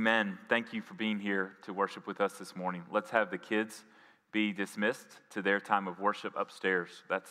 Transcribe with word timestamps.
Amen. 0.00 0.38
Thank 0.48 0.72
you 0.72 0.80
for 0.80 0.94
being 0.94 1.18
here 1.18 1.56
to 1.64 1.74
worship 1.74 2.06
with 2.06 2.22
us 2.22 2.32
this 2.38 2.56
morning. 2.56 2.84
Let's 2.90 3.10
have 3.10 3.30
the 3.30 3.36
kids 3.36 3.84
be 4.32 4.50
dismissed 4.50 5.06
to 5.28 5.42
their 5.42 5.60
time 5.60 5.86
of 5.86 6.00
worship 6.00 6.32
upstairs. 6.38 6.88
That's 7.10 7.30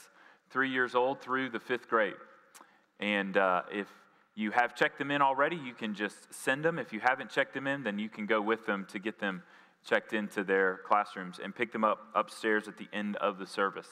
three 0.51 0.69
years 0.69 0.93
old 0.93 1.19
through 1.19 1.49
the 1.49 1.59
fifth 1.59 1.89
grade. 1.89 2.13
And 2.99 3.35
uh, 3.37 3.63
if 3.71 3.87
you 4.35 4.51
have 4.51 4.75
checked 4.75 4.99
them 4.99 5.09
in 5.09 5.19
already, 5.19 5.55
you 5.55 5.73
can 5.73 5.95
just 5.95 6.31
send 6.31 6.63
them. 6.63 6.77
If 6.77 6.93
you 6.93 6.99
haven't 6.99 7.31
checked 7.31 7.55
them 7.55 7.65
in, 7.65 7.81
then 7.81 7.97
you 7.97 8.07
can 8.07 8.27
go 8.27 8.39
with 8.39 8.68
them 8.68 8.86
to 8.91 8.99
get 8.99 9.17
them 9.17 9.41
checked 9.83 10.13
into 10.13 10.43
their 10.43 10.81
classrooms 10.86 11.39
and 11.43 11.55
pick 11.55 11.71
them 11.71 11.83
up 11.83 11.97
upstairs 12.13 12.67
at 12.67 12.77
the 12.77 12.88
end 12.93 13.15
of 13.15 13.39
the 13.39 13.47
service. 13.47 13.89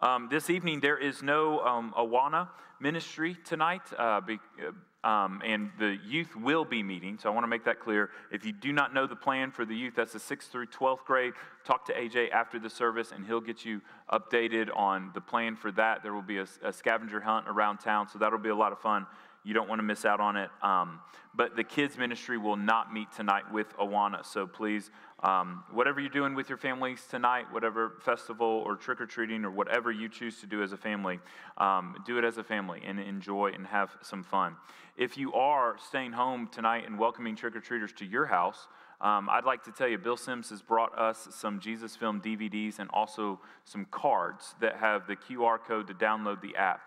Um, 0.00 0.26
this 0.32 0.50
evening, 0.50 0.80
there 0.80 0.98
is 0.98 1.22
no 1.22 1.60
um, 1.60 1.94
Awana 1.96 2.48
ministry 2.80 3.36
tonight. 3.44 3.82
Uh, 3.96 4.20
be, 4.20 4.40
uh, 4.58 4.72
um, 5.06 5.40
and 5.44 5.70
the 5.78 5.98
youth 6.04 6.34
will 6.34 6.64
be 6.64 6.82
meeting, 6.82 7.16
so 7.16 7.30
I 7.30 7.32
want 7.32 7.44
to 7.44 7.48
make 7.48 7.64
that 7.66 7.78
clear. 7.78 8.10
If 8.32 8.44
you 8.44 8.50
do 8.50 8.72
not 8.72 8.92
know 8.92 9.06
the 9.06 9.14
plan 9.14 9.52
for 9.52 9.64
the 9.64 9.74
youth, 9.74 9.94
that's 9.94 10.12
the 10.12 10.18
6th 10.18 10.48
through 10.48 10.66
12th 10.66 11.04
grade, 11.04 11.34
talk 11.64 11.86
to 11.86 11.92
AJ 11.92 12.32
after 12.32 12.58
the 12.58 12.68
service, 12.68 13.12
and 13.12 13.24
he'll 13.24 13.40
get 13.40 13.64
you 13.64 13.80
updated 14.12 14.68
on 14.76 15.12
the 15.14 15.20
plan 15.20 15.54
for 15.54 15.70
that. 15.72 16.02
There 16.02 16.12
will 16.12 16.22
be 16.22 16.38
a, 16.38 16.46
a 16.64 16.72
scavenger 16.72 17.20
hunt 17.20 17.46
around 17.48 17.78
town, 17.78 18.08
so 18.08 18.18
that'll 18.18 18.40
be 18.40 18.48
a 18.48 18.56
lot 18.56 18.72
of 18.72 18.80
fun. 18.80 19.06
You 19.46 19.54
don't 19.54 19.68
want 19.68 19.78
to 19.78 19.84
miss 19.84 20.04
out 20.04 20.18
on 20.18 20.36
it. 20.36 20.50
Um, 20.60 20.98
but 21.32 21.54
the 21.54 21.62
kids' 21.62 21.96
ministry 21.96 22.36
will 22.36 22.56
not 22.56 22.92
meet 22.92 23.12
tonight 23.12 23.44
with 23.52 23.76
Awana, 23.76 24.26
so 24.26 24.44
please 24.44 24.90
um, 25.22 25.62
whatever 25.70 26.00
you're 26.00 26.10
doing 26.10 26.34
with 26.34 26.48
your 26.48 26.58
families 26.58 27.06
tonight, 27.08 27.44
whatever 27.52 27.94
festival 28.04 28.64
or 28.66 28.74
trick 28.74 29.00
or 29.00 29.06
treating 29.06 29.44
or 29.44 29.50
whatever 29.50 29.92
you 29.92 30.08
choose 30.08 30.40
to 30.40 30.46
do 30.46 30.64
as 30.64 30.72
a 30.72 30.76
family, 30.76 31.20
um, 31.58 31.96
do 32.04 32.18
it 32.18 32.24
as 32.24 32.38
a 32.38 32.42
family 32.44 32.82
and 32.84 32.98
enjoy 32.98 33.52
and 33.54 33.68
have 33.68 33.96
some 34.02 34.24
fun. 34.24 34.56
If 34.96 35.16
you 35.16 35.32
are 35.32 35.76
staying 35.78 36.12
home 36.12 36.48
tonight 36.48 36.84
and 36.84 36.98
welcoming 36.98 37.36
trick 37.36 37.54
or 37.54 37.60
treaters 37.60 37.92
to 37.98 38.04
your 38.04 38.26
house, 38.26 38.66
um, 39.00 39.28
I'd 39.30 39.44
like 39.44 39.62
to 39.64 39.72
tell 39.72 39.88
you, 39.88 39.98
Bill 39.98 40.16
Sims 40.16 40.50
has 40.50 40.60
brought 40.60 40.98
us 40.98 41.28
some 41.30 41.60
Jesus 41.60 41.94
Film 41.94 42.20
DVDs 42.20 42.78
and 42.78 42.90
also 42.90 43.40
some 43.64 43.86
cards 43.90 44.54
that 44.60 44.76
have 44.76 45.06
the 45.06 45.16
QR 45.16 45.58
code 45.62 45.86
to 45.86 45.94
download 45.94 46.40
the 46.40 46.56
app. 46.56 46.80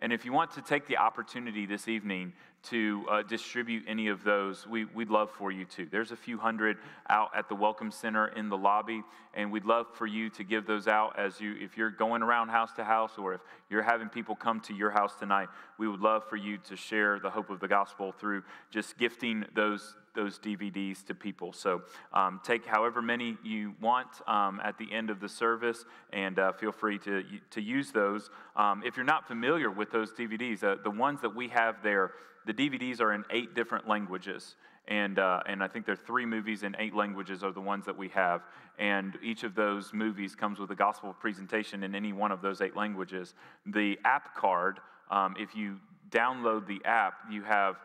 And 0.00 0.12
if 0.12 0.26
you 0.26 0.32
want 0.32 0.50
to 0.52 0.60
take 0.60 0.86
the 0.86 0.98
opportunity 0.98 1.64
this 1.64 1.88
evening 1.88 2.34
to 2.64 3.06
uh, 3.10 3.22
distribute 3.22 3.84
any 3.88 4.08
of 4.08 4.24
those, 4.24 4.66
we, 4.66 4.84
would 4.84 5.08
love 5.08 5.30
for 5.30 5.50
you 5.50 5.64
to. 5.64 5.86
There's 5.86 6.10
a 6.10 6.16
few 6.16 6.36
hundred 6.36 6.76
out 7.08 7.30
at 7.34 7.48
the 7.48 7.54
Welcome 7.54 7.90
Center 7.90 8.28
in 8.28 8.50
the 8.50 8.58
lobby, 8.58 9.02
and 9.32 9.50
we'd 9.50 9.64
love 9.64 9.86
for 9.94 10.06
you 10.06 10.28
to 10.30 10.44
give 10.44 10.66
those 10.66 10.86
out 10.86 11.18
as 11.18 11.40
you, 11.40 11.54
if 11.58 11.78
you're 11.78 11.90
going 11.90 12.22
around 12.22 12.48
house 12.48 12.72
to 12.74 12.84
house 12.84 13.12
or 13.16 13.34
if 13.34 13.40
you're 13.70 13.82
having 13.82 14.10
people 14.10 14.36
come 14.36 14.60
to 14.60 14.74
your 14.74 14.90
house 14.90 15.14
tonight, 15.16 15.48
we 15.78 15.88
would 15.88 16.00
love 16.00 16.28
for 16.28 16.36
you 16.36 16.58
to 16.58 16.76
share 16.76 17.18
the 17.18 17.30
hope 17.30 17.48
of 17.48 17.60
the 17.60 17.68
gospel 17.68 18.12
through 18.12 18.42
just 18.70 18.98
gifting 18.98 19.46
those 19.54 19.96
those 20.16 20.40
DVDs 20.40 21.04
to 21.06 21.14
people. 21.14 21.52
So 21.52 21.82
um, 22.12 22.40
take 22.42 22.66
however 22.66 23.00
many 23.00 23.36
you 23.44 23.74
want 23.80 24.08
um, 24.26 24.60
at 24.64 24.76
the 24.78 24.92
end 24.92 25.10
of 25.10 25.20
the 25.20 25.28
service 25.28 25.84
and 26.12 26.38
uh, 26.40 26.52
feel 26.52 26.72
free 26.72 26.98
to, 27.00 27.22
to 27.50 27.60
use 27.60 27.92
those. 27.92 28.30
Um, 28.56 28.82
if 28.84 28.96
you're 28.96 29.06
not 29.06 29.28
familiar 29.28 29.70
with 29.70 29.92
those 29.92 30.12
DVDs, 30.12 30.64
uh, 30.64 30.76
the 30.82 30.90
ones 30.90 31.20
that 31.20 31.32
we 31.32 31.46
have 31.48 31.76
there, 31.84 32.12
the 32.46 32.54
DVDs 32.54 33.00
are 33.00 33.12
in 33.12 33.24
eight 33.30 33.54
different 33.54 33.86
languages. 33.86 34.56
And, 34.88 35.18
uh, 35.18 35.40
and 35.46 35.62
I 35.62 35.68
think 35.68 35.84
there 35.84 35.94
are 35.94 36.06
three 36.06 36.26
movies 36.26 36.62
in 36.62 36.76
eight 36.78 36.94
languages 36.94 37.42
are 37.42 37.52
the 37.52 37.60
ones 37.60 37.84
that 37.86 37.96
we 37.96 38.08
have. 38.08 38.42
And 38.78 39.18
each 39.22 39.42
of 39.42 39.54
those 39.54 39.92
movies 39.92 40.34
comes 40.34 40.58
with 40.58 40.70
a 40.70 40.74
gospel 40.74 41.12
presentation 41.12 41.82
in 41.82 41.94
any 41.94 42.12
one 42.12 42.30
of 42.32 42.40
those 42.42 42.60
eight 42.60 42.76
languages. 42.76 43.34
The 43.66 43.98
app 44.04 44.36
card, 44.36 44.80
um, 45.10 45.34
if 45.38 45.56
you 45.56 45.78
download 46.10 46.66
the 46.66 46.80
app, 46.84 47.14
you 47.30 47.42
have 47.42 47.76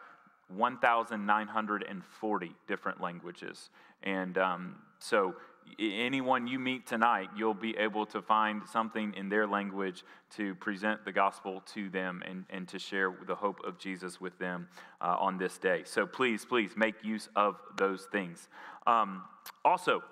1,940 0.55 2.51
different 2.67 3.01
languages. 3.01 3.69
And 4.03 4.37
um, 4.37 4.75
so, 4.99 5.35
anyone 5.79 6.47
you 6.47 6.59
meet 6.59 6.87
tonight, 6.87 7.29
you'll 7.35 7.53
be 7.53 7.77
able 7.77 8.05
to 8.07 8.21
find 8.21 8.61
something 8.67 9.13
in 9.15 9.29
their 9.29 9.47
language 9.47 10.03
to 10.35 10.55
present 10.55 11.05
the 11.05 11.11
gospel 11.11 11.61
to 11.73 11.89
them 11.89 12.23
and, 12.27 12.45
and 12.49 12.67
to 12.67 12.79
share 12.79 13.13
the 13.27 13.35
hope 13.35 13.59
of 13.63 13.77
Jesus 13.77 14.19
with 14.19 14.37
them 14.39 14.67
uh, 14.99 15.15
on 15.19 15.37
this 15.37 15.57
day. 15.57 15.83
So, 15.85 16.05
please, 16.05 16.45
please 16.45 16.71
make 16.75 16.95
use 17.03 17.29
of 17.35 17.57
those 17.77 18.07
things. 18.11 18.49
Um, 18.87 19.23
also, 19.63 20.03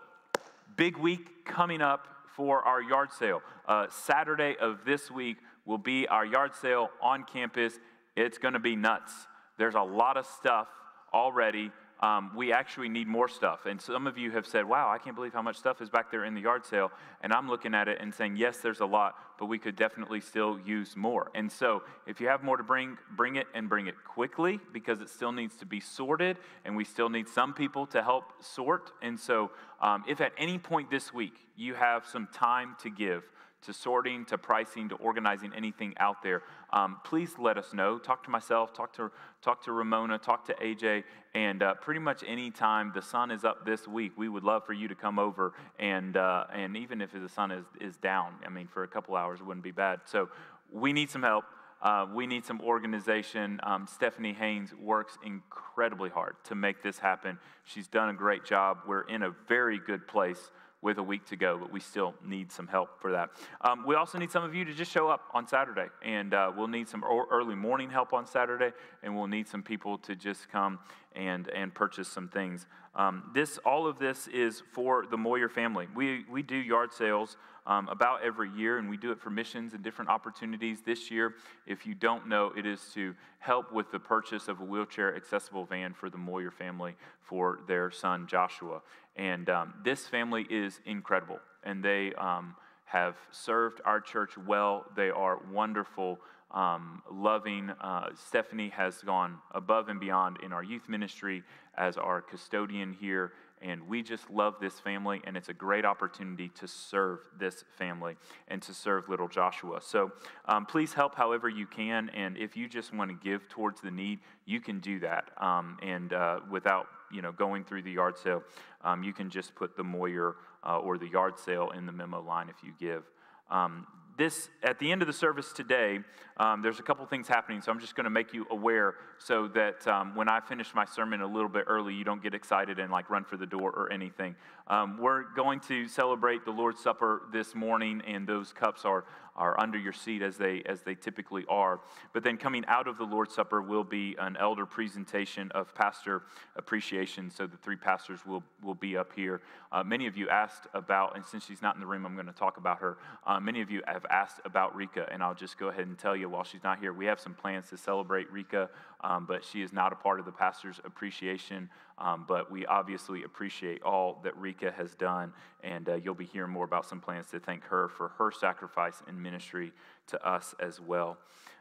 big 0.75 0.97
week 0.97 1.45
coming 1.45 1.81
up 1.81 2.07
for 2.35 2.61
our 2.63 2.81
yard 2.81 3.11
sale. 3.11 3.41
Uh, 3.67 3.87
Saturday 3.89 4.55
of 4.61 4.85
this 4.85 5.11
week 5.11 5.37
will 5.65 5.77
be 5.77 6.07
our 6.07 6.25
yard 6.25 6.55
sale 6.55 6.89
on 7.01 7.23
campus. 7.23 7.79
It's 8.15 8.37
going 8.37 8.53
to 8.53 8.59
be 8.59 8.75
nuts. 8.75 9.27
There's 9.59 9.75
a 9.75 9.81
lot 9.81 10.15
of 10.17 10.25
stuff 10.25 10.67
already. 11.13 11.71
Um, 11.99 12.31
we 12.33 12.53
actually 12.53 12.87
need 12.87 13.09
more 13.09 13.27
stuff. 13.27 13.65
And 13.65 13.81
some 13.81 14.07
of 14.07 14.17
you 14.17 14.31
have 14.31 14.47
said, 14.47 14.63
wow, 14.63 14.89
I 14.89 14.97
can't 14.99 15.17
believe 15.17 15.33
how 15.33 15.41
much 15.41 15.57
stuff 15.57 15.81
is 15.81 15.89
back 15.89 16.09
there 16.09 16.23
in 16.23 16.33
the 16.33 16.39
yard 16.39 16.65
sale. 16.65 16.93
And 17.21 17.33
I'm 17.33 17.49
looking 17.49 17.75
at 17.75 17.89
it 17.89 17.97
and 17.99 18.15
saying, 18.15 18.37
yes, 18.37 18.59
there's 18.59 18.79
a 18.79 18.85
lot, 18.85 19.15
but 19.37 19.47
we 19.47 19.59
could 19.59 19.75
definitely 19.75 20.21
still 20.21 20.57
use 20.65 20.95
more. 20.95 21.29
And 21.35 21.51
so 21.51 21.83
if 22.07 22.21
you 22.21 22.29
have 22.29 22.41
more 22.41 22.55
to 22.55 22.63
bring, 22.63 22.97
bring 23.17 23.35
it 23.35 23.47
and 23.53 23.67
bring 23.67 23.87
it 23.87 23.95
quickly 24.05 24.61
because 24.71 25.01
it 25.01 25.09
still 25.09 25.33
needs 25.33 25.57
to 25.57 25.65
be 25.65 25.81
sorted 25.81 26.37
and 26.63 26.77
we 26.77 26.85
still 26.85 27.09
need 27.09 27.27
some 27.27 27.53
people 27.53 27.85
to 27.87 28.01
help 28.01 28.31
sort. 28.39 28.93
And 29.01 29.19
so 29.19 29.51
um, 29.81 30.05
if 30.07 30.21
at 30.21 30.31
any 30.37 30.57
point 30.57 30.89
this 30.89 31.13
week 31.13 31.35
you 31.57 31.73
have 31.73 32.05
some 32.05 32.29
time 32.33 32.77
to 32.83 32.89
give, 32.89 33.29
to 33.61 33.73
sorting, 33.73 34.25
to 34.25 34.37
pricing, 34.37 34.89
to 34.89 34.95
organizing 34.95 35.51
anything 35.55 35.93
out 35.97 36.21
there, 36.23 36.43
um, 36.71 36.97
please 37.03 37.33
let 37.37 37.57
us 37.57 37.73
know. 37.73 37.97
Talk 37.97 38.23
to 38.23 38.29
myself, 38.29 38.73
talk 38.73 38.93
to, 38.93 39.11
talk 39.41 39.63
to 39.65 39.71
Ramona, 39.71 40.17
talk 40.17 40.45
to 40.45 40.53
AJ, 40.55 41.03
and 41.33 41.61
uh, 41.61 41.75
pretty 41.75 41.99
much 41.99 42.23
any 42.25 42.51
time 42.51 42.91
the 42.93 43.01
sun 43.01 43.31
is 43.31 43.43
up 43.43 43.65
this 43.65 43.87
week, 43.87 44.13
we 44.17 44.29
would 44.29 44.43
love 44.43 44.65
for 44.65 44.73
you 44.73 44.87
to 44.87 44.95
come 44.95 45.19
over. 45.19 45.53
And, 45.77 46.15
uh, 46.17 46.45
and 46.53 46.77
even 46.77 47.01
if 47.01 47.11
the 47.11 47.29
sun 47.29 47.51
is, 47.51 47.65
is 47.79 47.97
down, 47.97 48.33
I 48.45 48.49
mean, 48.49 48.67
for 48.67 48.83
a 48.83 48.87
couple 48.87 49.15
hours, 49.15 49.39
it 49.39 49.45
wouldn't 49.45 49.63
be 49.63 49.71
bad. 49.71 50.01
So 50.05 50.29
we 50.71 50.93
need 50.93 51.09
some 51.09 51.23
help. 51.23 51.45
Uh, 51.81 52.05
we 52.13 52.27
need 52.27 52.45
some 52.45 52.59
organization. 52.61 53.59
Um, 53.63 53.87
Stephanie 53.87 54.33
Haynes 54.33 54.73
works 54.75 55.17
incredibly 55.25 56.09
hard 56.09 56.35
to 56.45 56.55
make 56.55 56.83
this 56.83 56.99
happen. 56.99 57.39
She's 57.63 57.87
done 57.87 58.09
a 58.09 58.13
great 58.13 58.43
job. 58.43 58.79
We're 58.85 59.07
in 59.07 59.23
a 59.23 59.31
very 59.47 59.79
good 59.79 60.05
place 60.07 60.51
with 60.81 60.97
a 60.97 61.03
week 61.03 61.25
to 61.25 61.35
go, 61.35 61.57
but 61.57 61.71
we 61.71 61.79
still 61.79 62.13
need 62.25 62.51
some 62.51 62.67
help 62.67 63.01
for 63.01 63.11
that. 63.11 63.29
Um, 63.61 63.83
we 63.85 63.95
also 63.95 64.17
need 64.17 64.31
some 64.31 64.43
of 64.43 64.55
you 64.55 64.63
to 64.63 64.73
just 64.73 64.91
show 64.91 65.09
up 65.09 65.23
on 65.33 65.47
Saturday, 65.47 65.87
and 66.01 66.33
uh, 66.33 66.51
we'll 66.55 66.67
need 66.67 66.87
some 66.87 67.03
early 67.03 67.55
morning 67.55 67.89
help 67.89 68.13
on 68.13 68.25
Saturday, 68.25 68.71
and 69.03 69.15
we'll 69.15 69.27
need 69.27 69.47
some 69.47 69.61
people 69.61 69.97
to 69.99 70.15
just 70.15 70.49
come 70.49 70.79
and, 71.15 71.49
and 71.49 71.73
purchase 71.73 72.07
some 72.07 72.29
things. 72.29 72.65
Um, 72.95 73.29
this, 73.33 73.57
all 73.59 73.87
of 73.87 73.99
this 73.99 74.27
is 74.27 74.63
for 74.71 75.05
the 75.05 75.17
Moyer 75.17 75.49
family. 75.49 75.87
We, 75.93 76.25
we 76.31 76.43
do 76.43 76.55
yard 76.55 76.93
sales 76.93 77.35
um, 77.69 77.87
about 77.87 78.23
every 78.23 78.49
year, 78.49 78.79
and 78.79 78.89
we 78.89 78.97
do 78.97 79.11
it 79.11 79.21
for 79.21 79.29
missions 79.29 79.75
and 79.75 79.83
different 79.83 80.09
opportunities. 80.09 80.79
This 80.81 81.11
year, 81.11 81.35
if 81.67 81.85
you 81.85 81.93
don't 81.93 82.27
know, 82.27 82.51
it 82.57 82.65
is 82.65 82.81
to 82.95 83.13
help 83.37 83.71
with 83.71 83.91
the 83.91 83.99
purchase 83.99 84.47
of 84.47 84.59
a 84.59 84.65
wheelchair 84.65 85.15
accessible 85.15 85.65
van 85.65 85.93
for 85.93 86.09
the 86.09 86.17
Moyer 86.17 86.49
family 86.49 86.95
for 87.21 87.59
their 87.67 87.91
son 87.91 88.25
Joshua. 88.27 88.81
And 89.15 89.49
um, 89.51 89.75
this 89.83 90.07
family 90.07 90.47
is 90.49 90.79
incredible, 90.87 91.39
and 91.63 91.83
they 91.83 92.11
um, 92.15 92.55
have 92.85 93.15
served 93.29 93.81
our 93.85 94.01
church 94.01 94.35
well. 94.35 94.85
They 94.95 95.11
are 95.11 95.39
wonderful, 95.51 96.19
um, 96.49 97.03
loving. 97.11 97.69
Uh, 97.69 98.09
Stephanie 98.15 98.69
has 98.69 98.97
gone 99.03 99.37
above 99.51 99.89
and 99.89 99.99
beyond 99.99 100.37
in 100.43 100.53
our 100.53 100.63
youth 100.63 100.89
ministry 100.89 101.43
as 101.77 101.97
our 101.97 102.19
custodian 102.19 102.93
here 102.93 103.31
and 103.61 103.87
we 103.87 104.01
just 104.01 104.29
love 104.29 104.55
this 104.59 104.79
family, 104.79 105.21
and 105.25 105.35
it's 105.35 105.49
a 105.49 105.53
great 105.53 105.85
opportunity 105.85 106.49
to 106.49 106.67
serve 106.67 107.19
this 107.37 107.63
family 107.77 108.15
and 108.47 108.61
to 108.63 108.73
serve 108.73 109.09
little 109.09 109.27
Joshua. 109.27 109.79
So 109.81 110.11
um, 110.45 110.65
please 110.65 110.93
help 110.93 111.15
however 111.15 111.49
you 111.49 111.65
can. 111.65 112.09
And 112.09 112.37
if 112.37 112.55
you 112.55 112.67
just 112.67 112.93
want 112.93 113.11
to 113.11 113.17
give 113.23 113.47
towards 113.49 113.81
the 113.81 113.91
need, 113.91 114.19
you 114.45 114.59
can 114.59 114.79
do 114.79 114.99
that. 114.99 115.31
Um, 115.37 115.77
and 115.81 116.13
uh, 116.13 116.39
without 116.49 116.87
you 117.11 117.21
know 117.21 117.31
going 117.31 117.63
through 117.63 117.83
the 117.83 117.91
yard 117.91 118.17
sale, 118.17 118.43
um, 118.83 119.03
you 119.03 119.13
can 119.13 119.29
just 119.29 119.55
put 119.55 119.75
the 119.75 119.83
Moyer 119.83 120.35
uh, 120.63 120.77
or 120.77 120.97
the 120.97 121.07
yard 121.07 121.37
sale 121.37 121.71
in 121.71 121.85
the 121.85 121.91
memo 121.91 122.21
line 122.21 122.49
if 122.49 122.63
you 122.63 122.73
give. 122.79 123.03
Um, 123.49 123.87
this 124.19 124.49
at 124.61 124.77
the 124.79 124.91
end 124.91 125.01
of 125.01 125.07
the 125.07 125.13
service 125.13 125.53
today 125.53 125.99
um, 126.37 126.61
there's 126.61 126.79
a 126.79 126.83
couple 126.83 127.05
things 127.05 127.27
happening 127.27 127.61
so 127.61 127.71
i'm 127.71 127.79
just 127.79 127.95
going 127.95 128.03
to 128.03 128.09
make 128.09 128.33
you 128.33 128.45
aware 128.51 128.95
so 129.17 129.47
that 129.47 129.87
um, 129.87 130.13
when 130.13 130.29
i 130.29 130.41
finish 130.41 130.75
my 130.75 130.85
sermon 130.85 131.21
a 131.21 131.25
little 131.25 131.49
bit 131.49 131.63
early 131.67 131.93
you 131.93 132.03
don't 132.03 132.21
get 132.21 132.33
excited 132.33 132.77
and 132.79 132.91
like 132.91 133.09
run 133.09 133.23
for 133.23 133.37
the 133.37 133.45
door 133.45 133.71
or 133.71 133.91
anything. 133.91 134.35
Um, 134.67 134.97
we're 134.99 135.23
going 135.33 135.61
to 135.61 135.87
celebrate 135.87 136.45
the 136.45 136.51
lord's 136.51 136.81
supper 136.81 137.23
this 137.31 137.55
morning 137.55 138.01
and 138.05 138.27
those 138.27 138.51
cups 138.53 138.85
are 138.85 139.05
are 139.39 139.59
under 139.59 139.77
your 139.77 139.93
seat 139.93 140.21
as 140.21 140.37
they, 140.37 140.61
as 140.65 140.81
they 140.81 140.93
typically 140.93 141.45
are. 141.49 141.79
But 142.13 142.23
then 142.23 142.37
coming 142.37 142.65
out 142.67 142.87
of 142.87 142.97
the 142.97 143.05
Lord's 143.05 143.33
Supper 143.33 143.61
will 143.61 143.85
be 143.85 144.15
an 144.19 144.37
elder 144.37 144.65
presentation 144.65 145.49
of 145.51 145.73
pastor 145.73 146.23
appreciation. 146.55 147.31
So 147.31 147.47
the 147.47 147.57
three 147.57 147.77
pastors 147.77 148.25
will, 148.25 148.43
will 148.61 148.75
be 148.75 148.97
up 148.97 149.11
here. 149.15 149.41
Uh, 149.71 149.83
many 149.83 150.07
of 150.07 150.17
you 150.17 150.29
asked 150.29 150.67
about, 150.73 151.15
and 151.15 151.25
since 151.25 151.45
she's 151.45 151.61
not 151.61 151.75
in 151.75 151.81
the 151.81 151.87
room, 151.87 152.05
I'm 152.05 152.15
going 152.15 152.27
to 152.27 152.33
talk 152.33 152.57
about 152.57 152.79
her. 152.79 152.97
Uh, 153.25 153.39
many 153.39 153.61
of 153.61 153.71
you 153.71 153.81
have 153.87 154.05
asked 154.09 154.41
about 154.43 154.75
Rika, 154.75 155.07
and 155.11 155.23
I'll 155.23 155.33
just 155.33 155.57
go 155.57 155.69
ahead 155.69 155.87
and 155.87 155.97
tell 155.97 156.15
you 156.15 156.27
while 156.27 156.43
she's 156.43 156.63
not 156.63 156.79
here, 156.79 156.91
we 156.91 157.05
have 157.05 157.19
some 157.19 157.33
plans 157.33 157.69
to 157.69 157.77
celebrate 157.77 158.31
Rika, 158.31 158.69
um, 159.01 159.25
but 159.25 159.43
she 159.43 159.61
is 159.61 159.71
not 159.71 159.93
a 159.93 159.95
part 159.95 160.19
of 160.19 160.25
the 160.25 160.31
pastor's 160.31 160.79
appreciation. 160.83 161.69
Um, 161.97 162.25
but 162.27 162.49
we 162.49 162.65
obviously 162.65 163.23
appreciate 163.23 163.83
all 163.83 164.21
that 164.23 164.35
Rika 164.37 164.71
has 164.71 164.95
done, 164.95 165.33
and 165.63 165.89
uh, 165.89 165.95
you'll 165.95 166.13
be 166.13 166.25
hearing 166.25 166.51
more 166.51 166.63
about 166.63 166.85
some 166.85 167.01
plans 167.01 167.27
to 167.31 167.39
thank 167.39 167.63
her 167.65 167.89
for 167.89 168.09
her 168.17 168.31
sacrifice 168.31 169.03
and 169.07 169.21
ministry 169.21 169.73
to 170.07 170.27
us 170.27 170.55
as 170.61 170.79
well. 170.79 171.17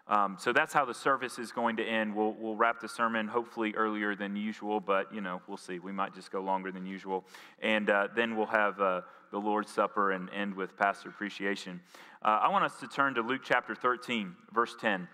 Um, 0.06 0.36
so 0.40 0.52
that's 0.52 0.72
how 0.72 0.86
the 0.86 0.94
service 0.94 1.38
is 1.38 1.52
going 1.52 1.76
to 1.76 1.84
end. 1.84 2.14
We'll, 2.14 2.32
we'll 2.32 2.56
wrap 2.56 2.80
the 2.80 2.88
sermon 2.88 3.28
hopefully 3.28 3.74
earlier 3.76 4.14
than 4.14 4.36
usual, 4.36 4.80
but 4.80 5.12
you 5.12 5.20
know, 5.20 5.42
we'll 5.46 5.58
see. 5.58 5.80
We 5.80 5.92
might 5.92 6.14
just 6.14 6.32
go 6.32 6.40
longer 6.40 6.72
than 6.72 6.86
usual. 6.86 7.26
And 7.60 7.90
uh, 7.90 8.08
then 8.16 8.36
we'll 8.36 8.46
have 8.46 8.80
uh, 8.80 9.02
the 9.30 9.38
Lord's 9.38 9.70
Supper 9.70 10.12
and 10.12 10.30
end 10.30 10.54
with 10.54 10.76
pastor 10.78 11.10
appreciation. 11.10 11.80
Uh, 12.22 12.40
I 12.42 12.48
want 12.48 12.64
us 12.64 12.80
to 12.80 12.88
turn 12.88 13.14
to 13.14 13.22
Luke 13.22 13.42
chapter 13.44 13.74
13, 13.74 14.34
verse 14.52 14.74
10. 14.80 15.06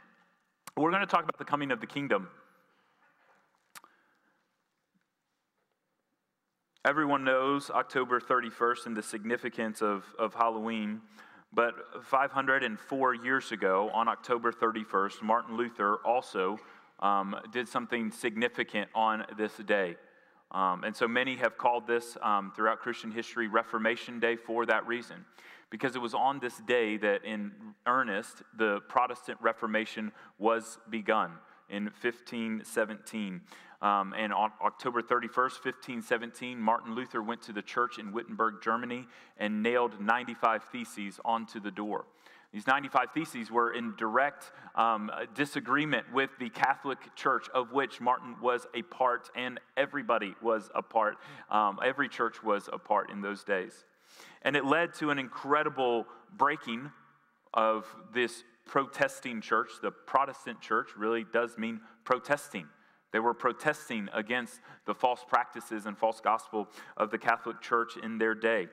We're 0.77 0.91
going 0.91 1.03
to 1.03 1.07
talk 1.07 1.23
about 1.23 1.39
the 1.39 1.45
coming 1.45 1.71
of 1.71 1.81
the 1.81 1.87
kingdom. 1.87 2.27
Everyone 6.85 7.23
knows 7.23 7.71
October 7.71 8.19
31st 8.19 8.87
and 8.87 8.97
the 8.97 9.03
significance 9.03 9.83
of, 9.83 10.03
of 10.19 10.35
Halloween, 10.35 11.01
but 11.53 11.75
504 12.03 13.15
years 13.15 13.53
ago, 13.53 13.89
on 13.95 14.09
October 14.09 14.51
31st, 14.51 15.23
Martin 15.23 15.57
Luther 15.57 15.99
also 16.05 16.59
um, 16.99 17.37
did 17.53 17.69
something 17.69 18.11
significant 18.11 18.91
on 18.97 19.25
this 19.39 19.53
day. 19.59 19.95
Um, 20.51 20.83
and 20.83 20.95
so 20.95 21.07
many 21.07 21.37
have 21.37 21.57
called 21.57 21.87
this 21.87 22.17
um, 22.21 22.53
throughout 22.57 22.81
Christian 22.81 23.13
history 23.13 23.47
Reformation 23.47 24.19
Day 24.19 24.35
for 24.35 24.67
that 24.67 24.85
reason, 24.89 25.25
because 25.71 25.97
it 25.97 26.01
was 26.01 26.15
on 26.15 26.39
this 26.41 26.59
day 26.67 26.97
that, 26.99 27.25
in 27.25 27.53
earnest, 27.87 28.43
the 28.57 28.81
Protestant 28.89 29.39
Reformation 29.41 30.13
was 30.39 30.79
begun 30.91 31.33
in 31.69 31.85
1517. 31.85 33.41
Um, 33.83 34.15
and 34.17 34.33
on 34.33 34.51
October 34.63 35.03
31st, 35.03 35.63
1517, 35.63 36.59
Martin 36.59 36.95
Luther 36.95 37.23
went 37.23 37.43
to 37.43 37.53
the 37.53 37.63
church 37.63 37.99
in 37.99 38.13
Wittenberg, 38.13 38.63
Germany, 38.63 39.07
and 39.37 39.63
nailed 39.63 40.01
95 40.01 40.65
theses 40.65 41.21
onto 41.25 41.61
the 41.61 41.71
door. 41.71 42.07
These 42.55 42.69
95 42.69 43.11
theses 43.13 43.51
were 43.51 43.73
in 43.73 43.95
direct 43.97 44.53
um, 44.77 45.11
disagreement 45.35 46.07
with 46.13 46.31
the 46.39 46.51
Catholic 46.51 46.99
Church, 47.17 47.49
of 47.53 47.73
which 47.73 48.01
Martin 48.01 48.37
was 48.41 48.65
a 48.75 48.83
part, 48.83 49.29
and 49.35 49.59
everybody 49.77 50.37
was 50.41 50.71
a 50.73 50.81
part. 50.81 51.17
Um, 51.51 51.81
every 51.85 52.09
church 52.09 52.45
was 52.45 52.69
a 52.73 52.79
part 52.79 53.11
in 53.11 53.21
those 53.21 53.43
days. 53.43 53.85
And 54.45 54.57
it 54.57 54.65
led 54.65 54.95
to 54.95 55.11
an 55.11 55.19
incredible 55.19 56.07
breaking 56.37 56.91
of 57.53 57.87
this 58.13 58.45
protesting 58.67 59.41
church. 59.41 59.71
The 59.83 59.91
Protestant 59.91 60.61
church 60.61 60.91
really 60.97 61.25
does 61.33 61.57
mean 61.57 61.81
protesting. 62.05 62.69
They 63.13 63.21
were 63.21 63.35
protesting 63.35 64.09
against 64.13 64.61
the 64.87 64.95
false 64.95 65.25
practices 65.27 65.87
and 65.87 65.97
false 65.97 66.21
gospel 66.21 66.69
of 66.97 67.11
the 67.11 67.19
Catholic 67.19 67.61
Church 67.61 67.97
in 68.03 68.19
their 68.19 68.35
day. 68.35 68.69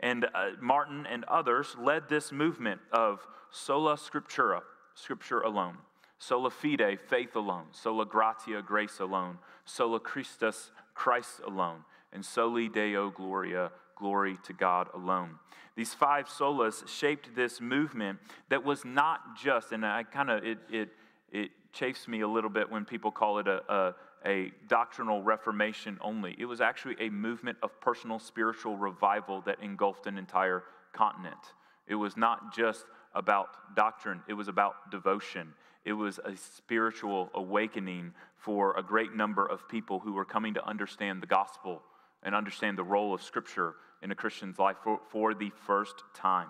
And 0.00 0.24
uh, 0.24 0.50
Martin 0.60 1.06
and 1.06 1.24
others 1.24 1.76
led 1.78 2.08
this 2.08 2.32
movement 2.32 2.80
of 2.90 3.26
sola 3.50 3.96
scriptura, 3.96 4.62
scripture 4.94 5.40
alone, 5.40 5.76
sola 6.18 6.50
fide, 6.50 7.00
faith 7.06 7.36
alone, 7.36 7.66
sola 7.72 8.06
gratia, 8.06 8.62
grace 8.62 8.98
alone, 8.98 9.38
sola 9.64 10.00
Christus, 10.00 10.70
Christ 10.94 11.40
alone, 11.46 11.84
and 12.12 12.24
soli 12.24 12.68
Deo 12.68 13.10
gloria, 13.10 13.70
glory 13.96 14.38
to 14.44 14.52
God 14.52 14.88
alone. 14.94 15.38
These 15.76 15.94
five 15.94 16.28
solas 16.28 16.86
shaped 16.86 17.34
this 17.34 17.60
movement 17.60 18.18
that 18.50 18.62
was 18.62 18.84
not 18.84 19.36
just, 19.36 19.72
and 19.72 19.86
I 19.86 20.02
kind 20.02 20.30
of, 20.30 20.44
it, 20.44 20.58
it, 20.70 20.88
it 21.30 21.50
chafes 21.72 22.06
me 22.06 22.20
a 22.20 22.28
little 22.28 22.50
bit 22.50 22.70
when 22.70 22.84
people 22.84 23.10
call 23.10 23.38
it 23.38 23.48
a, 23.48 23.62
a, 23.72 23.94
a, 24.26 24.52
doctrinal 24.68 25.22
reformation 25.22 25.98
only. 26.02 26.36
It 26.38 26.44
was 26.44 26.60
actually 26.60 26.96
a 27.00 27.08
movement 27.08 27.56
of 27.62 27.80
personal 27.80 28.18
spiritual 28.18 28.76
revival 28.76 29.40
that 29.46 29.62
engulfed 29.62 30.06
an 30.06 30.18
entire 30.18 30.64
continent. 30.92 31.54
It 31.86 31.94
was 31.94 32.16
not 32.16 32.54
just 32.54 32.84
about 33.14 33.74
doctrine, 33.74 34.20
it 34.28 34.34
was 34.34 34.48
about 34.48 34.90
devotion. 34.90 35.54
It 35.84 35.94
was 35.94 36.20
a 36.24 36.36
spiritual 36.36 37.30
awakening 37.34 38.12
for 38.36 38.76
a 38.78 38.82
great 38.82 39.16
number 39.16 39.44
of 39.44 39.68
people 39.68 39.98
who 39.98 40.12
were 40.12 40.24
coming 40.24 40.54
to 40.54 40.64
understand 40.64 41.22
the 41.22 41.26
gospel 41.26 41.82
and 42.22 42.34
understand 42.34 42.78
the 42.78 42.84
role 42.84 43.14
of 43.14 43.22
Scripture 43.22 43.74
in 44.02 44.10
a 44.10 44.14
Christian's 44.14 44.58
life 44.58 44.76
for, 44.82 45.00
for 45.10 45.34
the 45.34 45.50
first 45.66 46.02
time. 46.14 46.48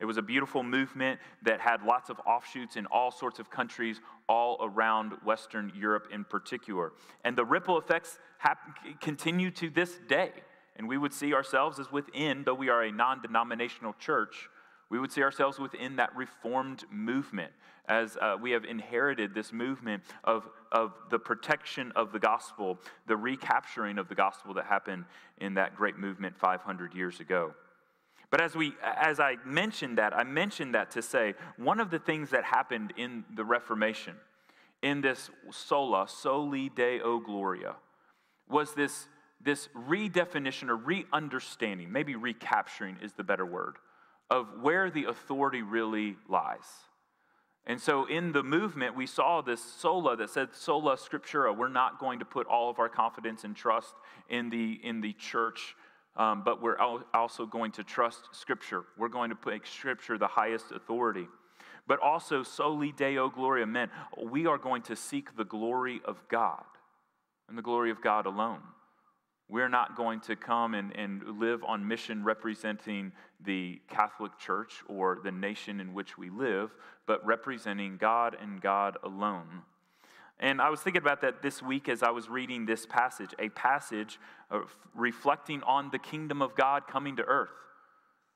It 0.00 0.04
was 0.04 0.16
a 0.16 0.22
beautiful 0.22 0.64
movement 0.64 1.20
that 1.42 1.60
had 1.60 1.82
lots 1.84 2.10
of 2.10 2.18
offshoots 2.26 2.74
in 2.74 2.86
all 2.86 3.12
sorts 3.12 3.38
of 3.38 3.50
countries 3.50 4.00
all 4.28 4.58
around 4.60 5.12
Western 5.24 5.70
Europe 5.76 6.08
in 6.12 6.24
particular. 6.24 6.92
And 7.24 7.38
the 7.38 7.44
ripple 7.44 7.78
effects 7.78 8.18
continue 9.00 9.52
to 9.52 9.70
this 9.70 10.00
day. 10.08 10.32
And 10.74 10.88
we 10.88 10.98
would 10.98 11.12
see 11.12 11.34
ourselves 11.34 11.78
as 11.78 11.92
within, 11.92 12.42
though 12.44 12.54
we 12.54 12.68
are 12.68 12.82
a 12.82 12.90
non 12.90 13.22
denominational 13.22 13.94
church, 14.00 14.48
we 14.92 14.98
would 14.98 15.10
see 15.10 15.22
ourselves 15.22 15.58
within 15.58 15.96
that 15.96 16.14
reformed 16.14 16.84
movement 16.90 17.50
as 17.88 18.18
uh, 18.18 18.36
we 18.38 18.50
have 18.50 18.66
inherited 18.66 19.32
this 19.32 19.50
movement 19.50 20.02
of, 20.22 20.46
of 20.70 20.92
the 21.10 21.18
protection 21.18 21.90
of 21.96 22.12
the 22.12 22.18
gospel, 22.18 22.78
the 23.06 23.16
recapturing 23.16 23.96
of 23.96 24.10
the 24.10 24.14
gospel 24.14 24.52
that 24.52 24.66
happened 24.66 25.06
in 25.38 25.54
that 25.54 25.74
great 25.76 25.98
movement 25.98 26.36
500 26.38 26.94
years 26.94 27.20
ago. 27.20 27.54
But 28.30 28.42
as, 28.42 28.54
we, 28.54 28.74
as 28.84 29.18
I 29.18 29.36
mentioned 29.46 29.96
that, 29.96 30.14
I 30.14 30.24
mentioned 30.24 30.74
that 30.74 30.90
to 30.90 31.00
say 31.00 31.36
one 31.56 31.80
of 31.80 31.90
the 31.90 31.98
things 31.98 32.28
that 32.28 32.44
happened 32.44 32.92
in 32.98 33.24
the 33.34 33.46
Reformation, 33.46 34.16
in 34.82 35.00
this 35.00 35.30
sola, 35.50 36.06
soli 36.06 36.68
deo 36.68 37.18
gloria, 37.18 37.76
was 38.46 38.74
this, 38.74 39.08
this 39.40 39.70
redefinition 39.74 40.68
or 40.68 40.76
re 40.76 41.06
understanding, 41.14 41.90
maybe 41.90 42.14
recapturing 42.14 42.98
is 43.02 43.14
the 43.14 43.24
better 43.24 43.46
word, 43.46 43.76
of 44.32 44.46
where 44.60 44.90
the 44.90 45.04
authority 45.04 45.62
really 45.62 46.16
lies. 46.28 46.66
And 47.66 47.80
so 47.80 48.06
in 48.06 48.32
the 48.32 48.42
movement, 48.42 48.96
we 48.96 49.06
saw 49.06 49.40
this 49.40 49.62
sola 49.62 50.16
that 50.16 50.30
said 50.30 50.48
sola 50.52 50.96
scriptura. 50.96 51.56
We're 51.56 51.68
not 51.68 52.00
going 52.00 52.18
to 52.18 52.24
put 52.24 52.46
all 52.46 52.70
of 52.70 52.78
our 52.78 52.88
confidence 52.88 53.44
and 53.44 53.54
trust 53.54 53.94
in 54.28 54.50
the, 54.50 54.80
in 54.82 55.00
the 55.00 55.12
church 55.12 55.76
um, 56.16 56.42
but 56.44 56.60
we're 56.60 56.76
also 57.14 57.46
going 57.46 57.72
to 57.72 57.84
trust 57.84 58.28
Scripture. 58.32 58.84
We're 58.98 59.08
going 59.08 59.30
to 59.30 59.36
make 59.46 59.66
Scripture 59.66 60.18
the 60.18 60.26
highest 60.26 60.70
authority. 60.70 61.26
But 61.86 62.00
also, 62.00 62.42
soli 62.42 62.92
Deo 62.92 63.28
Gloria 63.28 63.66
meant 63.66 63.90
we 64.16 64.46
are 64.46 64.58
going 64.58 64.82
to 64.82 64.96
seek 64.96 65.36
the 65.36 65.44
glory 65.44 66.00
of 66.04 66.16
God 66.28 66.64
and 67.48 67.56
the 67.56 67.62
glory 67.62 67.90
of 67.90 68.02
God 68.02 68.26
alone. 68.26 68.60
We're 69.48 69.68
not 69.68 69.96
going 69.96 70.20
to 70.20 70.36
come 70.36 70.74
and, 70.74 70.96
and 70.96 71.38
live 71.38 71.62
on 71.64 71.86
mission 71.86 72.24
representing 72.24 73.12
the 73.44 73.80
Catholic 73.88 74.38
Church 74.38 74.82
or 74.88 75.18
the 75.22 75.32
nation 75.32 75.80
in 75.80 75.92
which 75.92 76.16
we 76.16 76.30
live, 76.30 76.70
but 77.06 77.24
representing 77.26 77.98
God 77.98 78.36
and 78.40 78.60
God 78.60 78.96
alone. 79.02 79.62
And 80.40 80.60
I 80.60 80.70
was 80.70 80.80
thinking 80.80 81.02
about 81.02 81.20
that 81.20 81.42
this 81.42 81.62
week 81.62 81.88
as 81.88 82.02
I 82.02 82.10
was 82.10 82.28
reading 82.28 82.66
this 82.66 82.86
passage, 82.86 83.30
a 83.38 83.48
passage 83.50 84.18
reflecting 84.94 85.62
on 85.62 85.90
the 85.90 85.98
kingdom 85.98 86.42
of 86.42 86.56
God 86.56 86.88
coming 86.88 87.16
to 87.16 87.22
earth. 87.22 87.50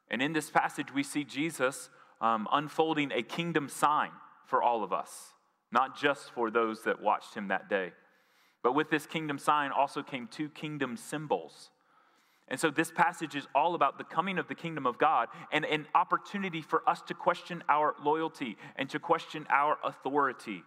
And 0.08 0.22
in 0.22 0.32
this 0.32 0.50
passage, 0.50 0.92
we 0.94 1.02
see 1.02 1.24
Jesus 1.24 1.88
um, 2.20 2.46
unfolding 2.52 3.10
a 3.12 3.22
kingdom 3.22 3.68
sign 3.68 4.10
for 4.46 4.62
all 4.62 4.84
of 4.84 4.92
us, 4.92 5.32
not 5.72 5.98
just 5.98 6.30
for 6.30 6.50
those 6.50 6.84
that 6.84 7.02
watched 7.02 7.34
him 7.34 7.48
that 7.48 7.68
day. 7.68 7.92
But 8.66 8.74
with 8.74 8.90
this 8.90 9.06
kingdom 9.06 9.38
sign 9.38 9.70
also 9.70 10.02
came 10.02 10.26
two 10.26 10.48
kingdom 10.48 10.96
symbols. 10.96 11.70
And 12.48 12.58
so 12.58 12.68
this 12.68 12.90
passage 12.90 13.36
is 13.36 13.46
all 13.54 13.76
about 13.76 13.96
the 13.96 14.02
coming 14.02 14.38
of 14.38 14.48
the 14.48 14.56
kingdom 14.56 14.88
of 14.88 14.98
God 14.98 15.28
and 15.52 15.64
an 15.64 15.86
opportunity 15.94 16.62
for 16.62 16.82
us 16.84 17.00
to 17.02 17.14
question 17.14 17.62
our 17.68 17.94
loyalty 18.02 18.56
and 18.74 18.90
to 18.90 18.98
question 18.98 19.46
our 19.50 19.78
authority 19.84 20.64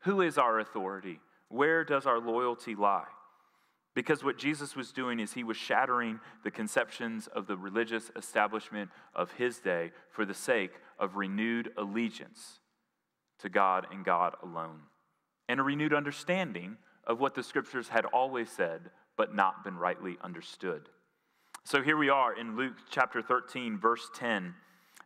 who 0.00 0.20
is 0.20 0.36
our 0.36 0.60
authority? 0.60 1.18
Where 1.48 1.82
does 1.82 2.04
our 2.04 2.20
loyalty 2.20 2.74
lie? 2.74 3.08
Because 3.94 4.22
what 4.22 4.36
Jesus 4.36 4.76
was 4.76 4.92
doing 4.92 5.18
is 5.18 5.32
he 5.32 5.42
was 5.42 5.56
shattering 5.56 6.20
the 6.44 6.50
conceptions 6.50 7.26
of 7.26 7.46
the 7.46 7.56
religious 7.56 8.10
establishment 8.16 8.90
of 9.14 9.32
his 9.32 9.60
day 9.60 9.92
for 10.10 10.26
the 10.26 10.34
sake 10.34 10.72
of 10.98 11.16
renewed 11.16 11.72
allegiance 11.78 12.58
to 13.38 13.48
God 13.48 13.86
and 13.90 14.04
God 14.04 14.34
alone, 14.42 14.80
and 15.48 15.58
a 15.58 15.62
renewed 15.62 15.94
understanding 15.94 16.76
of 17.10 17.18
what 17.18 17.34
the 17.34 17.42
scriptures 17.42 17.88
had 17.88 18.04
always 18.06 18.48
said 18.48 18.82
but 19.16 19.34
not 19.34 19.64
been 19.64 19.76
rightly 19.76 20.16
understood. 20.22 20.88
So 21.64 21.82
here 21.82 21.96
we 21.96 22.08
are 22.08 22.38
in 22.38 22.56
Luke 22.56 22.76
chapter 22.88 23.20
13, 23.20 23.78
verse 23.78 24.08
10. 24.14 24.54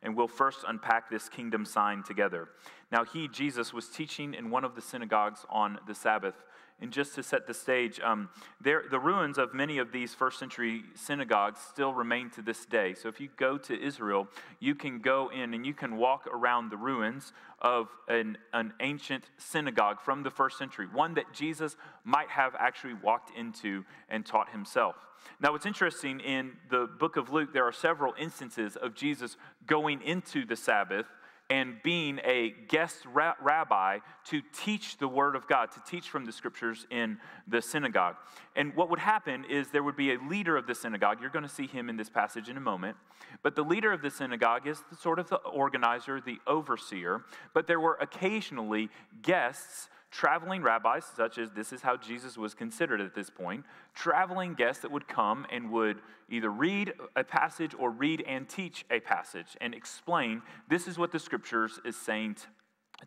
and 0.02 0.14
we'll 0.14 0.28
first 0.28 0.66
unpack 0.68 1.08
this 1.08 1.30
kingdom 1.30 1.64
sign 1.64 2.02
together. 2.02 2.50
Now, 2.92 3.04
he, 3.04 3.26
Jesus, 3.26 3.73
was 3.73 3.88
teaching 3.88 4.34
in 4.34 4.50
one 4.50 4.64
of 4.64 4.75
the 4.75 4.82
synagogues 4.82 5.46
on 5.49 5.78
the 5.87 5.94
Sabbath. 5.94 6.44
And 6.81 6.93
just 6.93 7.14
to 7.14 7.23
set 7.23 7.47
the 7.47 7.54
stage, 7.54 8.00
um, 8.00 8.28
there, 8.61 8.83
the 8.90 8.99
ruins 8.99 9.38
of 9.38 9.54
many 9.54 9.78
of 9.78 9.93
these 9.93 10.12
first 10.12 10.38
century 10.38 10.83
synagogues 10.95 11.61
still 11.61 11.95
remain 11.95 12.31
to 12.31 12.43
this 12.43 12.66
day. 12.66 12.95
So 12.95 13.09
if 13.09 13.21
you 13.21 13.28
go 13.37 13.57
to 13.59 13.81
Israel, 13.81 14.26
you 14.59 14.75
can 14.75 14.99
go 14.99 15.31
in 15.31 15.54
and 15.54 15.64
you 15.64 15.73
can 15.73 15.97
walk 15.97 16.26
around 16.26 16.71
the 16.71 16.76
ruins 16.76 17.33
of 17.61 17.88
an, 18.09 18.37
an 18.52 18.75
ancient 18.81 19.25
synagogue 19.38 20.00
from 20.00 20.25
the 20.25 20.31
first 20.31 20.59
century, 20.59 20.87
one 20.93 21.14
that 21.14 21.33
Jesus 21.33 21.76
might 22.02 22.28
have 22.28 22.54
actually 22.59 22.95
walked 22.95 23.31
into 23.37 23.85
and 24.09 24.26
taught 24.26 24.50
himself. 24.50 24.97
Now, 25.40 25.52
what's 25.52 25.66
interesting 25.66 26.21
in 26.21 26.52
the 26.71 26.87
book 26.99 27.16
of 27.16 27.31
Luke, 27.33 27.52
there 27.52 27.64
are 27.64 27.73
several 27.73 28.14
instances 28.19 28.76
of 28.76 28.95
Jesus 28.95 29.37
going 29.66 30.02
into 30.02 30.45
the 30.45 30.57
Sabbath 30.57 31.07
and 31.54 31.80
being 31.84 32.18
a 32.25 32.52
guest 32.66 33.06
ra- 33.06 33.37
rabbi 33.40 34.00
to 34.25 34.42
teach 34.52 34.99
the 34.99 35.06
Word 35.06 35.37
of 35.37 35.46
God, 35.46 35.70
to 35.70 35.80
teach 35.87 36.08
from 36.08 36.25
the 36.25 36.32
Scriptures 36.32 36.84
in 36.90 37.16
the 37.46 37.62
synagogue. 37.62 38.16
And 38.56 38.75
what 38.75 38.90
would 38.90 38.99
happen 38.99 39.44
is 39.49 39.68
there 39.68 39.84
would 39.84 39.94
be 39.94 40.14
a 40.14 40.18
leader 40.18 40.56
of 40.56 40.66
the 40.66 40.75
synagogue. 40.75 41.20
You're 41.20 41.30
going 41.30 41.44
to 41.44 41.49
see 41.49 41.68
him 41.68 41.88
in 41.88 41.96
this 41.96 42.08
passage 42.08 42.49
in 42.49 42.56
a 42.56 42.61
moment. 42.61 42.96
But 43.44 43.54
the 43.54 43.62
leader 43.62 43.92
of 43.92 44.02
the 44.02 44.11
synagogue 44.11 44.66
is 44.66 44.82
the, 44.90 44.96
sort 44.96 45.20
of 45.20 45.28
the 45.28 45.37
organizer, 45.37 46.20
the 46.20 46.38
overseer. 46.49 47.25
But 47.52 47.68
there 47.68 47.78
were 47.78 47.99
occasionally 48.00 48.90
guests 49.23 49.88
traveling 50.14 50.62
rabbis, 50.62 51.04
such 51.16 51.38
as 51.38 51.50
this 51.50 51.73
is 51.73 51.83
how 51.83 51.97
Jesus 51.97 52.38
was 52.38 52.54
considered 52.54 53.00
at 53.00 53.16
this 53.16 53.30
point, 53.30 53.64
traveling 53.94 54.54
guests 54.54 54.83
that 54.83 54.92
would 54.92 55.09
come 55.09 55.44
and 55.50 55.73
would 55.73 55.99
either 56.30 56.50
read 56.50 56.92
a 57.16 57.25
passage 57.25 57.75
or 57.76 57.90
read 57.90 58.23
and 58.25 58.49
teach 58.49 58.85
a 58.92 59.00
passage 59.00 59.56
and 59.61 59.75
explain 59.75 60.40
this 60.71 60.87
is 60.87 60.97
what 60.97 61.11
the 61.11 61.18
scriptures 61.18 61.80
is 61.85 61.97
saying 61.97 62.37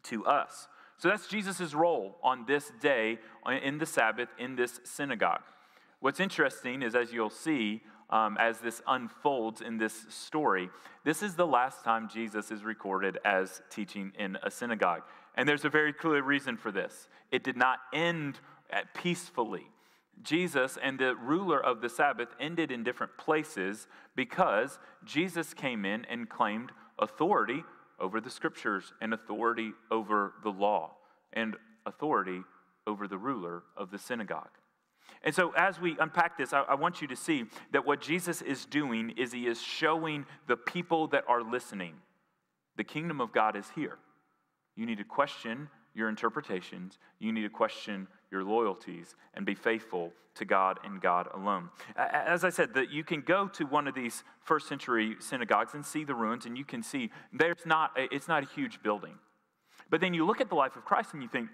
to 0.04 0.26
us. 0.26 0.68
So 0.98 1.08
that's 1.08 1.28
Jesus' 1.28 1.74
role 1.74 2.18
on 2.24 2.44
this 2.46 2.74
day 2.82 3.20
in 3.64 3.78
the 3.78 3.86
Sabbath 3.86 4.28
in 4.38 4.58
this 4.58 4.82
synagogue. 4.84 5.44
What's 6.02 6.20
interesting 6.20 6.82
is, 6.82 6.94
as 6.94 7.14
you'll 7.14 7.30
see, 7.30 7.84
um, 8.10 8.38
as 8.38 8.60
this 8.60 8.82
unfolds 8.86 9.62
in 9.62 9.78
this 9.78 10.06
story, 10.10 10.70
this 11.06 11.24
is 11.24 11.36
the 11.36 11.48
last 11.48 11.84
time 11.84 12.10
Jesus 12.10 12.52
is 12.52 12.64
recorded 12.64 13.18
as 13.24 13.62
teaching 13.70 14.12
in 14.20 14.38
a 14.44 14.52
synagogue. 14.52 15.04
And 15.38 15.48
there's 15.48 15.65
a 15.65 15.70
very 15.70 15.94
clear 15.94 16.22
reason 16.22 16.58
for 16.58 16.72
this. 16.72 17.08
It 17.32 17.44
did 17.44 17.56
not 17.56 17.79
end 17.94 18.39
peacefully. 18.96 19.67
Jesus 20.24 20.77
and 20.82 20.98
the 20.98 21.15
ruler 21.15 21.63
of 21.63 21.79
the 21.79 21.89
Sabbath 21.89 22.29
ended 22.39 22.72
in 22.72 22.84
different 22.84 23.15
places 23.17 23.88
because 24.15 24.79
Jesus 25.06 25.53
came 25.53 25.86
in 25.86 26.06
and 26.06 26.27
claimed 26.27 26.72
authority 26.98 27.63
over 28.00 28.20
the 28.20 28.32
scriptures 28.32 28.94
and 29.00 29.13
authority 29.13 29.74
over 29.91 30.34
the 30.44 30.50
law 30.50 30.96
and 31.34 31.56
authority 31.86 32.41
over 32.88 33.08
the 33.08 33.17
ruler 33.17 33.63
of 33.75 33.91
the 33.91 34.00
synagogue. 34.00 34.50
And 35.24 35.34
so, 35.34 35.51
as 35.56 35.79
we 35.79 35.98
unpack 36.00 36.38
this, 36.38 36.53
I, 36.53 36.62
I, 36.62 36.75
want 36.75 37.01
you 37.01 37.08
to 37.08 37.15
see 37.15 37.46
that 37.72 37.86
what 37.86 38.01
Jesus 38.01 38.41
is 38.41 38.65
doing 38.65 39.12
is 39.17 39.32
he 39.32 39.48
is 39.48 39.62
showing 39.62 40.25
the 40.48 40.58
people 40.58 41.08
that 41.08 41.24
are 41.27 41.41
listening 41.41 41.96
the 42.75 42.84
kingdom 42.84 43.20
of 43.20 43.32
God 43.32 43.56
is 43.56 43.65
here. 43.74 43.98
You 44.77 44.86
need 44.86 45.00
to 45.00 45.03
question 45.03 45.67
your 45.93 46.07
interpretations. 46.07 47.00
You 47.19 47.34
need 47.34 47.41
to 47.41 47.50
question 47.50 48.07
your 48.31 48.43
loyalties 48.43 49.15
and 49.34 49.46
be 49.46 49.55
faithful 49.55 50.13
to 50.36 50.46
God 50.46 50.79
and 50.84 51.01
God 51.01 51.27
alone. 51.34 51.69
As 51.96 52.43
I 52.43 52.51
said, 52.51 52.75
that 52.75 52.91
you 52.91 53.03
can 53.03 53.22
go 53.22 53.48
to 53.48 53.65
one 53.65 53.88
of 53.88 53.96
these 53.96 54.24
first 54.43 54.67
century 54.67 55.15
synagogues 55.19 55.74
and 55.74 55.84
see 55.84 56.03
the 56.03 56.13
ruins, 56.13 56.46
and 56.46 56.55
you 56.55 56.63
can 56.63 56.84
see 56.84 57.10
there's 57.34 57.65
not 57.65 57.91
a, 57.98 58.13
it's 58.13 58.27
not 58.27 58.43
a 58.43 58.46
huge 58.46 58.84
building. 58.84 59.15
But 59.89 60.00
then 60.00 60.13
you 60.13 60.25
look 60.25 60.39
at 60.39 60.50
the 60.50 60.55
life 60.55 60.75
of 60.75 60.86
Christ 60.86 61.13
and 61.13 61.24
you 61.24 61.29
think, 61.29 61.50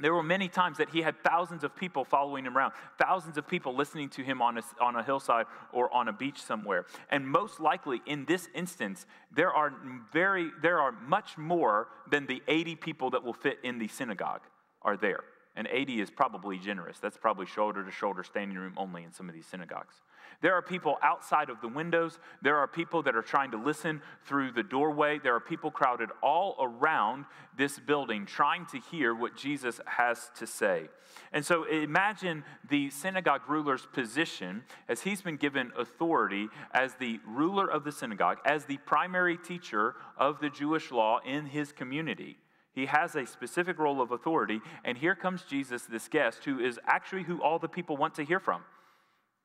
there 0.00 0.12
were 0.12 0.22
many 0.22 0.48
times 0.48 0.78
that 0.78 0.90
he 0.90 1.02
had 1.02 1.22
thousands 1.22 1.62
of 1.62 1.74
people 1.76 2.04
following 2.04 2.44
him 2.44 2.56
around, 2.56 2.72
thousands 2.98 3.38
of 3.38 3.46
people 3.46 3.76
listening 3.76 4.08
to 4.10 4.22
him 4.22 4.42
on 4.42 4.58
a, 4.58 4.62
on 4.80 4.96
a 4.96 5.02
hillside 5.02 5.46
or 5.72 5.92
on 5.94 6.08
a 6.08 6.12
beach 6.12 6.42
somewhere. 6.42 6.86
And 7.10 7.26
most 7.26 7.60
likely 7.60 8.02
in 8.06 8.24
this 8.24 8.48
instance, 8.54 9.06
there 9.34 9.52
are, 9.52 9.72
very, 10.12 10.50
there 10.62 10.80
are 10.80 10.92
much 10.92 11.38
more 11.38 11.88
than 12.10 12.26
the 12.26 12.42
80 12.48 12.76
people 12.76 13.10
that 13.10 13.22
will 13.22 13.32
fit 13.32 13.58
in 13.62 13.78
the 13.78 13.88
synagogue 13.88 14.42
are 14.82 14.96
there. 14.96 15.22
And 15.56 15.68
80 15.70 16.00
is 16.00 16.10
probably 16.10 16.58
generous. 16.58 16.98
That's 16.98 17.16
probably 17.16 17.46
shoulder 17.46 17.84
to 17.84 17.90
shoulder 17.92 18.24
standing 18.24 18.58
room 18.58 18.74
only 18.76 19.04
in 19.04 19.12
some 19.12 19.28
of 19.28 19.34
these 19.34 19.46
synagogues. 19.46 19.94
There 20.40 20.54
are 20.54 20.62
people 20.62 20.96
outside 21.02 21.50
of 21.50 21.60
the 21.60 21.68
windows. 21.68 22.18
There 22.42 22.58
are 22.58 22.66
people 22.66 23.02
that 23.02 23.16
are 23.16 23.22
trying 23.22 23.50
to 23.52 23.56
listen 23.56 24.02
through 24.26 24.52
the 24.52 24.62
doorway. 24.62 25.18
There 25.18 25.34
are 25.34 25.40
people 25.40 25.70
crowded 25.70 26.10
all 26.22 26.56
around 26.60 27.24
this 27.56 27.78
building 27.78 28.26
trying 28.26 28.66
to 28.66 28.78
hear 28.78 29.14
what 29.14 29.36
Jesus 29.36 29.80
has 29.86 30.30
to 30.38 30.46
say. 30.46 30.88
And 31.32 31.44
so 31.44 31.64
imagine 31.64 32.44
the 32.68 32.90
synagogue 32.90 33.42
ruler's 33.48 33.86
position 33.86 34.64
as 34.88 35.02
he's 35.02 35.22
been 35.22 35.36
given 35.36 35.72
authority 35.78 36.48
as 36.72 36.94
the 36.94 37.20
ruler 37.26 37.70
of 37.70 37.84
the 37.84 37.92
synagogue, 37.92 38.38
as 38.44 38.64
the 38.64 38.78
primary 38.78 39.36
teacher 39.36 39.94
of 40.18 40.40
the 40.40 40.50
Jewish 40.50 40.90
law 40.90 41.20
in 41.24 41.46
his 41.46 41.72
community. 41.72 42.38
He 42.74 42.86
has 42.86 43.14
a 43.14 43.24
specific 43.24 43.78
role 43.78 44.02
of 44.02 44.10
authority, 44.10 44.60
and 44.84 44.98
here 44.98 45.14
comes 45.14 45.44
Jesus, 45.44 45.84
this 45.84 46.08
guest, 46.08 46.44
who 46.44 46.58
is 46.58 46.80
actually 46.86 47.22
who 47.22 47.40
all 47.40 47.60
the 47.60 47.68
people 47.68 47.96
want 47.96 48.16
to 48.16 48.24
hear 48.24 48.40
from. 48.40 48.62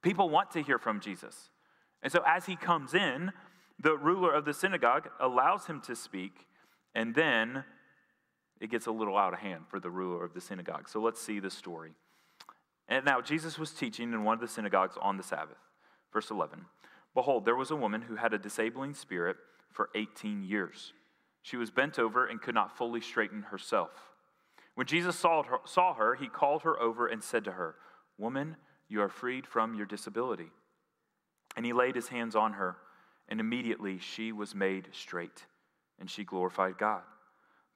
People 0.02 0.30
want 0.30 0.52
to 0.52 0.62
hear 0.62 0.78
from 0.78 1.00
Jesus. 1.00 1.50
And 2.02 2.12
so 2.12 2.24
as 2.26 2.46
he 2.46 2.56
comes 2.56 2.94
in, 2.94 3.32
the 3.80 3.98
ruler 3.98 4.34
of 4.34 4.46
the 4.46 4.54
synagogue 4.54 5.10
allows 5.20 5.66
him 5.66 5.82
to 5.82 5.96
speak, 5.96 6.48
and 6.96 7.16
then 7.16 7.64
it 8.60 8.70
gets 8.70 8.88
a 8.88 8.92
little 8.92 9.18
out 9.18 9.34
of 9.34 9.40
hand 9.40 9.66
for 9.70 9.80
the 9.80 9.90
ruler 9.90 10.24
of 10.24 10.34
the 10.34 10.42
synagogue. 10.42 10.90
So 10.90 11.00
let's 11.00 11.22
see 11.22 11.40
the 11.40 11.50
story. 11.50 11.92
And 12.88 13.06
now 13.06 13.22
Jesus 13.22 13.58
was 13.58 13.72
teaching 13.72 14.14
in 14.14 14.24
one 14.24 14.34
of 14.34 14.42
the 14.42 14.48
synagogues 14.48 14.98
on 15.02 15.18
the 15.18 15.24
Sabbath. 15.24 15.58
Verse 16.12 16.32
11 16.32 16.66
Behold, 17.14 17.46
there 17.46 17.56
was 17.56 17.72
a 17.72 17.76
woman 17.76 18.02
who 18.02 18.16
had 18.16 18.34
a 18.34 18.40
disabling 18.40 18.94
spirit 18.94 19.38
for 19.72 19.90
18 19.96 20.44
years. 20.44 20.94
She 21.42 21.58
was 21.58 21.72
bent 21.72 21.98
over 21.98 22.26
and 22.26 22.42
could 22.42 22.56
not 22.56 22.78
fully 22.78 23.02
straighten 23.02 23.44
herself. 23.44 23.92
When 24.76 24.88
Jesus 24.88 25.18
saw 25.18 25.44
her, 25.44 25.58
saw 25.66 25.94
her, 25.94 26.16
he 26.16 26.28
called 26.28 26.64
her 26.64 26.80
over 26.80 27.08
and 27.08 27.24
said 27.24 27.44
to 27.46 27.54
her, 27.54 27.76
Woman, 28.18 28.58
you 28.90 29.02
are 29.02 29.10
freed 29.10 29.48
from 29.48 29.76
your 29.76 29.86
disability. 29.86 30.50
And 31.56 31.66
he 31.66 31.74
laid 31.74 31.96
his 31.96 32.10
hands 32.10 32.36
on 32.36 32.54
her, 32.54 32.78
and 33.30 33.40
immediately 33.40 34.00
she 34.00 34.32
was 34.32 34.56
made 34.56 34.90
straight, 34.92 35.46
and 36.00 36.10
she 36.10 36.24
glorified 36.24 36.78
God. 36.78 37.04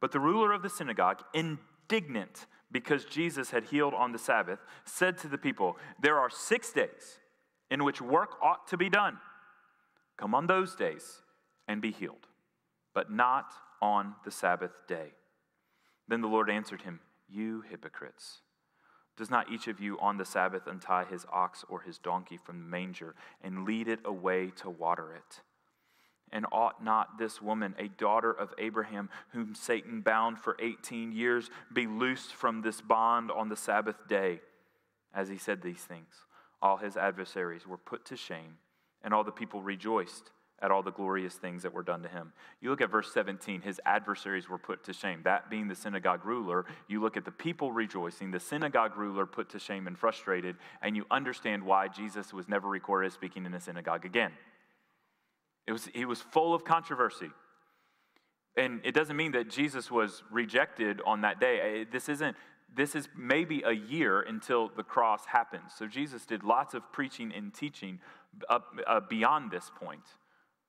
But 0.02 0.12
the 0.12 0.20
ruler 0.20 0.52
of 0.52 0.64
the 0.64 0.70
synagogue, 0.70 1.22
indignant 1.34 2.48
because 2.72 3.06
Jesus 3.06 3.52
had 3.52 3.66
healed 3.66 3.94
on 3.94 4.12
the 4.12 4.20
Sabbath, 4.20 4.60
said 4.84 5.18
to 5.20 5.28
the 5.28 5.38
people, 5.38 5.78
There 6.02 6.20
are 6.20 6.30
six 6.30 6.74
days 6.74 7.20
in 7.70 7.84
which 7.84 8.02
work 8.02 8.32
ought 8.42 8.68
to 8.68 8.78
be 8.78 8.90
done. 8.90 9.20
Come 10.18 10.36
on 10.36 10.48
those 10.48 10.76
days 10.76 11.22
and 11.68 11.82
be 11.82 11.92
healed, 11.92 12.28
but 12.94 13.12
not 13.12 13.54
on 13.82 14.16
the 14.26 14.32
Sabbath 14.32 14.72
day. 14.88 15.14
Then 16.08 16.22
the 16.22 16.28
Lord 16.28 16.50
answered 16.50 16.82
him, 16.82 17.00
You 17.30 17.64
hypocrites. 17.70 18.42
Does 19.16 19.30
not 19.30 19.52
each 19.52 19.68
of 19.68 19.80
you 19.80 20.00
on 20.00 20.18
the 20.18 20.26
Sabbath 20.26 20.66
untie 20.66 21.06
his 21.06 21.26
ox 21.32 21.64
or 21.70 21.82
his 21.82 22.00
donkey 22.00 22.38
from 22.38 22.60
the 22.60 22.66
manger 22.66 23.16
and 23.42 23.66
lead 23.66 23.88
it 23.88 24.00
away 24.04 24.52
to 24.58 24.70
water 24.70 25.14
it? 25.14 25.42
And 26.32 26.48
ought 26.52 26.84
not 26.84 27.20
this 27.20 27.40
woman, 27.40 27.76
a 27.78 27.90
daughter 27.90 28.32
of 28.32 28.54
Abraham, 28.58 29.10
whom 29.30 29.54
Satan 29.54 30.02
bound 30.02 30.40
for 30.40 30.58
18 30.60 31.12
years, 31.12 31.52
be 31.72 31.86
loosed 31.86 32.34
from 32.34 32.62
this 32.62 32.82
bond 32.82 33.30
on 33.30 33.50
the 33.50 33.56
Sabbath 33.56 34.08
day? 34.08 34.42
As 35.14 35.30
he 35.30 35.38
said 35.38 35.62
these 35.62 35.84
things, 35.84 36.26
all 36.60 36.78
his 36.78 36.98
adversaries 36.98 37.68
were 37.68 37.78
put 37.78 38.06
to 38.06 38.18
shame, 38.18 38.58
and 39.04 39.14
all 39.14 39.24
the 39.24 39.32
people 39.32 39.62
rejoiced 39.62 40.32
at 40.62 40.72
all 40.72 40.82
the 40.82 40.92
glorious 40.92 41.36
things 41.36 41.64
that 41.64 41.74
were 41.74 41.84
done 41.84 42.02
to 42.04 42.08
him. 42.08 42.32
You 42.62 42.70
look 42.70 42.82
at 42.82 42.90
verse 42.90 43.12
17, 43.14 43.62
his 43.62 43.82
adversaries 43.86 44.48
were 44.48 44.58
put 44.58 44.84
to 44.86 44.94
shame. 44.94 45.22
That 45.24 45.50
being 45.50 45.68
the 45.68 45.76
synagogue 45.76 46.26
ruler, 46.26 46.66
you 46.88 47.02
look 47.02 47.18
at 47.18 47.26
the 47.26 47.32
people 47.32 47.72
rejoicing, 47.72 48.32
the 48.32 48.40
synagogue 48.40 48.96
ruler 48.96 49.26
put 49.26 49.50
to 49.50 49.60
shame 49.60 49.88
and 49.88 49.98
frustrated, 49.98 50.56
and 50.82 50.96
you 50.96 51.06
understand 51.12 51.64
why 51.64 51.90
Jesus 51.90 52.34
was 52.34 52.48
never 52.48 52.70
recorded 52.70 53.08
as 53.08 53.14
speaking 53.14 53.46
in 53.46 53.54
a 53.54 53.60
synagogue 53.60 54.06
again. 54.06 54.32
It 55.68 55.74
was, 55.74 55.90
he 55.94 56.06
was 56.06 56.22
full 56.22 56.54
of 56.54 56.64
controversy. 56.64 57.30
And 58.56 58.82
it 58.84 58.94
doesn't 58.94 59.18
mean 59.18 59.32
that 59.32 59.50
Jesus 59.50 59.90
was 59.90 60.24
rejected 60.32 61.02
on 61.06 61.22
that 61.22 61.40
day. 61.40 61.86
This 61.92 62.08
isn't 62.08 62.36
this 62.76 62.96
is 62.96 63.08
maybe 63.16 63.62
a 63.66 63.72
year 63.72 64.22
until 64.22 64.72
the 64.76 64.84
cross 64.84 65.26
happens. 65.28 65.74
So 65.78 65.86
Jesus 65.86 66.26
did 66.26 66.44
lots 66.44 66.74
of 66.74 66.92
preaching 66.92 67.32
and 67.32 67.54
teaching 67.54 68.00
up, 68.50 68.66
uh, 68.88 69.00
beyond 69.00 69.52
this 69.52 69.70
point. 69.76 70.02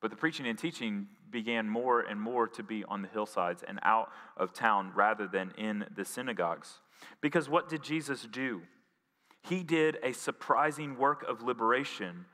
But 0.05 0.11
the 0.11 0.19
preaching 0.19 0.47
and 0.47 0.59
teaching 0.59 1.07
began 1.31 1.67
more 1.67 2.03
and 2.03 2.21
more 2.21 2.47
to 2.49 2.63
be 2.63 2.85
on 2.85 3.01
the 3.01 3.09
hillsides 3.09 3.65
and 3.67 3.81
out 3.83 4.11
of 4.37 4.53
town 4.53 4.93
rather 4.95 5.27
than 5.27 5.55
in 5.57 5.87
the 5.97 6.05
synagogues. 6.05 6.75
Because 7.23 7.49
what 7.49 7.71
did 7.71 7.83
Jesus 7.83 8.29
do? 8.31 8.61
He 9.41 9.63
did 9.63 9.97
a 10.03 10.13
surprising 10.13 10.99
work 10.99 11.25
of 11.27 11.43
liberation, 11.43 12.27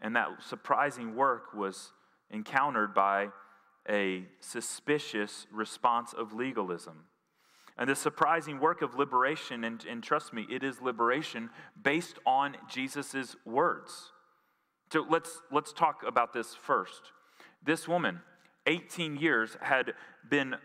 and 0.00 0.16
that 0.16 0.30
surprising 0.42 1.14
work 1.14 1.54
was 1.54 1.92
encountered 2.28 2.92
by 2.92 3.28
a 3.88 4.24
suspicious 4.40 5.46
response 5.52 6.12
of 6.12 6.32
legalism. 6.32 7.04
And 7.78 7.88
the 7.88 7.94
surprising 7.94 8.58
work 8.58 8.82
of 8.82 8.96
liberation, 8.96 9.62
and, 9.62 9.84
and 9.88 10.02
trust 10.02 10.32
me, 10.32 10.44
it 10.50 10.64
is 10.64 10.82
liberation 10.82 11.50
based 11.80 12.18
on 12.26 12.56
Jesus' 12.68 13.36
words. 13.44 14.10
So 14.92 15.06
let's, 15.08 15.40
let's 15.50 15.72
talk 15.72 16.02
about 16.06 16.34
this 16.34 16.54
first. 16.54 17.12
This 17.64 17.88
woman, 17.88 18.20
18 18.66 19.16
years, 19.16 19.56
had 19.62 19.94
been 20.28 20.56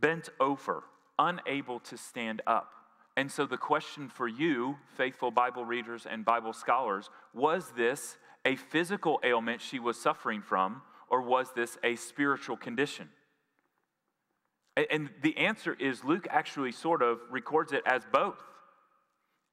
bent 0.00 0.30
over, 0.40 0.82
unable 1.16 1.78
to 1.78 1.96
stand 1.96 2.42
up. 2.44 2.72
And 3.16 3.30
so 3.30 3.46
the 3.46 3.56
question 3.56 4.08
for 4.08 4.26
you, 4.26 4.78
faithful 4.96 5.30
Bible 5.30 5.64
readers 5.64 6.08
and 6.10 6.24
Bible 6.24 6.52
scholars, 6.52 7.08
was 7.32 7.70
this 7.76 8.16
a 8.44 8.56
physical 8.56 9.20
ailment 9.22 9.60
she 9.60 9.78
was 9.78 9.96
suffering 9.96 10.42
from, 10.42 10.82
or 11.08 11.22
was 11.22 11.52
this 11.54 11.78
a 11.84 11.94
spiritual 11.94 12.56
condition? 12.56 13.10
And 14.90 15.08
the 15.22 15.36
answer 15.36 15.76
is 15.78 16.02
Luke 16.02 16.26
actually 16.30 16.72
sort 16.72 17.00
of 17.00 17.20
records 17.30 17.72
it 17.72 17.84
as 17.86 18.02
both. 18.12 18.42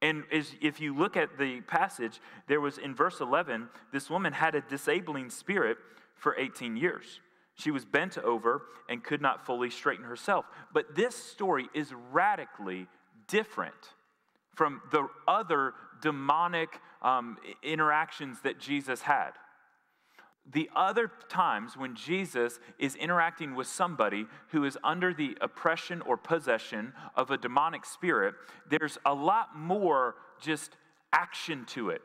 And 0.00 0.24
if 0.30 0.80
you 0.80 0.96
look 0.96 1.16
at 1.16 1.38
the 1.38 1.60
passage, 1.62 2.20
there 2.46 2.60
was 2.60 2.78
in 2.78 2.94
verse 2.94 3.20
11, 3.20 3.68
this 3.92 4.08
woman 4.08 4.32
had 4.32 4.54
a 4.54 4.60
disabling 4.60 5.30
spirit 5.30 5.76
for 6.14 6.36
18 6.36 6.76
years. 6.76 7.20
She 7.54 7.72
was 7.72 7.84
bent 7.84 8.16
over 8.18 8.62
and 8.88 9.02
could 9.02 9.20
not 9.20 9.44
fully 9.44 9.70
straighten 9.70 10.04
herself. 10.04 10.44
But 10.72 10.94
this 10.94 11.16
story 11.16 11.68
is 11.74 11.92
radically 12.12 12.86
different 13.26 13.74
from 14.54 14.80
the 14.92 15.08
other 15.26 15.74
demonic 16.00 16.80
um, 17.02 17.36
interactions 17.62 18.40
that 18.42 18.60
Jesus 18.60 19.02
had 19.02 19.32
the 20.52 20.70
other 20.74 21.10
times 21.28 21.76
when 21.76 21.94
Jesus 21.94 22.58
is 22.78 22.94
interacting 22.94 23.54
with 23.54 23.66
somebody 23.66 24.26
who 24.48 24.64
is 24.64 24.78
under 24.82 25.12
the 25.12 25.36
oppression 25.40 26.00
or 26.02 26.16
possession 26.16 26.92
of 27.14 27.30
a 27.30 27.36
demonic 27.36 27.84
spirit, 27.84 28.34
there's 28.68 28.98
a 29.04 29.14
lot 29.14 29.56
more 29.56 30.14
just 30.40 30.76
action 31.12 31.64
to 31.66 31.90
it. 31.90 32.02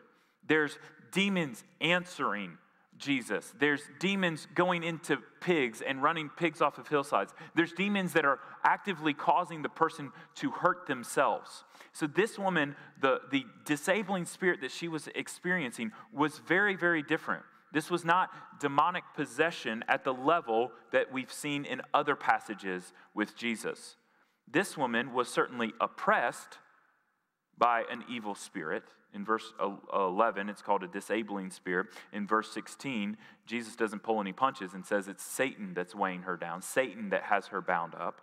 There's 0.47 0.77
demons 1.11 1.63
answering 1.79 2.57
Jesus. 2.97 3.53
There's 3.59 3.81
demons 3.99 4.47
going 4.55 4.83
into 4.83 5.17
pigs 5.41 5.81
and 5.81 6.03
running 6.03 6.29
pigs 6.29 6.61
off 6.61 6.77
of 6.77 6.87
hillsides. 6.87 7.33
There's 7.55 7.73
demons 7.73 8.13
that 8.13 8.25
are 8.25 8.39
actively 8.63 9.13
causing 9.13 9.61
the 9.61 9.69
person 9.69 10.11
to 10.35 10.51
hurt 10.51 10.87
themselves. 10.87 11.63
So, 11.91 12.07
this 12.07 12.37
woman, 12.37 12.75
the, 13.01 13.21
the 13.31 13.45
disabling 13.65 14.25
spirit 14.25 14.61
that 14.61 14.71
she 14.71 14.87
was 14.87 15.09
experiencing, 15.15 15.91
was 16.11 16.39
very, 16.39 16.75
very 16.75 17.03
different. 17.03 17.43
This 17.73 17.89
was 17.89 18.05
not 18.05 18.29
demonic 18.59 19.03
possession 19.15 19.83
at 19.87 20.03
the 20.03 20.13
level 20.13 20.71
that 20.91 21.11
we've 21.11 21.33
seen 21.33 21.65
in 21.65 21.81
other 21.93 22.15
passages 22.15 22.93
with 23.15 23.35
Jesus. 23.35 23.97
This 24.49 24.77
woman 24.77 25.11
was 25.11 25.27
certainly 25.27 25.73
oppressed 25.81 26.59
by 27.57 27.83
an 27.91 28.03
evil 28.07 28.35
spirit. 28.35 28.83
In 29.13 29.25
verse 29.25 29.53
11, 29.93 30.49
it's 30.49 30.61
called 30.61 30.83
a 30.83 30.87
disabling 30.87 31.49
spirit. 31.49 31.87
In 32.11 32.27
verse 32.27 32.51
16, 32.51 33.17
Jesus 33.47 33.75
doesn't 33.75 34.03
pull 34.03 34.21
any 34.21 34.33
punches 34.33 34.75
and 34.75 34.85
says 34.85 35.07
it's 35.07 35.23
Satan 35.23 35.73
that's 35.73 35.95
weighing 35.95 36.23
her 36.23 36.37
down, 36.37 36.61
Satan 36.61 37.09
that 37.09 37.23
has 37.23 37.47
her 37.47 37.61
bound 37.61 37.95
up. 37.95 38.21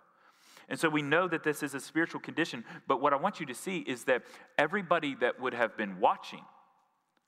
And 0.69 0.79
so 0.79 0.87
we 0.87 1.01
know 1.01 1.27
that 1.27 1.43
this 1.43 1.63
is 1.63 1.73
a 1.73 1.79
spiritual 1.81 2.21
condition, 2.21 2.63
but 2.87 3.01
what 3.01 3.11
I 3.11 3.17
want 3.17 3.41
you 3.41 3.45
to 3.47 3.53
see 3.53 3.79
is 3.79 4.05
that 4.05 4.23
everybody 4.57 5.15
that 5.15 5.41
would 5.41 5.53
have 5.53 5.75
been 5.75 5.99
watching 5.99 6.45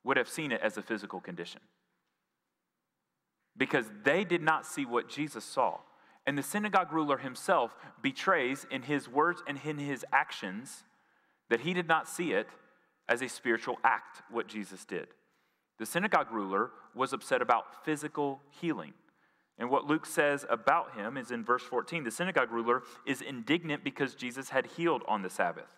would 0.06 0.16
have 0.16 0.30
seen 0.30 0.54
it 0.54 0.62
as 0.62 0.78
a 0.78 0.82
physical 0.82 1.20
condition 1.20 1.60
because 3.56 3.86
they 4.04 4.24
did 4.24 4.42
not 4.42 4.66
see 4.66 4.86
what 4.86 5.10
Jesus 5.10 5.44
saw. 5.44 5.80
And 6.26 6.38
the 6.38 6.44
synagogue 6.44 6.92
ruler 6.92 7.18
himself 7.18 7.76
betrays 8.02 8.66
in 8.72 8.84
his 8.84 9.10
words 9.10 9.44
and 9.48 9.60
in 9.64 9.78
his 9.78 10.06
actions 10.12 10.84
that 11.50 11.62
he 11.62 11.74
did 11.74 11.88
not 11.88 12.08
see 12.08 12.32
it 12.32 12.48
as 13.10 13.22
a 13.22 13.28
spiritual 13.28 13.78
act, 13.84 14.22
what 14.32 14.48
Jesus 14.48 14.86
did. 14.86 15.08
The 15.80 15.86
synagogue 15.86 16.32
ruler 16.32 16.72
was 16.96 17.14
upset 17.14 17.42
about 17.42 17.84
physical 17.84 18.42
healing. 18.50 18.94
And 19.60 19.70
what 19.70 19.86
Luke 19.86 20.06
says 20.06 20.46
about 20.50 20.96
him 20.96 21.18
is 21.18 21.30
in 21.30 21.44
verse 21.44 21.64
14 21.64 22.04
the 22.04 22.12
synagogue 22.12 22.52
ruler 22.52 22.84
is 23.06 23.22
indignant 23.22 23.84
because 23.84 24.16
Jesus 24.16 24.50
had 24.50 24.66
healed 24.78 25.04
on 25.08 25.22
the 25.22 25.30
Sabbath. 25.30 25.76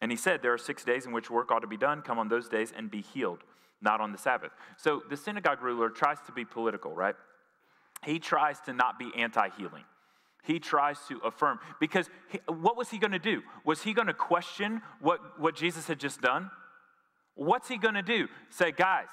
And 0.00 0.12
he 0.12 0.16
said, 0.16 0.42
There 0.42 0.52
are 0.52 0.58
six 0.58 0.84
days 0.84 1.06
in 1.06 1.12
which 1.12 1.30
work 1.30 1.50
ought 1.50 1.60
to 1.60 1.66
be 1.66 1.76
done. 1.76 2.02
Come 2.02 2.18
on 2.18 2.28
those 2.28 2.48
days 2.48 2.72
and 2.74 2.90
be 2.90 3.00
healed 3.00 3.40
not 3.80 4.00
on 4.00 4.12
the 4.12 4.18
Sabbath. 4.18 4.52
So 4.76 5.02
the 5.08 5.16
synagogue 5.16 5.62
ruler 5.62 5.88
tries 5.88 6.20
to 6.26 6.32
be 6.32 6.44
political, 6.44 6.92
right? 6.92 7.14
He 8.04 8.18
tries 8.18 8.60
to 8.62 8.72
not 8.72 8.98
be 8.98 9.10
anti 9.16 9.48
healing. 9.56 9.84
He 10.44 10.58
tries 10.58 10.98
to 11.08 11.18
affirm. 11.18 11.58
Because 11.80 12.08
he, 12.28 12.38
what 12.46 12.76
was 12.76 12.90
he 12.90 12.98
going 12.98 13.12
to 13.12 13.18
do? 13.18 13.42
Was 13.64 13.82
he 13.82 13.92
going 13.92 14.06
to 14.06 14.14
question 14.14 14.82
what, 15.00 15.38
what 15.38 15.54
Jesus 15.54 15.86
had 15.86 15.98
just 15.98 16.20
done? 16.20 16.50
What's 17.34 17.68
he 17.68 17.76
going 17.76 17.94
to 17.94 18.02
do? 18.02 18.28
Say, 18.50 18.72
guys, 18.72 19.08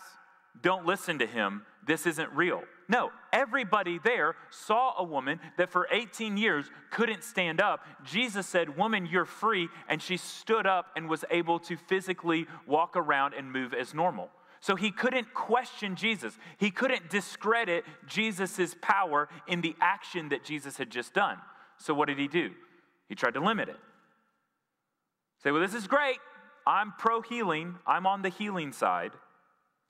don't 0.61 0.85
listen 0.85 1.19
to 1.19 1.27
him. 1.27 1.63
This 1.85 2.07
isn't 2.07 2.31
real. 2.31 2.63
No, 2.87 3.11
everybody 3.33 3.99
there 4.03 4.35
saw 4.49 4.93
a 4.97 5.03
woman 5.03 5.39
that 5.57 5.69
for 5.69 5.87
18 5.91 6.37
years 6.37 6.69
couldn't 6.91 7.23
stand 7.23 7.59
up. 7.59 7.83
Jesus 8.03 8.47
said, 8.47 8.77
Woman, 8.77 9.05
you're 9.05 9.25
free. 9.25 9.69
And 9.87 10.01
she 10.01 10.17
stood 10.17 10.65
up 10.65 10.87
and 10.95 11.09
was 11.09 11.25
able 11.31 11.59
to 11.59 11.77
physically 11.77 12.47
walk 12.67 12.95
around 12.95 13.33
and 13.33 13.51
move 13.51 13.73
as 13.73 13.93
normal. 13.93 14.29
So 14.65 14.75
he 14.75 14.89
couldn't 14.89 15.31
question 15.35 15.95
Jesus. 15.95 16.35
He 16.57 16.71
couldn't 16.71 17.11
discredit 17.11 17.83
Jesus' 18.07 18.75
power 18.81 19.29
in 19.47 19.61
the 19.61 19.75
action 19.79 20.29
that 20.29 20.43
Jesus 20.43 20.75
had 20.75 20.89
just 20.89 21.13
done. 21.13 21.37
So 21.77 21.93
what 21.93 22.07
did 22.07 22.17
he 22.17 22.27
do? 22.27 22.49
He 23.07 23.13
tried 23.13 23.35
to 23.35 23.41
limit 23.41 23.69
it. 23.69 23.77
Say, 25.43 25.51
well, 25.51 25.61
this 25.61 25.75
is 25.75 25.85
great. 25.85 26.17
I'm 26.65 26.93
pro 26.97 27.21
healing, 27.21 27.75
I'm 27.85 28.07
on 28.07 28.23
the 28.23 28.29
healing 28.29 28.71
side, 28.71 29.11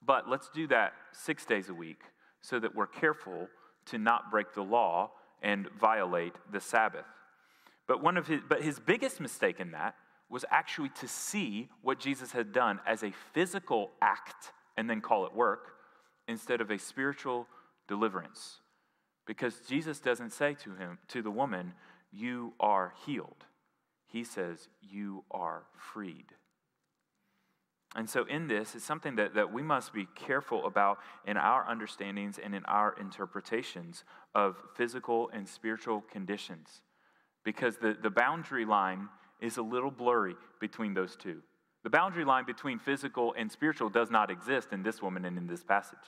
but 0.05 0.29
let's 0.29 0.49
do 0.49 0.67
that 0.67 0.91
six 1.13 1.45
days 1.45 1.69
a 1.69 1.73
week 1.73 2.01
so 2.41 2.59
that 2.59 2.75
we're 2.75 2.85
careful 2.85 3.47
to 3.85 3.97
not 3.97 4.29
break 4.29 4.53
the 4.55 4.61
law 4.61 5.11
and 5.41 5.69
violate 5.79 6.33
the 6.51 6.59
Sabbath. 6.59 7.05
But, 7.87 8.03
one 8.03 8.17
of 8.17 8.27
his, 8.27 8.41
but 8.45 8.61
his 8.61 8.77
biggest 8.77 9.21
mistake 9.21 9.61
in 9.61 9.71
that 9.71 9.95
was 10.29 10.43
actually 10.51 10.89
to 10.99 11.07
see 11.07 11.69
what 11.81 11.97
Jesus 11.97 12.33
had 12.33 12.51
done 12.51 12.81
as 12.85 13.03
a 13.03 13.13
physical 13.31 13.91
act 14.01 14.51
and 14.77 14.89
then 14.89 15.01
call 15.01 15.25
it 15.25 15.33
work 15.33 15.71
instead 16.27 16.61
of 16.61 16.71
a 16.71 16.79
spiritual 16.79 17.47
deliverance. 17.87 18.59
Because 19.25 19.59
Jesus 19.67 19.99
doesn't 19.99 20.33
say 20.33 20.55
to 20.63 20.75
him, 20.75 20.99
to 21.09 21.21
the 21.21 21.31
woman, 21.31 21.73
you 22.11 22.53
are 22.59 22.93
healed. 23.05 23.45
He 24.07 24.23
says, 24.23 24.69
you 24.81 25.23
are 25.31 25.63
freed. 25.77 26.27
And 27.95 28.09
so, 28.09 28.25
in 28.25 28.47
this, 28.47 28.75
it's 28.75 28.83
something 28.83 29.15
that, 29.15 29.35
that 29.35 29.53
we 29.53 29.61
must 29.61 29.93
be 29.93 30.05
careful 30.15 30.65
about 30.65 30.99
in 31.25 31.37
our 31.37 31.65
understandings 31.65 32.37
and 32.43 32.53
in 32.53 32.65
our 32.65 32.93
interpretations 32.99 34.03
of 34.33 34.57
physical 34.75 35.29
and 35.33 35.47
spiritual 35.47 36.03
conditions. 36.11 36.81
Because 37.45 37.77
the, 37.77 37.95
the 38.01 38.09
boundary 38.09 38.65
line 38.65 39.07
is 39.39 39.55
a 39.57 39.61
little 39.61 39.91
blurry 39.91 40.35
between 40.59 40.93
those 40.93 41.15
two. 41.15 41.41
The 41.85 41.91
boundary 41.91 42.25
line 42.25 42.45
between 42.45 42.79
physical 42.79 43.35
and 43.37 43.51
spiritual 43.51 43.91
does 43.91 44.09
not 44.09 44.31
exist 44.31 44.69
in 44.71 44.81
this 44.81 45.03
woman 45.03 45.23
and 45.23 45.37
in 45.37 45.45
this 45.45 45.63
passage. 45.63 45.99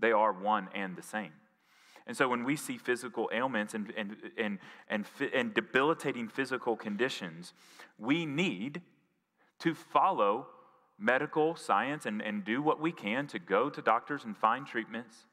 They 0.00 0.10
are 0.10 0.32
one 0.32 0.68
and 0.74 0.96
the 0.96 1.04
same. 1.04 1.30
And 2.08 2.16
so 2.16 2.28
when 2.28 2.42
we 2.42 2.56
see 2.56 2.76
physical 2.76 3.30
ailments 3.32 3.74
and, 3.74 3.92
and, 3.96 4.16
and, 4.36 4.58
and, 4.88 5.04
and 5.32 5.54
debilitating 5.54 6.26
physical 6.26 6.74
conditions, 6.74 7.52
we 7.96 8.26
need 8.26 8.82
to 9.60 9.72
follow 9.72 10.48
medical 10.98 11.54
science 11.54 12.06
and, 12.06 12.20
and 12.20 12.44
do 12.44 12.60
what 12.60 12.80
we 12.80 12.90
can 12.90 13.28
to 13.28 13.38
go 13.38 13.70
to 13.70 13.80
doctors 13.80 14.24
and 14.24 14.36
find 14.36 14.66
treatments. 14.66 15.26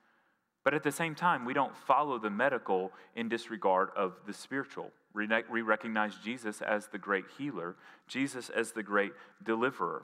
But 0.64 0.76
at 0.76 0.84
the 0.84 0.92
same 0.92 1.16
time, 1.16 1.44
we 1.44 1.56
don't 1.56 1.76
follow 1.76 2.20
the 2.20 2.30
medical 2.30 2.92
in 3.16 3.30
disregard 3.30 3.90
of 3.96 4.14
the 4.28 4.34
spiritual. 4.34 4.92
We 5.50 5.62
recognize 5.62 6.16
Jesus 6.24 6.62
as 6.62 6.88
the 6.88 6.98
great 6.98 7.26
healer, 7.38 7.76
Jesus 8.08 8.50
as 8.50 8.72
the 8.72 8.84
great 8.84 9.14
deliverer. 9.44 10.04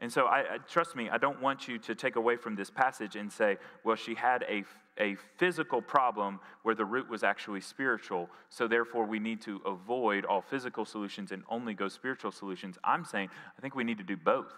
And 0.00 0.12
so, 0.12 0.26
I, 0.26 0.54
I, 0.54 0.58
trust 0.68 0.96
me, 0.96 1.08
I 1.08 1.18
don't 1.18 1.40
want 1.40 1.68
you 1.68 1.78
to 1.78 1.94
take 1.94 2.16
away 2.16 2.36
from 2.36 2.56
this 2.56 2.70
passage 2.70 3.14
and 3.14 3.32
say, 3.32 3.58
well, 3.84 3.94
she 3.94 4.14
had 4.16 4.44
a, 4.48 4.64
a 4.98 5.16
physical 5.36 5.80
problem 5.80 6.40
where 6.64 6.74
the 6.74 6.84
root 6.84 7.08
was 7.08 7.22
actually 7.22 7.60
spiritual, 7.60 8.28
so 8.48 8.66
therefore 8.66 9.06
we 9.06 9.20
need 9.20 9.40
to 9.42 9.60
avoid 9.64 10.24
all 10.24 10.40
physical 10.40 10.84
solutions 10.84 11.30
and 11.30 11.44
only 11.48 11.72
go 11.72 11.86
spiritual 11.86 12.32
solutions. 12.32 12.78
I'm 12.82 13.04
saying, 13.04 13.30
I 13.56 13.60
think 13.60 13.76
we 13.76 13.84
need 13.84 13.98
to 13.98 14.04
do 14.04 14.16
both. 14.16 14.52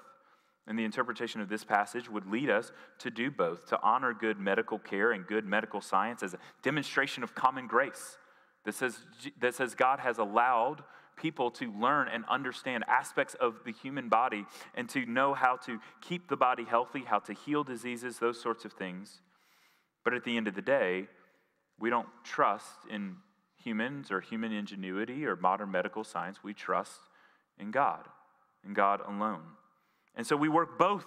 And 0.66 0.78
the 0.78 0.84
interpretation 0.84 1.42
of 1.42 1.50
this 1.50 1.62
passage 1.62 2.08
would 2.08 2.26
lead 2.26 2.48
us 2.48 2.72
to 3.00 3.10
do 3.10 3.30
both, 3.30 3.66
to 3.68 3.78
honor 3.82 4.14
good 4.14 4.40
medical 4.40 4.78
care 4.78 5.12
and 5.12 5.26
good 5.26 5.44
medical 5.44 5.82
science 5.82 6.22
as 6.22 6.32
a 6.32 6.38
demonstration 6.62 7.22
of 7.22 7.34
common 7.34 7.66
grace 7.66 8.16
that 8.64 8.74
says, 8.74 8.98
that 9.40 9.54
says 9.54 9.74
God 9.74 10.00
has 10.00 10.18
allowed 10.18 10.82
people 11.16 11.50
to 11.52 11.72
learn 11.72 12.08
and 12.08 12.24
understand 12.28 12.84
aspects 12.88 13.34
of 13.34 13.62
the 13.64 13.72
human 13.72 14.08
body 14.08 14.46
and 14.74 14.88
to 14.88 15.06
know 15.06 15.32
how 15.34 15.56
to 15.56 15.78
keep 16.00 16.28
the 16.28 16.36
body 16.36 16.64
healthy, 16.64 17.04
how 17.06 17.20
to 17.20 17.32
heal 17.32 17.62
diseases, 17.62 18.18
those 18.18 18.40
sorts 18.40 18.64
of 18.64 18.72
things. 18.72 19.20
But 20.02 20.14
at 20.14 20.24
the 20.24 20.36
end 20.36 20.48
of 20.48 20.54
the 20.54 20.62
day, 20.62 21.08
We 21.78 21.90
don't 21.90 22.08
trust 22.22 22.86
in 22.90 23.16
humans 23.62 24.10
or 24.10 24.20
human 24.20 24.52
ingenuity 24.52 25.26
or 25.26 25.36
modern 25.36 25.70
medical 25.70 26.04
science. 26.04 26.38
We 26.42 26.54
trust 26.54 27.00
in 27.58 27.70
God, 27.70 28.06
in 28.64 28.74
God 28.74 29.00
alone. 29.06 29.42
And 30.14 30.26
so 30.26 30.36
we 30.36 30.48
work 30.48 30.78
both. 30.78 31.04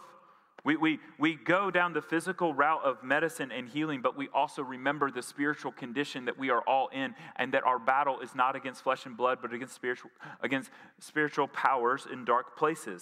We, 0.67 0.75
we, 0.75 0.99
we 1.17 1.36
go 1.36 1.71
down 1.71 1.93
the 1.93 2.01
physical 2.01 2.53
route 2.53 2.84
of 2.84 3.01
medicine 3.01 3.53
and 3.53 3.69
healing, 3.69 4.01
but 4.01 4.17
we 4.17 4.27
also 4.34 4.62
remember 4.62 5.10
the 5.10 5.21
spiritual 5.21 5.71
condition 5.71 6.25
that 6.25 6.38
we 6.38 6.49
are 6.49 6.60
all 6.67 6.89
in, 6.89 7.15
and 7.38 7.53
that 7.53 7.65
our 7.65 7.80
battle 7.80 8.19
is 8.19 8.36
not 8.36 8.58
against 8.58 8.84
flesh 8.84 9.06
and 9.06 9.15
blood, 9.15 9.38
but 9.41 9.53
against 9.53 9.73
spiritual, 9.73 10.12
against 10.41 10.69
spiritual 10.99 11.47
powers 11.47 12.06
in 12.12 12.25
dark 12.25 12.58
places. 12.58 13.01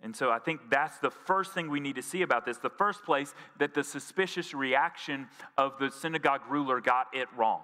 And 0.00 0.14
so 0.14 0.30
I 0.30 0.38
think 0.38 0.60
that's 0.70 0.96
the 0.98 1.10
first 1.10 1.54
thing 1.54 1.70
we 1.70 1.80
need 1.80 1.96
to 1.96 2.02
see 2.02 2.22
about 2.22 2.46
this. 2.46 2.58
The 2.58 2.70
first 2.70 3.02
place 3.02 3.34
that 3.58 3.74
the 3.74 3.82
suspicious 3.82 4.54
reaction 4.54 5.26
of 5.58 5.72
the 5.80 5.90
synagogue 5.90 6.42
ruler 6.48 6.80
got 6.80 7.08
it 7.12 7.26
wrong. 7.36 7.62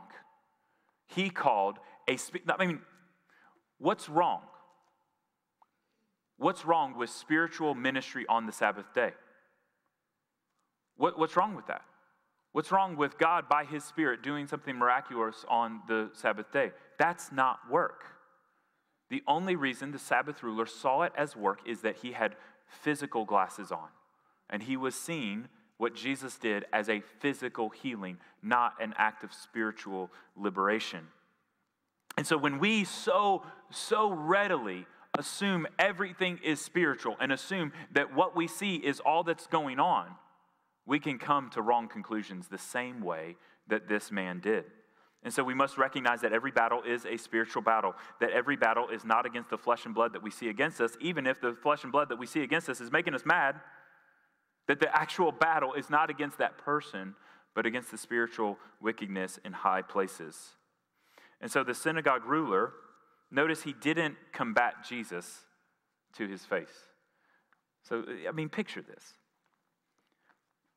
He 1.06 1.30
called 1.30 1.78
a, 2.08 2.18
I 2.58 2.66
mean, 2.66 2.80
what's 3.78 4.08
wrong? 4.08 4.40
What's 6.40 6.64
wrong 6.64 6.96
with 6.96 7.10
spiritual 7.10 7.74
ministry 7.74 8.24
on 8.26 8.46
the 8.46 8.52
Sabbath 8.52 8.94
day? 8.94 9.12
What, 10.96 11.18
what's 11.18 11.36
wrong 11.36 11.54
with 11.54 11.66
that? 11.66 11.82
What's 12.52 12.72
wrong 12.72 12.96
with 12.96 13.18
God 13.18 13.46
by 13.46 13.66
His 13.66 13.84
Spirit 13.84 14.22
doing 14.22 14.46
something 14.46 14.74
miraculous 14.74 15.44
on 15.50 15.82
the 15.86 16.08
Sabbath 16.14 16.50
day? 16.50 16.72
That's 16.98 17.30
not 17.30 17.58
work. 17.70 18.04
The 19.10 19.22
only 19.28 19.54
reason 19.54 19.92
the 19.92 19.98
Sabbath 19.98 20.42
ruler 20.42 20.64
saw 20.64 21.02
it 21.02 21.12
as 21.14 21.36
work 21.36 21.58
is 21.66 21.82
that 21.82 21.96
he 21.96 22.12
had 22.12 22.36
physical 22.64 23.26
glasses 23.26 23.70
on. 23.70 23.88
And 24.48 24.62
he 24.62 24.78
was 24.78 24.94
seeing 24.94 25.48
what 25.76 25.94
Jesus 25.94 26.38
did 26.38 26.64
as 26.72 26.88
a 26.88 27.02
physical 27.18 27.68
healing, 27.68 28.16
not 28.42 28.76
an 28.80 28.94
act 28.96 29.24
of 29.24 29.34
spiritual 29.34 30.10
liberation. 30.38 31.08
And 32.16 32.26
so 32.26 32.38
when 32.38 32.58
we 32.58 32.84
so, 32.84 33.42
so 33.70 34.10
readily 34.10 34.86
assume 35.18 35.66
everything 35.78 36.38
is 36.42 36.60
spiritual 36.60 37.16
and 37.20 37.32
assume 37.32 37.72
that 37.92 38.14
what 38.14 38.36
we 38.36 38.46
see 38.46 38.76
is 38.76 39.00
all 39.00 39.24
that's 39.24 39.46
going 39.46 39.80
on, 39.80 40.08
we 40.86 40.98
can 40.98 41.18
come 41.18 41.50
to 41.50 41.62
wrong 41.62 41.88
conclusions 41.88 42.48
the 42.48 42.58
same 42.58 43.00
way 43.00 43.36
that 43.68 43.88
this 43.88 44.10
man 44.10 44.40
did. 44.40 44.64
And 45.22 45.32
so 45.32 45.44
we 45.44 45.52
must 45.52 45.76
recognize 45.76 46.22
that 46.22 46.32
every 46.32 46.50
battle 46.50 46.82
is 46.82 47.04
a 47.04 47.18
spiritual 47.18 47.60
battle, 47.60 47.94
that 48.20 48.30
every 48.30 48.56
battle 48.56 48.88
is 48.88 49.04
not 49.04 49.26
against 49.26 49.50
the 49.50 49.58
flesh 49.58 49.84
and 49.84 49.94
blood 49.94 50.14
that 50.14 50.22
we 50.22 50.30
see 50.30 50.48
against 50.48 50.80
us, 50.80 50.96
even 51.00 51.26
if 51.26 51.40
the 51.40 51.52
flesh 51.62 51.82
and 51.82 51.92
blood 51.92 52.08
that 52.08 52.18
we 52.18 52.26
see 52.26 52.42
against 52.42 52.70
us 52.70 52.80
is 52.80 52.90
making 52.90 53.14
us 53.14 53.26
mad, 53.26 53.56
that 54.66 54.80
the 54.80 54.96
actual 54.96 55.30
battle 55.30 55.74
is 55.74 55.90
not 55.90 56.08
against 56.08 56.38
that 56.38 56.56
person, 56.56 57.14
but 57.54 57.66
against 57.66 57.90
the 57.90 57.98
spiritual 57.98 58.56
wickedness 58.80 59.38
in 59.44 59.52
high 59.52 59.82
places. 59.82 60.54
And 61.40 61.50
so 61.50 61.64
the 61.64 61.74
synagogue 61.74 62.24
ruler, 62.24 62.72
notice 63.30 63.62
he 63.62 63.72
didn't 63.72 64.16
combat 64.32 64.84
Jesus 64.88 65.40
to 66.16 66.26
his 66.26 66.44
face. 66.44 66.68
So, 67.82 68.04
I 68.28 68.32
mean, 68.32 68.48
picture 68.48 68.82
this. 68.82 69.14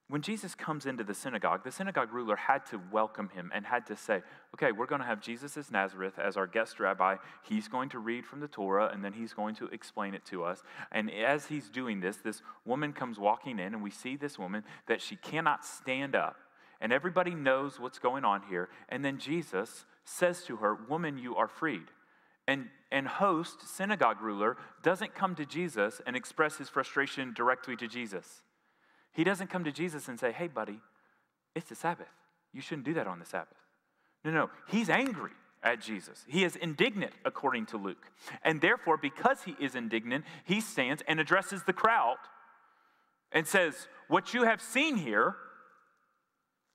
When 0.10 0.22
Jesus 0.22 0.54
comes 0.54 0.86
into 0.86 1.04
the 1.04 1.13
synagogue, 1.13 1.63
the 1.63 1.72
synagogue 1.72 2.13
ruler 2.13 2.36
had 2.36 2.66
to 2.68 2.80
welcome 2.92 3.30
him 3.30 3.52
and 3.54 3.66
had 3.66 3.88
to 3.88 3.96
say, 3.96 4.22
okay, 4.54 4.72
we're 4.72 4.86
going 4.86 5.02
to 5.02 5.08
have 5.08 5.22
Jesus 5.22 5.58
as 5.58 5.72
Nazareth 5.72 6.20
as 6.20 6.38
our 6.38 6.46
guest 6.46 6.80
rabbi. 6.80 7.16
He's 7.42 7.68
going 7.68 7.89
to 7.89 8.00
read 8.00 8.26
from 8.26 8.39
the 8.39 8.48
Torah 8.48 8.92
and 8.94 9.04
then 9.04 9.13
he's 9.13 9.34
going 9.34 9.56
to 9.56 9.68
explain 9.70 10.13
it 10.13 10.26
to 10.26 10.44
us. 10.44 10.62
And 10.92 11.10
as 11.10 11.48
he's 11.48 11.70
doing 11.70 12.02
this, 12.02 12.18
this 12.18 12.42
woman 12.66 12.94
comes 12.94 13.18
walking 13.18 13.58
in 13.60 13.74
and 13.74 13.82
we 13.82 13.89
see 13.89 14.16
this 14.16 14.38
woman 14.38 14.63
that 14.88 15.02
she 15.02 15.16
cannot 15.16 15.66
stand 15.66 16.16
up. 16.16 16.36
And 16.82 16.92
everybody 16.92 17.34
knows 17.34 17.80
what's 17.80 17.98
going 17.98 18.26
on 18.26 18.44
here. 18.50 18.70
And 18.89 19.06
then 19.06 19.18
Jesus 19.18 19.86
says 20.04 20.44
to 20.44 20.58
her, 20.58 20.76
Woman, 20.76 21.18
you 21.18 21.36
are 21.38 21.48
freed. 21.48 21.88
And, 22.47 22.67
and 22.91 23.08
host, 23.08 23.67
synagogue 23.67 24.21
ruler, 24.21 24.58
doesn't 24.82 25.15
come 25.15 25.36
to 25.36 25.45
Jesus 25.45 26.01
and 26.06 26.15
express 26.15 26.58
his 26.58 26.69
frustration 26.69 27.34
directly 27.34 27.75
to 27.77 27.88
Jesus. 27.88 28.41
He 29.13 29.23
doesn't 29.23 29.49
come 29.49 29.63
to 29.63 29.71
Jesus 29.71 30.08
and 30.08 30.19
say, 30.19 30.32
hey, 30.32 30.47
buddy, 30.47 30.79
it's 31.56 31.69
the 31.69 31.75
Sabbath. 31.75 32.08
You 32.51 32.62
shouldn't 32.62 32.86
do 32.86 32.93
that 32.95 33.08
on 33.08 33.19
the 33.19 33.25
Sabbath. 33.25 33.58
No, 34.25 34.32
no, 34.32 34.49
he's 34.67 34.89
angry 34.89 35.32
at 35.63 35.82
Jesus. 35.82 36.25
He 36.27 36.43
is 36.43 36.56
indignant, 36.56 37.13
according 37.25 37.67
to 37.67 37.77
Luke. 37.77 38.12
And 38.43 38.60
therefore, 38.62 38.97
because 38.97 39.43
he 39.43 39.56
is 39.60 39.75
indignant, 39.75 40.25
he 40.43 40.60
stands 40.60 41.03
and 41.08 41.19
addresses 41.19 41.63
the 41.63 41.73
crowd 41.73 42.17
and 43.32 43.47
says, 43.47 43.88
What 44.08 44.34
you 44.34 44.43
have 44.43 44.62
seen 44.62 44.97
here, 44.97 45.36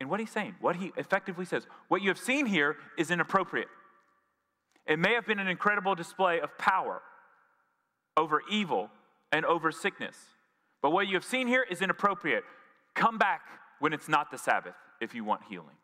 and 0.00 0.09
what 0.09 0.20
he's 0.20 0.31
saying, 0.31 0.54
what 0.61 0.76
he 0.76 0.92
effectively 0.96 1.44
says, 1.44 1.66
what 1.88 2.02
you 2.02 2.09
have 2.09 2.18
seen 2.18 2.46
here 2.46 2.76
is 2.96 3.11
inappropriate. 3.11 3.68
It 4.88 4.98
may 4.98 5.12
have 5.14 5.27
been 5.27 5.38
an 5.38 5.48
incredible 5.48 5.94
display 5.94 6.40
of 6.40 6.57
power 6.57 7.03
over 8.16 8.42
evil 8.51 8.90
and 9.31 9.44
over 9.44 9.70
sickness. 9.70 10.16
But 10.81 10.90
what 10.90 11.07
you 11.07 11.14
have 11.14 11.24
seen 11.24 11.46
here 11.46 11.64
is 11.70 11.83
inappropriate. 11.83 12.42
Come 12.94 13.18
back 13.18 13.42
when 13.81 13.92
it's 13.92 14.09
not 14.09 14.31
the 14.31 14.38
Sabbath 14.38 14.74
if 15.01 15.14
you 15.14 15.24
want 15.24 15.42
healing. 15.48 15.77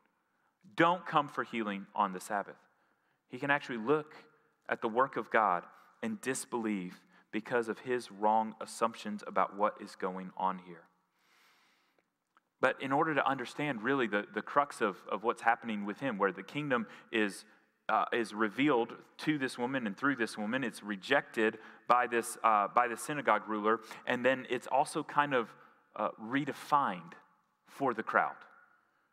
Don't 0.74 1.04
come 1.06 1.28
for 1.28 1.44
healing 1.44 1.86
on 1.94 2.12
the 2.12 2.20
Sabbath. 2.20 2.56
He 3.28 3.38
can 3.38 3.50
actually 3.50 3.78
look 3.78 4.14
at 4.68 4.80
the 4.80 4.88
work 4.88 5.16
of 5.16 5.30
God 5.30 5.64
and 6.02 6.20
disbelieve 6.20 7.00
because 7.30 7.68
of 7.68 7.80
his 7.80 8.10
wrong 8.10 8.54
assumptions 8.60 9.22
about 9.26 9.56
what 9.56 9.74
is 9.82 9.96
going 9.96 10.30
on 10.36 10.60
here. 10.66 10.84
But 12.60 12.80
in 12.80 12.92
order 12.92 13.14
to 13.14 13.28
understand 13.28 13.82
really 13.82 14.06
the, 14.06 14.24
the 14.34 14.40
crux 14.40 14.80
of, 14.80 14.96
of 15.10 15.22
what's 15.22 15.42
happening 15.42 15.84
with 15.84 16.00
him, 16.00 16.16
where 16.16 16.32
the 16.32 16.42
kingdom 16.42 16.86
is 17.12 17.44
uh, 17.88 18.04
is 18.12 18.32
revealed 18.32 18.92
to 19.18 19.38
this 19.38 19.58
woman 19.58 19.86
and 19.86 19.96
through 19.96 20.16
this 20.16 20.38
woman. 20.38 20.64
It's 20.64 20.82
rejected 20.82 21.58
by 21.88 22.06
this 22.06 22.38
uh, 22.42 22.68
by 22.74 22.88
the 22.88 22.96
synagogue 22.96 23.42
ruler, 23.46 23.80
and 24.06 24.24
then 24.24 24.46
it's 24.48 24.66
also 24.66 25.02
kind 25.02 25.34
of 25.34 25.48
uh, 25.96 26.08
redefined 26.22 27.12
for 27.68 27.94
the 27.94 28.02
crowd. 28.02 28.36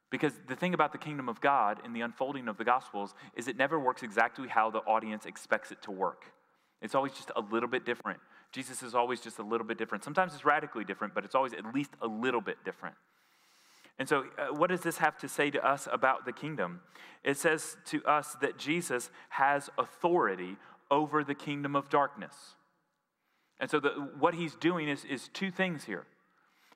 Because 0.10 0.34
the 0.48 0.56
thing 0.56 0.74
about 0.74 0.92
the 0.92 0.98
kingdom 0.98 1.30
of 1.30 1.40
God 1.40 1.80
in 1.86 1.94
the 1.94 2.02
unfolding 2.02 2.50
of 2.50 2.58
the 2.58 2.66
Gospels 2.66 3.16
is 3.36 3.48
it 3.48 3.56
never 3.56 3.80
works 3.80 4.04
exactly 4.04 4.48
how 4.48 4.70
the 4.70 4.80
audience 4.80 5.26
expects 5.26 5.72
it 5.72 5.82
to 5.84 5.92
work. 5.92 6.26
It's 6.82 6.96
always 6.96 7.14
just 7.14 7.32
a 7.36 7.42
little 7.42 7.70
bit 7.70 7.86
different. 7.86 8.20
Jesus 8.52 8.84
is 8.84 8.94
always 8.94 9.22
just 9.22 9.40
a 9.40 9.44
little 9.44 9.66
bit 9.66 9.78
different. 9.78 10.04
Sometimes 10.04 10.34
it's 10.34 10.44
radically 10.44 10.84
different, 10.84 11.14
but 11.14 11.24
it's 11.24 11.36
always 11.36 11.54
at 11.54 11.74
least 11.74 11.92
a 12.02 12.08
little 12.08 12.42
bit 12.42 12.58
different. 12.66 12.96
And 14.02 14.10
so, 14.10 14.24
uh, 14.40 14.52
what 14.52 14.72
does 14.72 14.82
this 14.82 14.98
have 14.98 15.16
to 15.20 15.30
say 15.30 15.52
to 15.52 15.64
us 15.64 15.88
about 15.92 16.26
the 16.26 16.34
kingdom? 16.34 16.82
It 17.24 17.38
says 17.38 17.78
to 17.86 18.04
us 18.06 18.36
that 18.42 18.58
Jesus 18.58 19.12
has 19.30 19.70
authority 19.78 20.58
over 20.90 21.24
the 21.24 21.36
kingdom 21.36 21.76
of 21.76 21.88
darkness. 21.88 22.34
And 23.60 23.70
so, 23.70 23.80
the, 23.80 23.90
what 24.18 24.34
he's 24.34 24.56
doing 24.56 24.90
is, 24.90 25.06
is 25.06 25.30
two 25.32 25.52
things 25.52 25.84
here. 25.84 26.08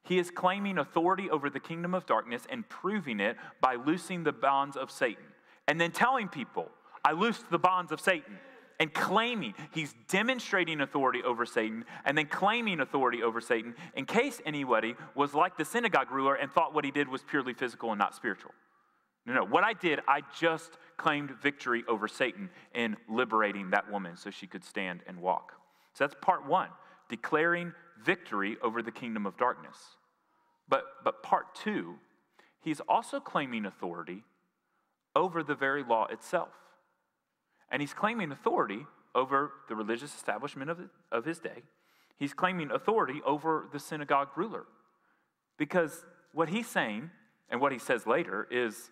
He 0.03 0.19
is 0.19 0.29
claiming 0.29 0.77
authority 0.77 1.27
over 1.31 1.49
the 1.49 1.59
kingdom 1.59 1.95
of 1.95 2.05
darkness 2.05 2.43
and 2.47 2.69
proving 2.69 3.19
it 3.19 3.37
by 3.59 3.73
loosing 3.73 4.23
the 4.23 4.31
bonds 4.31 4.77
of 4.77 4.91
Satan. 4.91 5.25
And 5.67 5.81
then 5.81 5.89
telling 5.89 6.27
people, 6.27 6.69
I 7.03 7.13
loosed 7.13 7.49
the 7.49 7.57
bonds 7.57 7.91
of 7.91 7.99
Satan 7.99 8.37
and 8.79 8.93
claiming, 8.93 9.53
he's 9.71 9.95
demonstrating 10.07 10.81
authority 10.81 11.23
over 11.23 11.45
Satan 11.45 11.85
and 12.03 12.17
then 12.17 12.27
claiming 12.27 12.79
authority 12.81 13.23
over 13.23 13.39
Satan 13.39 13.73
in 13.95 14.05
case 14.05 14.41
anybody 14.45 14.95
was 15.15 15.33
like 15.33 15.57
the 15.57 15.65
synagogue 15.65 16.11
ruler 16.11 16.35
and 16.35 16.51
thought 16.51 16.73
what 16.73 16.83
he 16.83 16.91
did 16.91 17.07
was 17.07 17.23
purely 17.23 17.53
physical 17.53 17.91
and 17.91 17.99
not 17.99 18.15
spiritual. 18.15 18.51
No, 19.25 19.33
no. 19.33 19.45
What 19.45 19.63
I 19.63 19.73
did, 19.73 20.01
I 20.07 20.21
just 20.37 20.71
claimed 20.97 21.31
victory 21.41 21.83
over 21.87 22.07
Satan 22.07 22.49
in 22.73 22.95
liberating 23.09 23.71
that 23.71 23.91
woman 23.91 24.17
so 24.17 24.29
she 24.29 24.45
could 24.45 24.63
stand 24.63 25.01
and 25.07 25.19
walk. 25.19 25.53
So 25.93 26.03
that's 26.03 26.15
part 26.21 26.45
one, 26.45 26.69
declaring 27.09 27.73
victory 28.03 28.57
over 28.61 28.81
the 28.81 28.91
kingdom 28.91 29.25
of 29.25 29.37
darkness. 29.37 29.77
But, 30.67 30.83
but 31.03 31.23
part 31.23 31.55
two, 31.55 31.95
he's 32.61 32.81
also 32.81 33.19
claiming 33.19 33.65
authority 33.65 34.23
over 35.15 35.43
the 35.43 35.55
very 35.55 35.83
law 35.83 36.07
itself. 36.07 36.49
And 37.75 37.81
he's 37.81 37.93
claiming 37.93 38.31
authority 38.31 38.87
over 39.13 39.51
the 39.67 39.75
religious 39.75 40.15
establishment 40.15 40.69
of, 40.69 40.79
of 41.11 41.25
his 41.25 41.39
day. 41.39 41.63
He's 42.17 42.33
claiming 42.33 42.71
authority 42.71 43.21
over 43.25 43.67
the 43.69 43.79
synagogue 43.79 44.29
ruler. 44.37 44.63
Because 45.57 46.05
what 46.31 46.47
he's 46.47 46.67
saying, 46.67 47.11
and 47.49 47.59
what 47.59 47.73
he 47.73 47.77
says 47.77 48.07
later, 48.07 48.47
is 48.49 48.91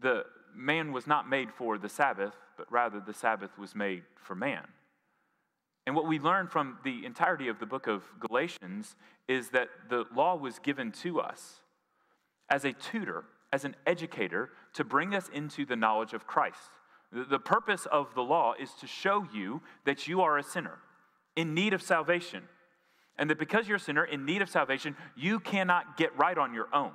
the 0.00 0.24
man 0.54 0.92
was 0.92 1.08
not 1.08 1.28
made 1.28 1.50
for 1.52 1.78
the 1.78 1.88
Sabbath, 1.88 2.34
but 2.56 2.70
rather 2.70 3.00
the 3.00 3.12
Sabbath 3.12 3.58
was 3.58 3.74
made 3.74 4.04
for 4.22 4.36
man. 4.36 4.68
And 5.84 5.96
what 5.96 6.06
we 6.06 6.20
learn 6.20 6.46
from 6.46 6.78
the 6.84 7.04
entirety 7.04 7.48
of 7.48 7.58
the 7.58 7.66
book 7.66 7.88
of 7.88 8.04
Galatians 8.20 8.94
is 9.26 9.48
that 9.48 9.68
the 9.90 10.04
law 10.14 10.36
was 10.36 10.60
given 10.60 10.92
to 11.02 11.18
us 11.18 11.58
as 12.48 12.64
a 12.64 12.72
tutor, 12.72 13.24
as 13.52 13.64
an 13.64 13.74
educator, 13.84 14.50
to 14.74 14.84
bring 14.84 15.12
us 15.12 15.28
into 15.28 15.66
the 15.66 15.74
knowledge 15.74 16.12
of 16.12 16.28
Christ. 16.28 16.70
The 17.24 17.38
purpose 17.38 17.86
of 17.86 18.14
the 18.14 18.22
law 18.22 18.54
is 18.58 18.70
to 18.80 18.86
show 18.86 19.26
you 19.32 19.62
that 19.84 20.06
you 20.06 20.20
are 20.20 20.36
a 20.38 20.42
sinner 20.42 20.78
in 21.34 21.54
need 21.54 21.72
of 21.72 21.80
salvation. 21.80 22.42
And 23.18 23.30
that 23.30 23.38
because 23.38 23.66
you're 23.66 23.78
a 23.78 23.80
sinner 23.80 24.04
in 24.04 24.26
need 24.26 24.42
of 24.42 24.50
salvation, 24.50 24.96
you 25.16 25.40
cannot 25.40 25.96
get 25.96 26.16
right 26.18 26.36
on 26.36 26.52
your 26.52 26.68
own. 26.74 26.92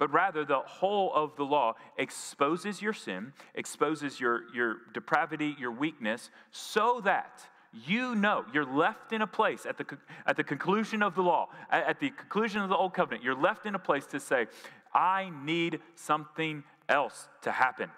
but 0.00 0.10
rather 0.10 0.46
the 0.46 0.60
whole 0.60 1.12
of 1.14 1.36
the 1.36 1.44
law 1.44 1.74
exposes 1.98 2.80
your 2.80 2.94
sin, 2.94 3.34
exposes 3.54 4.18
your, 4.18 4.44
your 4.54 4.78
depravity, 4.94 5.54
your 5.60 5.70
weakness, 5.70 6.30
so 6.50 7.02
that 7.04 7.42
you 7.86 8.14
know 8.14 8.42
you're 8.52 8.64
left 8.64 9.12
in 9.12 9.20
a 9.20 9.26
place 9.26 9.66
at 9.66 9.76
the, 9.76 9.84
at 10.26 10.38
the 10.38 10.42
conclusion 10.42 11.02
of 11.02 11.14
the 11.14 11.22
law, 11.22 11.50
at, 11.70 11.86
at 11.86 12.00
the 12.00 12.08
conclusion 12.08 12.62
of 12.62 12.70
the 12.70 12.76
old 12.76 12.94
covenant, 12.94 13.22
you're 13.22 13.34
left 13.34 13.66
in 13.66 13.74
a 13.74 13.78
place 13.78 14.06
to 14.06 14.18
say, 14.18 14.46
I 14.94 15.30
need 15.44 15.80
something 15.94 16.64
else 16.88 17.28
to 17.42 17.52
happen. 17.52 17.90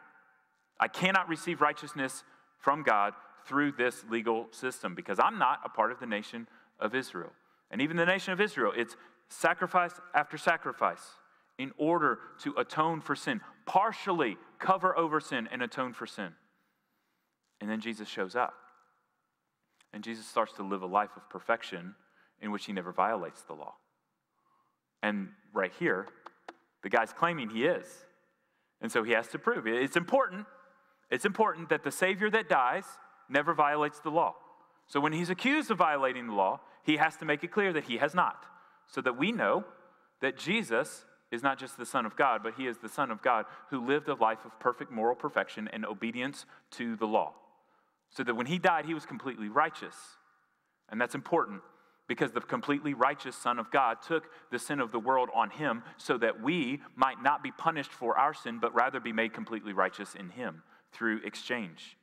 I 0.83 0.89
cannot 0.89 1.29
receive 1.29 1.61
righteousness 1.61 2.25
from 2.59 2.83
God 2.83 3.15
through 3.47 3.71
this 3.73 4.05
legal 4.11 4.49
system 4.51 4.97
because 4.97 5.21
I'm 5.21 5.39
not 5.39 5.61
a 5.65 5.69
part 5.69 5.93
of 5.93 6.01
the 6.01 6.07
nation 6.07 6.49
of 6.81 6.93
Israel. 6.97 7.31
And 7.71 7.81
even 7.81 7.97
the 7.97 8.05
nation 8.05 8.33
of 8.33 8.41
Israel, 8.41 8.73
it's 8.77 8.97
sacrifice 9.29 9.93
after 10.13 10.37
sacrifice 10.37 11.03
in 11.57 11.71
order 11.77 12.19
to 12.41 12.55
atone 12.57 13.01
for 13.01 13.15
sin, 13.15 13.41
partially 13.65 14.37
cover 14.59 14.99
over 14.99 15.21
sin 15.21 15.49
and 15.53 15.63
atone 15.63 15.93
for 15.93 16.05
sin. 16.05 16.33
And 17.61 17.71
then 17.71 17.81
Jesus 17.81 18.09
shows 18.09 18.35
up. 18.35 18.55
And 19.93 20.03
Jesus 20.03 20.27
starts 20.27 20.53
to 20.55 20.65
live 20.65 20.83
a 20.83 20.87
life 20.87 21.11
of 21.17 21.31
perfection 21.31 21.95
in 22.41 22.51
which 22.51 22.65
he 22.65 22.73
never 22.73 22.91
violates 22.91 23.43
the 23.43 23.53
law. 23.53 23.75
And 25.01 25.29
right 25.53 25.73
here, 25.79 26.09
the 26.83 26.89
guy's 26.89 27.13
claiming 27.13 27.51
he 27.51 27.67
is. 27.67 27.87
And 28.81 28.91
so 28.91 29.05
he 29.05 29.13
has 29.13 29.29
to 29.29 29.39
prove 29.39 29.69
it. 29.69 29.81
It's 29.81 29.97
important. 29.97 30.45
It's 31.13 31.27
important 31.27 31.69
that 31.69 31.85
the 31.85 31.91
Savior 31.91 32.31
that 32.31 32.49
dies 32.49 32.85
never 33.29 33.53
violates 33.53 34.01
the 34.01 34.11
law. 34.11 34.35
So 34.87 34.99
when 34.99 35.13
he's 35.13 35.29
accused 35.29 35.71
of 35.71 35.77
violating 35.77 36.27
the 36.27 36.33
law, 36.33 36.61
he 36.85 36.97
has 36.97 37.19
to 37.19 37.27
make 37.27 37.45
it 37.45 37.53
clear 37.53 37.71
that 37.75 37.85
he 37.85 37.99
has 37.99 38.15
not, 38.15 38.47
so 38.87 39.03
that 39.03 39.19
we 39.19 39.31
know 39.31 39.65
that 40.23 40.39
Jesus 40.39 41.05
is 41.31 41.43
not 41.43 41.59
just 41.59 41.77
the 41.77 41.85
Son 41.85 42.07
of 42.07 42.17
God, 42.17 42.43
but 42.43 42.55
he 42.57 42.67
is 42.67 42.79
the 42.79 42.89
Son 42.89 43.11
of 43.11 43.21
God 43.21 43.45
who 43.69 43.87
lived 43.87 44.09
a 44.09 44.15
life 44.15 44.47
of 44.47 44.59
perfect 44.59 44.91
moral 44.91 45.15
perfection 45.15 45.69
and 45.69 45.85
obedience 45.85 46.47
to 46.73 46.97
the 46.97 47.07
law. 47.07 47.35
So 48.09 48.25
that 48.25 48.35
when 48.35 48.47
he 48.47 48.59
died, 48.59 48.87
he 48.87 48.95
was 48.95 49.05
completely 49.05 49.51
righteous. 49.51 49.95
And 50.89 50.99
that's 50.99 51.15
important 51.15 51.61
because 52.09 52.33
the 52.33 52.41
completely 52.41 52.95
righteous 52.95 53.37
Son 53.37 53.59
of 53.59 53.71
God 53.71 53.99
took 54.07 54.25
the 54.51 54.59
sin 54.59 54.81
of 54.81 54.93
the 54.93 54.99
world 54.99 55.29
on 55.35 55.51
him 55.51 55.83
so 55.99 56.17
that 56.19 56.43
we 56.43 56.81
might 56.97 57.23
not 57.23 57.43
be 57.43 57.51
punished 57.51 57.93
for 57.93 58.17
our 58.17 58.33
sin, 58.33 58.59
but 58.59 58.75
rather 58.75 58.99
be 58.99 59.13
made 59.13 59.35
completely 59.35 59.75
righteous 59.75 60.15
in 60.15 60.31
him 60.31 60.63
through 60.93 61.21
exchange. 61.25 61.97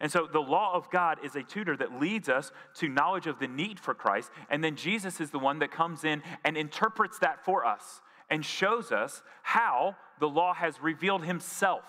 And 0.00 0.12
so 0.12 0.28
the 0.30 0.40
law 0.40 0.74
of 0.74 0.90
God 0.90 1.18
is 1.24 1.36
a 1.36 1.42
tutor 1.42 1.76
that 1.76 2.00
leads 2.00 2.28
us 2.28 2.52
to 2.74 2.88
knowledge 2.88 3.26
of 3.26 3.38
the 3.38 3.48
need 3.48 3.80
for 3.80 3.94
Christ. 3.94 4.30
And 4.50 4.62
then 4.62 4.76
Jesus 4.76 5.20
is 5.20 5.30
the 5.30 5.38
one 5.38 5.60
that 5.60 5.70
comes 5.70 6.04
in 6.04 6.22
and 6.44 6.56
interprets 6.56 7.18
that 7.20 7.44
for 7.44 7.64
us 7.64 8.02
and 8.28 8.44
shows 8.44 8.92
us 8.92 9.22
how 9.42 9.96
the 10.20 10.28
law 10.28 10.52
has 10.52 10.82
revealed 10.82 11.24
himself. 11.24 11.84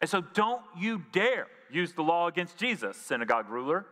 And 0.00 0.08
so 0.08 0.20
don't 0.20 0.62
you 0.78 1.02
dare 1.12 1.48
use 1.70 1.92
the 1.92 2.02
law 2.02 2.28
against 2.28 2.56
Jesus, 2.56 2.96
synagogue 2.96 3.50
ruler. 3.50 3.84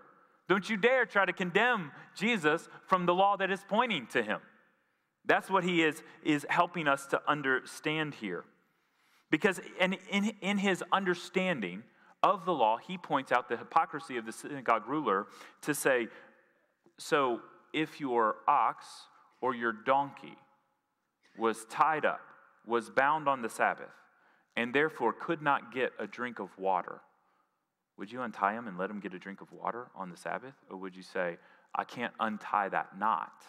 Don't 0.48 0.70
you 0.70 0.76
dare 0.76 1.04
try 1.04 1.24
to 1.24 1.32
condemn 1.32 1.90
Jesus 2.14 2.68
from 2.86 3.04
the 3.04 3.14
law 3.14 3.36
that 3.36 3.50
is 3.50 3.60
pointing 3.68 4.06
to 4.08 4.22
him. 4.22 4.40
That's 5.24 5.50
what 5.50 5.64
he 5.64 5.82
is, 5.82 6.02
is 6.22 6.46
helping 6.48 6.86
us 6.86 7.06
to 7.06 7.20
understand 7.28 8.14
here. 8.14 8.44
Because 9.30 9.60
in, 9.80 9.94
in, 10.10 10.32
in 10.40 10.58
his 10.58 10.84
understanding, 10.92 11.82
of 12.22 12.44
the 12.44 12.52
law, 12.52 12.76
he 12.76 12.98
points 12.98 13.30
out 13.30 13.48
the 13.48 13.56
hypocrisy 13.56 14.16
of 14.16 14.26
the 14.26 14.32
synagogue 14.32 14.88
ruler 14.88 15.26
to 15.62 15.74
say, 15.74 16.08
So 16.98 17.40
if 17.72 18.00
your 18.00 18.36
ox 18.48 18.86
or 19.40 19.54
your 19.54 19.72
donkey 19.72 20.36
was 21.38 21.64
tied 21.66 22.04
up, 22.04 22.20
was 22.66 22.90
bound 22.90 23.28
on 23.28 23.42
the 23.42 23.48
Sabbath, 23.48 23.94
and 24.56 24.74
therefore 24.74 25.12
could 25.12 25.40
not 25.40 25.72
get 25.72 25.92
a 26.00 26.06
drink 26.06 26.40
of 26.40 26.48
water, 26.58 27.00
would 27.96 28.10
you 28.10 28.22
untie 28.22 28.54
him 28.54 28.66
and 28.66 28.76
let 28.76 28.90
him 28.90 28.98
get 28.98 29.14
a 29.14 29.18
drink 29.18 29.40
of 29.40 29.52
water 29.52 29.86
on 29.94 30.10
the 30.10 30.16
Sabbath? 30.16 30.54
Or 30.68 30.76
would 30.78 30.96
you 30.96 31.02
say, 31.02 31.36
I 31.74 31.84
can't 31.84 32.12
untie 32.18 32.68
that 32.70 32.98
knot 32.98 33.42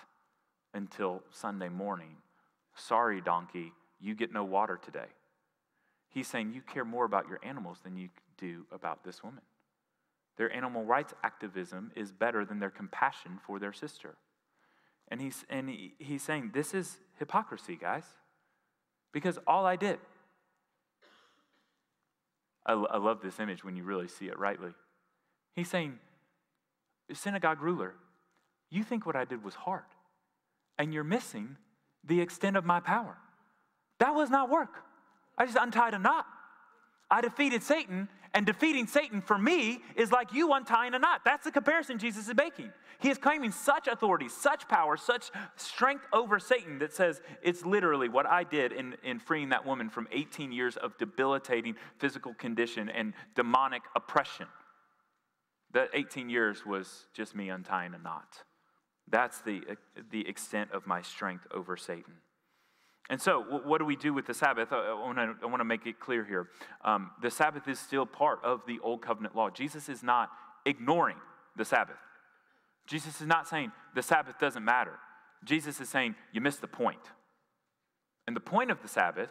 until 0.74 1.24
Sunday 1.32 1.70
morning? 1.70 2.16
Sorry, 2.76 3.22
donkey, 3.22 3.74
you 4.00 4.14
get 4.14 4.32
no 4.32 4.44
water 4.44 4.80
today. 4.82 5.08
He's 6.18 6.28
saying 6.28 6.52
you 6.52 6.62
care 6.62 6.84
more 6.84 7.06
about 7.06 7.28
your 7.30 7.40
animals 7.44 7.78
than 7.84 7.96
you 7.96 8.10
do 8.40 8.66
about 8.72 9.04
this 9.04 9.24
woman. 9.24 9.44
Their 10.38 10.52
animal 10.52 10.84
rights 10.84 11.14
activism 11.24 11.92
is 11.96 12.12
better 12.12 12.44
than 12.44 12.58
their 12.58 12.72
compassion 12.72 13.38
for 13.46 13.60
their 13.60 13.72
sister. 13.72 14.16
And 15.10 15.22
he's, 15.22 15.46
and 15.48 15.70
he, 15.70 15.94
he's 16.00 16.24
saying, 16.24 16.54
This 16.56 16.74
is 16.74 16.98
hypocrisy, 17.20 17.78
guys, 17.80 18.04
because 19.12 19.38
all 19.46 19.68
I 19.68 19.76
did. 19.76 20.00
I, 22.66 22.74
I 22.74 22.98
love 22.98 23.22
this 23.22 23.40
image 23.40 23.64
when 23.64 23.76
you 23.76 23.84
really 23.84 24.08
see 24.08 24.26
it 24.26 24.40
rightly. 24.40 24.72
He's 25.54 25.70
saying, 25.70 26.00
Synagogue 27.14 27.62
ruler, 27.62 27.94
you 28.72 28.84
think 28.84 29.06
what 29.06 29.16
I 29.16 29.24
did 29.24 29.44
was 29.44 29.54
hard, 29.54 29.84
and 30.80 30.96
you're 30.96 31.04
missing 31.04 31.58
the 32.04 32.22
extent 32.22 32.58
of 32.58 32.66
my 32.66 32.80
power. 32.80 33.18
That 34.00 34.16
was 34.16 34.32
not 34.32 34.50
work. 34.50 34.82
I 35.38 35.46
just 35.46 35.58
untied 35.58 35.94
a 35.94 36.00
knot. 36.00 36.26
I 37.10 37.22
defeated 37.22 37.64
Satan, 37.64 38.10
and 38.34 38.46
defeating 38.46 38.86
Satan 38.88 39.22
for 39.22 39.38
me 39.38 39.80
is 39.96 40.12
like 40.12 40.34
you 40.34 40.54
untying 40.54 40.94
a 40.94 41.00
knot. 41.00 41.22
That's 41.24 41.46
the 41.46 41.52
comparison 41.52 41.98
Jesus 41.98 42.28
is 42.28 42.36
making. 42.36 42.72
He 43.00 43.10
is 43.10 43.18
claiming 43.18 43.52
such 43.52 43.88
authority, 43.88 44.28
such 44.28 44.68
power, 44.68 44.98
such 44.98 45.32
strength 45.56 46.06
over 46.12 46.40
Satan 46.40 46.80
that 46.80 46.94
says 46.94 47.22
it's 47.42 47.66
literally 47.66 48.10
what 48.10 48.26
I 48.26 48.44
did 48.44 48.74
in, 48.74 48.96
in 49.04 49.20
freeing 49.20 49.50
that 49.50 49.66
woman 49.66 49.90
from 49.90 50.08
18 50.12 50.52
years 50.52 50.78
of 50.78 50.98
debilitating 50.98 51.76
physical 52.00 52.34
condition 52.34 52.90
and 52.90 53.14
demonic 53.36 53.84
oppression. 53.96 54.48
That 55.72 55.90
18 55.94 56.30
years 56.30 56.66
was 56.66 57.08
just 57.14 57.36
me 57.36 57.50
untying 57.50 57.94
a 57.94 58.00
knot. 58.00 58.44
That's 59.10 59.40
the, 59.42 59.62
the 60.12 60.28
extent 60.28 60.72
of 60.72 60.86
my 60.86 61.02
strength 61.02 61.48
over 61.52 61.78
Satan. 61.78 62.16
And 63.10 63.22
so, 63.22 63.42
what 63.42 63.78
do 63.78 63.86
we 63.86 63.96
do 63.96 64.14
with 64.14 64.26
the 64.26 64.34
Sabbath? 64.34 64.74
I 64.74 64.94
want 64.94 65.60
to, 65.60 65.64
make 65.64 65.86
it 65.86 66.00
clear 66.00 66.26
here. 66.26 66.50
Um, 66.84 67.12
the 67.22 67.32
Sabbath 67.32 67.68
is 67.68 67.80
still 67.80 68.06
part 68.06 68.40
of 68.44 68.62
the 68.68 68.80
Old 68.80 69.02
Covenant 69.02 69.36
law. 69.36 69.50
Jesus 69.50 69.88
is 69.88 70.04
not 70.04 70.30
ignoring 70.66 71.18
the 71.56 71.64
Sabbath. 71.64 71.98
Jesus 72.86 73.22
is 73.22 73.28
not 73.28 73.48
saying 73.48 73.72
the 73.96 74.02
Sabbath 74.02 74.40
doesn't 74.40 74.64
matter. 74.64 75.00
Jesus 75.46 75.80
is 75.80 75.88
saying 75.88 76.16
you 76.34 76.42
missed 76.42 76.62
the 76.62 76.68
point. 76.68 77.00
And 78.26 78.36
the 78.36 78.42
point 78.42 78.72
of 78.72 78.82
the 78.82 78.88
Sabbath 78.90 79.30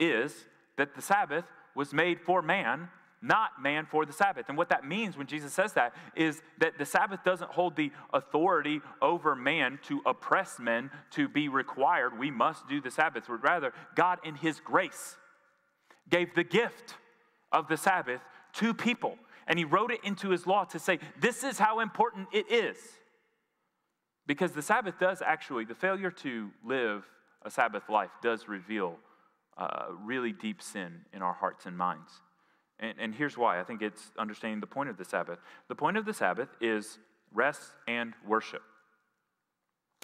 is 0.00 0.46
that 0.78 0.94
the 0.94 1.02
Sabbath 1.02 1.44
was 1.74 1.92
made 1.92 2.20
for 2.20 2.40
man 2.40 2.88
not 3.20 3.60
man 3.60 3.86
for 3.86 4.06
the 4.06 4.12
Sabbath. 4.12 4.46
And 4.48 4.56
what 4.56 4.68
that 4.68 4.84
means 4.84 5.16
when 5.16 5.26
Jesus 5.26 5.52
says 5.52 5.72
that 5.72 5.94
is 6.14 6.40
that 6.58 6.78
the 6.78 6.84
Sabbath 6.84 7.24
doesn't 7.24 7.50
hold 7.50 7.76
the 7.76 7.90
authority 8.12 8.80
over 9.02 9.34
man 9.34 9.78
to 9.88 10.00
oppress 10.06 10.58
men 10.58 10.90
to 11.12 11.28
be 11.28 11.48
required, 11.48 12.18
we 12.18 12.30
must 12.30 12.68
do 12.68 12.80
the 12.80 12.90
Sabbath. 12.90 13.24
But 13.28 13.42
rather, 13.42 13.72
God, 13.94 14.18
in 14.24 14.36
His 14.36 14.60
grace, 14.60 15.16
gave 16.08 16.34
the 16.34 16.44
gift 16.44 16.94
of 17.52 17.68
the 17.68 17.76
Sabbath 17.76 18.20
to 18.54 18.72
people. 18.72 19.16
And 19.46 19.58
He 19.58 19.64
wrote 19.64 19.90
it 19.90 20.00
into 20.04 20.30
His 20.30 20.46
law 20.46 20.64
to 20.66 20.78
say, 20.78 20.98
this 21.20 21.42
is 21.42 21.58
how 21.58 21.80
important 21.80 22.28
it 22.32 22.50
is. 22.50 22.76
Because 24.26 24.52
the 24.52 24.62
Sabbath 24.62 24.98
does 25.00 25.22
actually, 25.22 25.64
the 25.64 25.74
failure 25.74 26.10
to 26.10 26.50
live 26.64 27.04
a 27.42 27.50
Sabbath 27.50 27.88
life 27.88 28.10
does 28.22 28.46
reveal 28.46 28.96
uh, 29.56 29.86
really 30.04 30.32
deep 30.32 30.62
sin 30.62 31.00
in 31.12 31.22
our 31.22 31.32
hearts 31.32 31.66
and 31.66 31.76
minds. 31.76 32.12
And, 32.80 32.94
and 32.98 33.14
here's 33.14 33.36
why 33.36 33.60
I 33.60 33.64
think 33.64 33.82
it's 33.82 34.10
understanding 34.18 34.60
the 34.60 34.66
point 34.66 34.88
of 34.88 34.96
the 34.96 35.04
Sabbath. 35.04 35.38
The 35.68 35.74
point 35.74 35.96
of 35.96 36.04
the 36.04 36.14
Sabbath 36.14 36.48
is 36.60 36.98
rest 37.32 37.62
and 37.86 38.14
worship. 38.26 38.62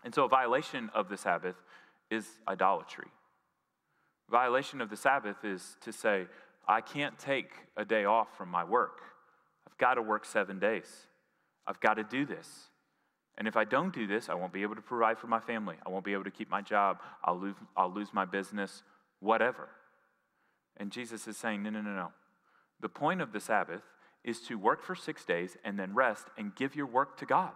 And 0.04 0.14
so 0.14 0.24
a 0.24 0.28
violation 0.28 0.90
of 0.94 1.08
the 1.08 1.16
Sabbath 1.16 1.56
is 2.10 2.26
idolatry. 2.46 3.08
Violation 4.30 4.80
of 4.80 4.90
the 4.90 4.96
Sabbath 4.96 5.44
is 5.44 5.76
to 5.82 5.92
say, 5.92 6.26
I 6.66 6.80
can't 6.80 7.18
take 7.18 7.50
a 7.76 7.84
day 7.84 8.04
off 8.04 8.37
from 8.37 8.48
my 8.48 8.64
work. 8.64 9.00
I've 9.66 9.78
got 9.78 9.94
to 9.94 10.02
work 10.02 10.24
seven 10.24 10.58
days. 10.58 10.87
I've 11.66 11.80
got 11.80 11.94
to 11.94 12.04
do 12.04 12.24
this. 12.26 12.48
And 13.37 13.48
if 13.48 13.56
I 13.56 13.64
don't 13.64 13.92
do 13.92 14.06
this, 14.06 14.28
I 14.28 14.34
won't 14.34 14.52
be 14.52 14.62
able 14.62 14.76
to 14.76 14.82
provide 14.82 15.18
for 15.18 15.26
my 15.26 15.40
family. 15.40 15.76
I 15.84 15.90
won't 15.90 16.04
be 16.04 16.12
able 16.12 16.24
to 16.24 16.30
keep 16.30 16.50
my 16.50 16.62
job. 16.62 17.00
I'll 17.24 17.38
lose, 17.38 17.56
I'll 17.76 17.92
lose 17.92 18.08
my 18.12 18.24
business, 18.24 18.82
whatever. 19.20 19.68
And 20.76 20.90
Jesus 20.90 21.26
is 21.26 21.37
saying, 21.37 21.62
no, 21.62 21.70
no, 21.70 21.80
no, 21.80 21.94
no. 21.94 22.12
The 22.85 22.90
point 22.90 23.23
of 23.23 23.33
the 23.33 23.40
Sabbath 23.40 23.81
is 24.25 24.42
to 24.42 24.59
work 24.59 24.83
for 24.83 24.94
six 24.94 25.25
days 25.25 25.57
and 25.64 25.79
then 25.79 25.94
rest 25.94 26.27
and 26.37 26.55
give 26.55 26.77
your 26.77 26.85
work 26.85 27.16
to 27.16 27.25
God. 27.25 27.55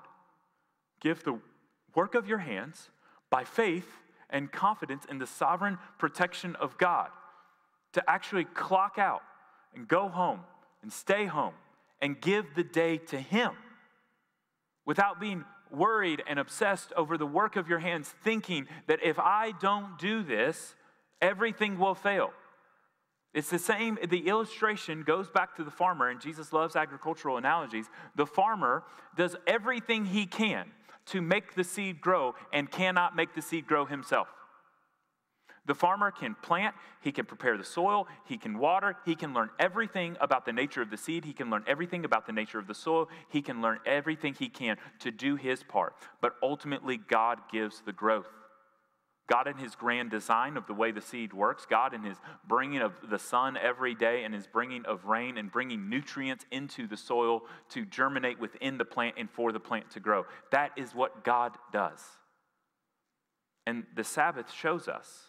Give 1.03 1.23
the 1.23 1.39
work 1.95 2.15
of 2.15 2.27
your 2.27 2.39
hands 2.39 2.89
by 3.29 3.45
faith 3.45 3.85
and 4.31 4.51
confidence 4.51 5.05
in 5.05 5.19
the 5.19 5.27
sovereign 5.27 5.77
protection 5.99 6.57
of 6.57 6.79
God 6.79 7.11
to 7.93 8.03
actually 8.09 8.47
clock 8.47 8.97
out 8.97 9.21
and 9.75 9.87
go 9.87 10.09
home 10.09 10.41
and 10.81 10.91
stay 10.91 11.27
home 11.27 11.53
and 12.01 12.19
give 12.19 12.55
the 12.55 12.65
day 12.65 12.97
to 12.97 13.21
Him 13.21 13.51
without 14.87 15.21
being 15.21 15.45
worried 15.71 16.23
and 16.27 16.39
obsessed 16.39 16.91
over 16.95 17.19
the 17.19 17.27
work 17.27 17.57
of 17.57 17.69
your 17.69 17.81
hands, 17.81 18.15
thinking 18.25 18.67
that 18.87 19.01
if 19.03 19.19
I 19.19 19.53
don't 19.61 19.99
do 19.99 20.23
this, 20.23 20.75
Everything 21.21 21.79
will 21.79 21.95
fail. 21.95 22.31
It's 23.39 23.51
the 23.51 23.59
same, 23.61 24.01
the 24.09 24.27
illustration 24.27 25.05
goes 25.05 25.31
back 25.31 25.55
to 25.59 25.63
the 25.63 25.71
farmer, 25.71 26.09
and 26.09 26.21
Jesus 26.21 26.53
loves 26.53 26.75
agricultural 26.75 27.37
analogies. 27.37 27.87
The 28.17 28.27
farmer 28.27 28.83
does 29.17 29.37
everything 29.47 30.07
he 30.07 30.27
can 30.27 30.67
to 31.07 31.23
make 31.23 31.55
the 31.55 31.63
seed 31.63 32.01
grow 32.01 32.35
and 32.53 32.69
cannot 32.69 33.15
make 33.15 33.37
the 33.37 33.41
seed 33.41 33.69
grow 33.69 33.87
himself. 33.87 34.27
The 35.67 35.77
farmer 35.77 36.11
can 36.11 36.35
plant, 36.43 36.75
he 37.01 37.13
can 37.13 37.27
prepare 37.27 37.57
the 37.57 37.63
soil, 37.63 38.09
he 38.25 38.39
can 38.39 38.59
water, 38.59 38.97
he 39.05 39.15
can 39.15 39.33
learn 39.33 39.51
everything 39.61 40.17
about 40.21 40.45
the 40.45 40.53
nature 40.53 40.83
of 40.83 40.91
the 40.91 40.97
seed, 40.97 41.25
he 41.25 41.33
can 41.33 41.49
learn 41.49 41.63
everything 41.69 42.05
about 42.05 42.27
the 42.27 42.33
nature 42.33 42.59
of 42.59 42.67
the 42.67 42.75
soil, 42.75 43.09
he 43.29 43.41
can 43.41 43.63
learn 43.63 43.79
everything 43.87 44.35
he 44.35 44.49
can 44.49 44.79
to 44.99 45.13
do 45.13 45.37
his 45.37 45.63
part. 45.63 45.95
But 46.21 46.35
ultimately, 46.43 46.97
God 46.97 47.39
gives 47.53 47.83
the 47.83 47.93
growth. 47.93 48.27
God, 49.29 49.47
in 49.47 49.59
His 49.59 49.75
grand 49.75 50.11
design 50.11 50.57
of 50.57 50.67
the 50.67 50.73
way 50.73 50.91
the 50.91 51.03
seed 51.03 51.35
works, 51.35 51.67
God, 51.67 51.93
in 51.93 52.03
His 52.03 52.17
bringing 52.47 52.81
of 52.81 52.95
the 53.11 53.19
sun 53.19 53.59
every 53.59 53.95
day 53.95 54.25
and 54.25 54.35
His 54.35 54.47
bringing 54.47 54.87
of 54.87 55.05
rain 55.05 55.37
and 55.37 55.53
bringing 55.53 55.91
nutrients 55.91 56.47
into 56.51 56.87
the 56.87 56.97
soil 56.97 57.43
to 57.71 57.85
germinate 57.85 58.41
within 58.41 58.79
the 58.79 58.87
plant 58.87 59.17
and 59.19 59.31
for 59.31 59.53
the 59.53 59.61
plant 59.61 59.91
to 59.91 60.01
grow. 60.01 60.25
That 60.51 60.73
is 60.77 60.95
what 60.95 61.25
God 61.25 61.53
does. 61.73 62.03
And 63.67 63.85
the 63.95 64.05
Sabbath 64.05 64.51
shows 64.51 64.89
us 64.89 65.25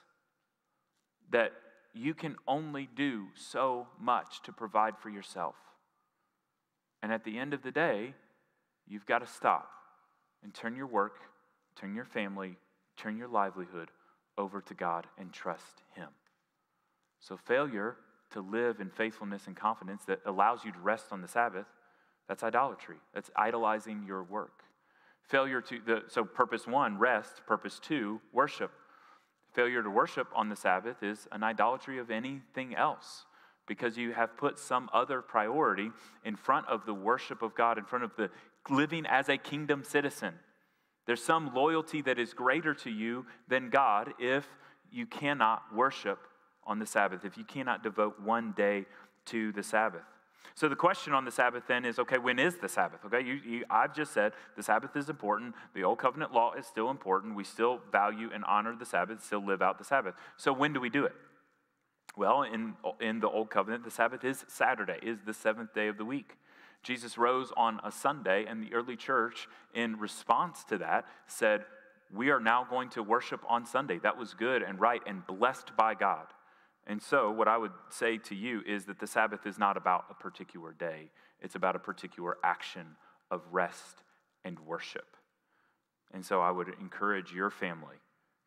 that 1.31 1.51
you 1.93 2.13
can 2.13 2.37
only 2.47 2.87
do 2.95 3.25
so 3.35 3.87
much 3.99 4.41
to 4.43 4.53
provide 4.53 4.97
for 4.97 5.09
yourself. 5.09 5.55
And 7.03 7.11
at 7.11 7.25
the 7.25 7.37
end 7.37 7.53
of 7.53 7.63
the 7.63 7.71
day, 7.71 8.13
you've 8.87 9.05
got 9.05 9.19
to 9.19 9.27
stop 9.27 9.69
and 10.41 10.53
turn 10.53 10.77
your 10.77 10.87
work, 10.87 11.17
turn 11.75 11.95
your 11.95 12.05
family, 12.05 12.57
turn 12.99 13.17
your 13.17 13.27
livelihood 13.27 13.89
over 14.37 14.61
to 14.61 14.73
God 14.73 15.07
and 15.17 15.31
trust 15.31 15.83
Him. 15.95 16.09
So, 17.19 17.37
failure 17.37 17.97
to 18.31 18.41
live 18.41 18.79
in 18.79 18.89
faithfulness 18.89 19.47
and 19.47 19.55
confidence 19.55 20.05
that 20.05 20.19
allows 20.25 20.63
you 20.63 20.71
to 20.71 20.79
rest 20.79 21.07
on 21.11 21.21
the 21.21 21.27
Sabbath, 21.27 21.65
that's 22.27 22.43
idolatry. 22.43 22.97
That's 23.13 23.31
idolizing 23.35 24.03
your 24.05 24.23
work. 24.23 24.61
Failure 25.23 25.61
to, 25.61 25.79
the, 25.85 26.03
so 26.07 26.23
purpose 26.23 26.67
one, 26.67 26.97
rest. 26.97 27.41
Purpose 27.47 27.79
two, 27.79 28.21
worship. 28.31 28.71
Failure 29.53 29.81
to 29.81 29.89
worship 29.89 30.27
on 30.35 30.49
the 30.49 30.55
Sabbath 30.55 31.01
is 31.01 31.27
an 31.31 31.43
idolatry 31.43 31.97
of 31.97 32.11
anything 32.11 32.75
else 32.75 33.25
because 33.67 33.97
you 33.97 34.13
have 34.13 34.37
put 34.37 34.59
some 34.59 34.89
other 34.93 35.21
priority 35.21 35.91
in 36.23 36.35
front 36.35 36.67
of 36.67 36.85
the 36.85 36.93
worship 36.93 37.41
of 37.41 37.55
God, 37.55 37.77
in 37.77 37.85
front 37.85 38.03
of 38.03 38.11
the 38.15 38.29
living 38.69 39.05
as 39.05 39.29
a 39.29 39.37
kingdom 39.37 39.83
citizen. 39.83 40.33
There's 41.09 41.23
some 41.23 41.55
loyalty 41.55 42.03
that 42.03 42.19
is 42.19 42.35
greater 42.35 42.75
to 42.75 42.91
you 42.91 43.25
than 43.47 43.71
God 43.71 44.13
if 44.19 44.47
you 44.91 45.07
cannot 45.07 45.63
worship 45.73 46.19
on 46.63 46.77
the 46.77 46.85
Sabbath, 46.85 47.25
if 47.25 47.35
you 47.35 47.43
cannot 47.43 47.81
devote 47.81 48.21
one 48.21 48.53
day 48.55 48.85
to 49.25 49.51
the 49.51 49.63
Sabbath. 49.63 50.03
So 50.53 50.69
the 50.69 50.75
question 50.75 51.13
on 51.13 51.25
the 51.25 51.31
Sabbath 51.31 51.63
then 51.67 51.83
is 51.83 51.97
okay, 51.97 52.19
when 52.19 52.37
is 52.37 52.57
the 52.57 52.69
Sabbath? 52.69 52.99
Okay, 53.05 53.25
you, 53.25 53.39
you, 53.43 53.65
I've 53.71 53.95
just 53.95 54.13
said 54.13 54.33
the 54.55 54.61
Sabbath 54.61 54.95
is 54.95 55.09
important. 55.09 55.55
The 55.73 55.83
Old 55.83 55.97
Covenant 55.97 56.31
law 56.31 56.53
is 56.53 56.67
still 56.67 56.91
important. 56.91 57.33
We 57.33 57.43
still 57.43 57.79
value 57.91 58.29
and 58.31 58.45
honor 58.45 58.75
the 58.75 58.85
Sabbath, 58.85 59.25
still 59.25 59.43
live 59.43 59.63
out 59.63 59.79
the 59.79 59.85
Sabbath. 59.85 60.13
So 60.37 60.53
when 60.53 60.73
do 60.73 60.79
we 60.79 60.91
do 60.91 61.05
it? 61.05 61.15
Well, 62.17 62.43
in, 62.43 62.75
in 63.01 63.19
the 63.19 63.29
Old 63.29 63.49
Covenant, 63.49 63.83
the 63.83 63.89
Sabbath 63.89 64.23
is 64.23 64.45
Saturday, 64.47 64.99
is 65.01 65.17
the 65.25 65.33
seventh 65.33 65.73
day 65.73 65.87
of 65.87 65.97
the 65.97 66.05
week. 66.05 66.37
Jesus 66.83 67.17
rose 67.17 67.51
on 67.57 67.79
a 67.83 67.91
Sunday, 67.91 68.45
and 68.45 68.63
the 68.63 68.73
early 68.73 68.95
church, 68.95 69.47
in 69.73 69.99
response 69.99 70.63
to 70.65 70.77
that, 70.77 71.05
said, 71.27 71.65
We 72.13 72.29
are 72.29 72.39
now 72.39 72.65
going 72.69 72.89
to 72.91 73.03
worship 73.03 73.41
on 73.47 73.65
Sunday. 73.65 73.99
That 73.99 74.17
was 74.17 74.33
good 74.33 74.61
and 74.61 74.79
right 74.79 75.01
and 75.05 75.25
blessed 75.27 75.75
by 75.77 75.93
God. 75.93 76.27
And 76.87 77.01
so, 77.01 77.29
what 77.29 77.47
I 77.47 77.57
would 77.57 77.73
say 77.89 78.17
to 78.17 78.35
you 78.35 78.61
is 78.65 78.85
that 78.85 78.99
the 78.99 79.07
Sabbath 79.07 79.45
is 79.45 79.59
not 79.59 79.77
about 79.77 80.05
a 80.09 80.13
particular 80.13 80.71
day, 80.71 81.11
it's 81.41 81.55
about 81.55 81.75
a 81.75 81.79
particular 81.79 82.37
action 82.43 82.95
of 83.29 83.41
rest 83.51 84.03
and 84.43 84.59
worship. 84.59 85.17
And 86.13 86.25
so, 86.25 86.41
I 86.41 86.51
would 86.51 86.69
encourage 86.79 87.33
your 87.33 87.51
family 87.51 87.97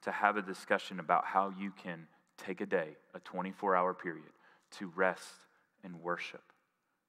to 0.03 0.11
have 0.11 0.37
a 0.37 0.43
discussion 0.43 0.99
about 0.99 1.25
how 1.27 1.53
you 1.57 1.71
can 1.71 2.07
take 2.37 2.61
a 2.61 2.67
day, 2.67 2.97
a 3.15 3.21
24 3.21 3.77
hour 3.77 3.95
period, 3.95 4.33
to 4.79 4.91
rest 4.97 5.47
and 5.85 6.01
worship. 6.01 6.43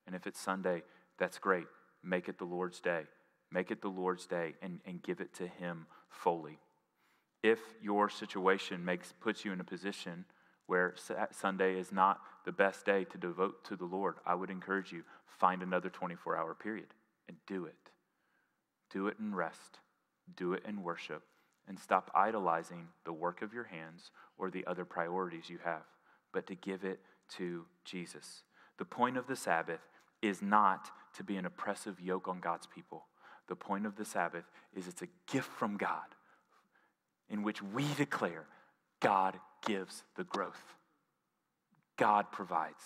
And 0.06 0.16
if 0.16 0.28
it's 0.28 0.40
Sunday, 0.40 0.84
that's 1.18 1.40
great. 1.40 1.68
Make 2.04 2.28
it 2.28 2.38
the 2.38 2.46
Lord's 2.46 2.80
day. 2.80 3.04
Make 3.52 3.72
it 3.72 3.82
the 3.82 3.88
Lord's 3.88 4.26
day 4.26 4.56
and, 4.62 4.80
and 4.86 5.02
give 5.02 5.22
it 5.22 5.34
to 5.36 5.48
Him 5.48 5.86
fully. 6.10 6.60
If 7.44 7.60
your 7.82 8.10
situation 8.10 8.84
makes, 8.84 9.14
puts 9.20 9.46
you 9.46 9.52
in 9.52 9.60
a 9.60 9.66
position 9.66 10.26
where 10.66 10.96
Sunday 11.32 11.78
is 11.78 11.92
not 11.92 12.22
the 12.46 12.52
best 12.52 12.86
day 12.86 13.04
to 13.04 13.18
devote 13.18 13.64
to 13.66 13.76
the 13.76 13.86
Lord, 13.86 14.16
I 14.26 14.34
would 14.34 14.50
encourage 14.50 14.92
you 14.92 15.04
find 15.40 15.62
another 15.62 15.90
24 15.90 16.38
hour 16.38 16.56
period 16.56 16.88
and 17.28 17.38
do 17.48 17.66
it. 17.66 17.76
Do 18.90 19.08
it 19.08 19.18
in 19.20 19.36
rest, 19.36 19.80
do 20.36 20.54
it 20.54 20.64
in 20.68 20.84
worship, 20.84 21.24
and 21.68 21.78
stop 21.78 22.12
idolizing 22.16 22.88
the 23.06 23.14
work 23.14 23.42
of 23.42 23.54
your 23.54 23.66
hands 23.66 24.12
or 24.38 24.50
the 24.50 24.66
other 24.66 24.86
priorities 24.86 25.50
you 25.50 25.60
have, 25.64 25.84
but 26.32 26.48
to 26.48 26.56
give 26.56 26.84
it 26.84 27.00
to 27.38 27.66
Jesus. 27.86 28.44
The 28.78 28.86
point 28.86 29.18
of 29.18 29.28
the 29.28 29.36
Sabbath 29.36 29.82
is 30.22 30.42
not 30.42 30.90
to 31.14 31.24
be 31.24 31.38
an 31.38 31.46
oppressive 31.46 32.00
yoke 32.00 32.28
on 32.28 32.40
God's 32.40 32.68
people. 32.68 33.06
The 33.48 33.56
point 33.56 33.86
of 33.86 33.96
the 33.96 34.06
Sabbath 34.06 34.46
is 34.76 34.88
it's 34.88 35.02
a 35.02 35.08
gift 35.32 35.50
from 35.50 35.78
God 35.78 36.16
in 37.30 37.44
which 37.44 37.62
we 37.62 37.86
declare 37.96 38.46
God 39.00 39.38
gives 39.66 40.04
the 40.16 40.24
growth. 40.24 40.76
God 41.98 42.32
provides. 42.32 42.84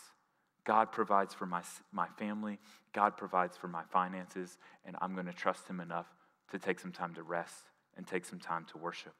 God 0.64 0.92
provides 0.92 1.34
for 1.34 1.46
my, 1.46 1.62
my 1.92 2.08
family. 2.18 2.60
God 2.94 3.16
provides 3.16 3.56
for 3.56 3.68
my 3.68 3.84
finances. 3.92 4.58
And 4.86 4.96
I'm 5.02 5.14
going 5.14 5.28
to 5.28 5.34
trust 5.34 5.68
Him 5.68 5.80
enough 5.80 6.08
to 6.52 6.60
take 6.60 6.80
some 6.80 6.92
time 6.92 7.14
to 7.14 7.24
rest 7.24 7.66
and 7.96 8.06
take 8.06 8.26
some 8.26 8.40
time 8.40 8.66
to 8.72 8.78
worship. 8.78 9.14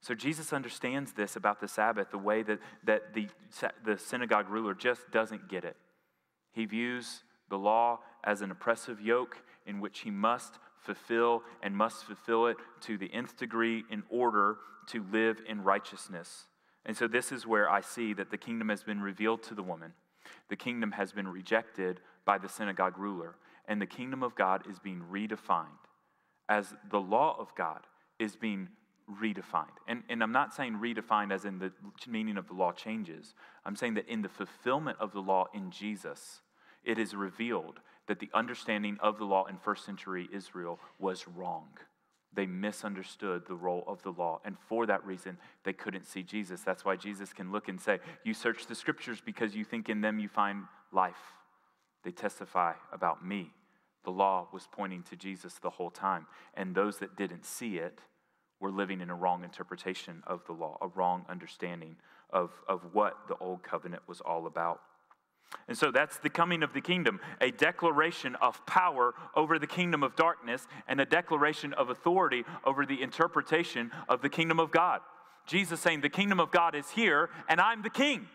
So 0.00 0.14
Jesus 0.14 0.52
understands 0.52 1.12
this 1.12 1.36
about 1.36 1.60
the 1.60 1.68
Sabbath 1.68 2.10
the 2.10 2.18
way 2.18 2.42
that, 2.42 2.60
that 2.84 3.14
the, 3.14 3.28
the 3.84 3.98
synagogue 3.98 4.48
ruler 4.48 4.74
just 4.74 5.10
doesn't 5.10 5.48
get 5.48 5.64
it. 5.64 5.76
He 6.52 6.64
views 6.66 7.24
the 7.48 7.58
law 7.58 8.00
as 8.24 8.42
an 8.42 8.50
oppressive 8.50 9.00
yoke 9.00 9.38
in 9.66 9.80
which 9.80 10.00
he 10.00 10.10
must 10.10 10.58
fulfill 10.80 11.42
and 11.62 11.76
must 11.76 12.04
fulfill 12.04 12.46
it 12.46 12.56
to 12.80 12.96
the 12.96 13.12
nth 13.12 13.36
degree 13.36 13.84
in 13.90 14.02
order 14.08 14.58
to 14.86 15.04
live 15.12 15.40
in 15.48 15.62
righteousness. 15.62 16.46
And 16.84 16.96
so, 16.96 17.08
this 17.08 17.32
is 17.32 17.46
where 17.46 17.68
I 17.68 17.80
see 17.80 18.12
that 18.14 18.30
the 18.30 18.38
kingdom 18.38 18.68
has 18.68 18.84
been 18.84 19.00
revealed 19.00 19.42
to 19.44 19.54
the 19.54 19.62
woman, 19.62 19.92
the 20.48 20.56
kingdom 20.56 20.92
has 20.92 21.12
been 21.12 21.28
rejected 21.28 22.00
by 22.24 22.38
the 22.38 22.48
synagogue 22.48 22.98
ruler, 22.98 23.36
and 23.66 23.80
the 23.80 23.86
kingdom 23.86 24.22
of 24.22 24.34
God 24.36 24.62
is 24.70 24.78
being 24.78 25.02
redefined 25.10 25.66
as 26.48 26.74
the 26.90 27.00
law 27.00 27.36
of 27.38 27.54
God 27.56 27.80
is 28.18 28.36
being 28.36 28.68
redefined. 29.20 29.66
And, 29.86 30.02
and 30.08 30.22
I'm 30.22 30.32
not 30.32 30.54
saying 30.54 30.78
redefined 30.80 31.32
as 31.32 31.44
in 31.44 31.58
the 31.58 31.72
meaning 32.08 32.36
of 32.36 32.46
the 32.48 32.54
law 32.54 32.72
changes. 32.72 33.34
I'm 33.64 33.76
saying 33.76 33.94
that 33.94 34.08
in 34.08 34.22
the 34.22 34.28
fulfillment 34.28 34.98
of 35.00 35.12
the 35.12 35.20
law 35.20 35.46
in 35.54 35.70
Jesus, 35.70 36.40
it 36.86 36.98
is 36.98 37.14
revealed 37.14 37.80
that 38.06 38.20
the 38.20 38.30
understanding 38.32 38.96
of 39.00 39.18
the 39.18 39.24
law 39.24 39.44
in 39.46 39.58
first 39.58 39.84
century 39.84 40.28
Israel 40.32 40.78
was 40.98 41.26
wrong. 41.28 41.68
They 42.32 42.46
misunderstood 42.46 43.42
the 43.46 43.54
role 43.54 43.82
of 43.86 44.02
the 44.02 44.10
law, 44.10 44.40
and 44.44 44.56
for 44.68 44.86
that 44.86 45.04
reason, 45.04 45.38
they 45.64 45.72
couldn't 45.72 46.06
see 46.06 46.22
Jesus. 46.22 46.60
That's 46.60 46.84
why 46.84 46.96
Jesus 46.96 47.32
can 47.32 47.50
look 47.50 47.68
and 47.68 47.80
say, 47.80 47.98
You 48.24 48.34
search 48.34 48.66
the 48.66 48.74
scriptures 48.74 49.22
because 49.24 49.54
you 49.54 49.64
think 49.64 49.88
in 49.88 50.00
them 50.00 50.18
you 50.18 50.28
find 50.28 50.64
life. 50.92 51.34
They 52.04 52.10
testify 52.10 52.74
about 52.92 53.26
me. 53.26 53.52
The 54.04 54.10
law 54.10 54.48
was 54.52 54.68
pointing 54.70 55.02
to 55.04 55.16
Jesus 55.16 55.54
the 55.54 55.70
whole 55.70 55.90
time, 55.90 56.26
and 56.54 56.74
those 56.74 56.98
that 56.98 57.16
didn't 57.16 57.44
see 57.44 57.78
it 57.78 58.00
were 58.60 58.70
living 58.70 59.00
in 59.00 59.10
a 59.10 59.14
wrong 59.14 59.42
interpretation 59.42 60.22
of 60.26 60.44
the 60.46 60.52
law, 60.52 60.78
a 60.80 60.88
wrong 60.88 61.24
understanding 61.28 61.96
of, 62.30 62.50
of 62.68 62.82
what 62.92 63.16
the 63.28 63.36
old 63.38 63.62
covenant 63.62 64.02
was 64.06 64.20
all 64.20 64.46
about. 64.46 64.80
And 65.68 65.76
so 65.76 65.90
that's 65.90 66.18
the 66.18 66.30
coming 66.30 66.62
of 66.62 66.72
the 66.72 66.80
kingdom, 66.80 67.20
a 67.40 67.50
declaration 67.50 68.36
of 68.36 68.64
power 68.66 69.14
over 69.34 69.58
the 69.58 69.66
kingdom 69.66 70.02
of 70.02 70.16
darkness 70.16 70.66
and 70.86 71.00
a 71.00 71.04
declaration 71.04 71.72
of 71.74 71.90
authority 71.90 72.44
over 72.64 72.86
the 72.86 73.02
interpretation 73.02 73.90
of 74.08 74.22
the 74.22 74.28
kingdom 74.28 74.60
of 74.60 74.70
God. 74.70 75.00
Jesus 75.46 75.80
saying, 75.80 76.00
The 76.00 76.08
kingdom 76.08 76.40
of 76.40 76.50
God 76.50 76.74
is 76.74 76.90
here, 76.90 77.30
and 77.48 77.60
I'm 77.60 77.82
the 77.82 77.90
king. 77.90 78.26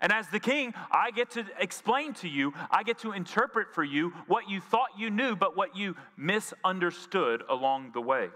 And 0.00 0.12
as 0.12 0.28
the 0.28 0.40
king, 0.40 0.74
I 0.92 1.10
get 1.10 1.30
to 1.30 1.44
explain 1.58 2.14
to 2.14 2.28
you, 2.28 2.54
I 2.70 2.84
get 2.84 2.98
to 2.98 3.12
interpret 3.12 3.74
for 3.74 3.82
you 3.82 4.12
what 4.28 4.48
you 4.48 4.60
thought 4.60 4.90
you 4.96 5.10
knew, 5.10 5.34
but 5.34 5.56
what 5.56 5.76
you 5.76 5.96
misunderstood 6.16 7.42
along 7.48 7.90
the 7.94 8.00
way. 8.00 8.28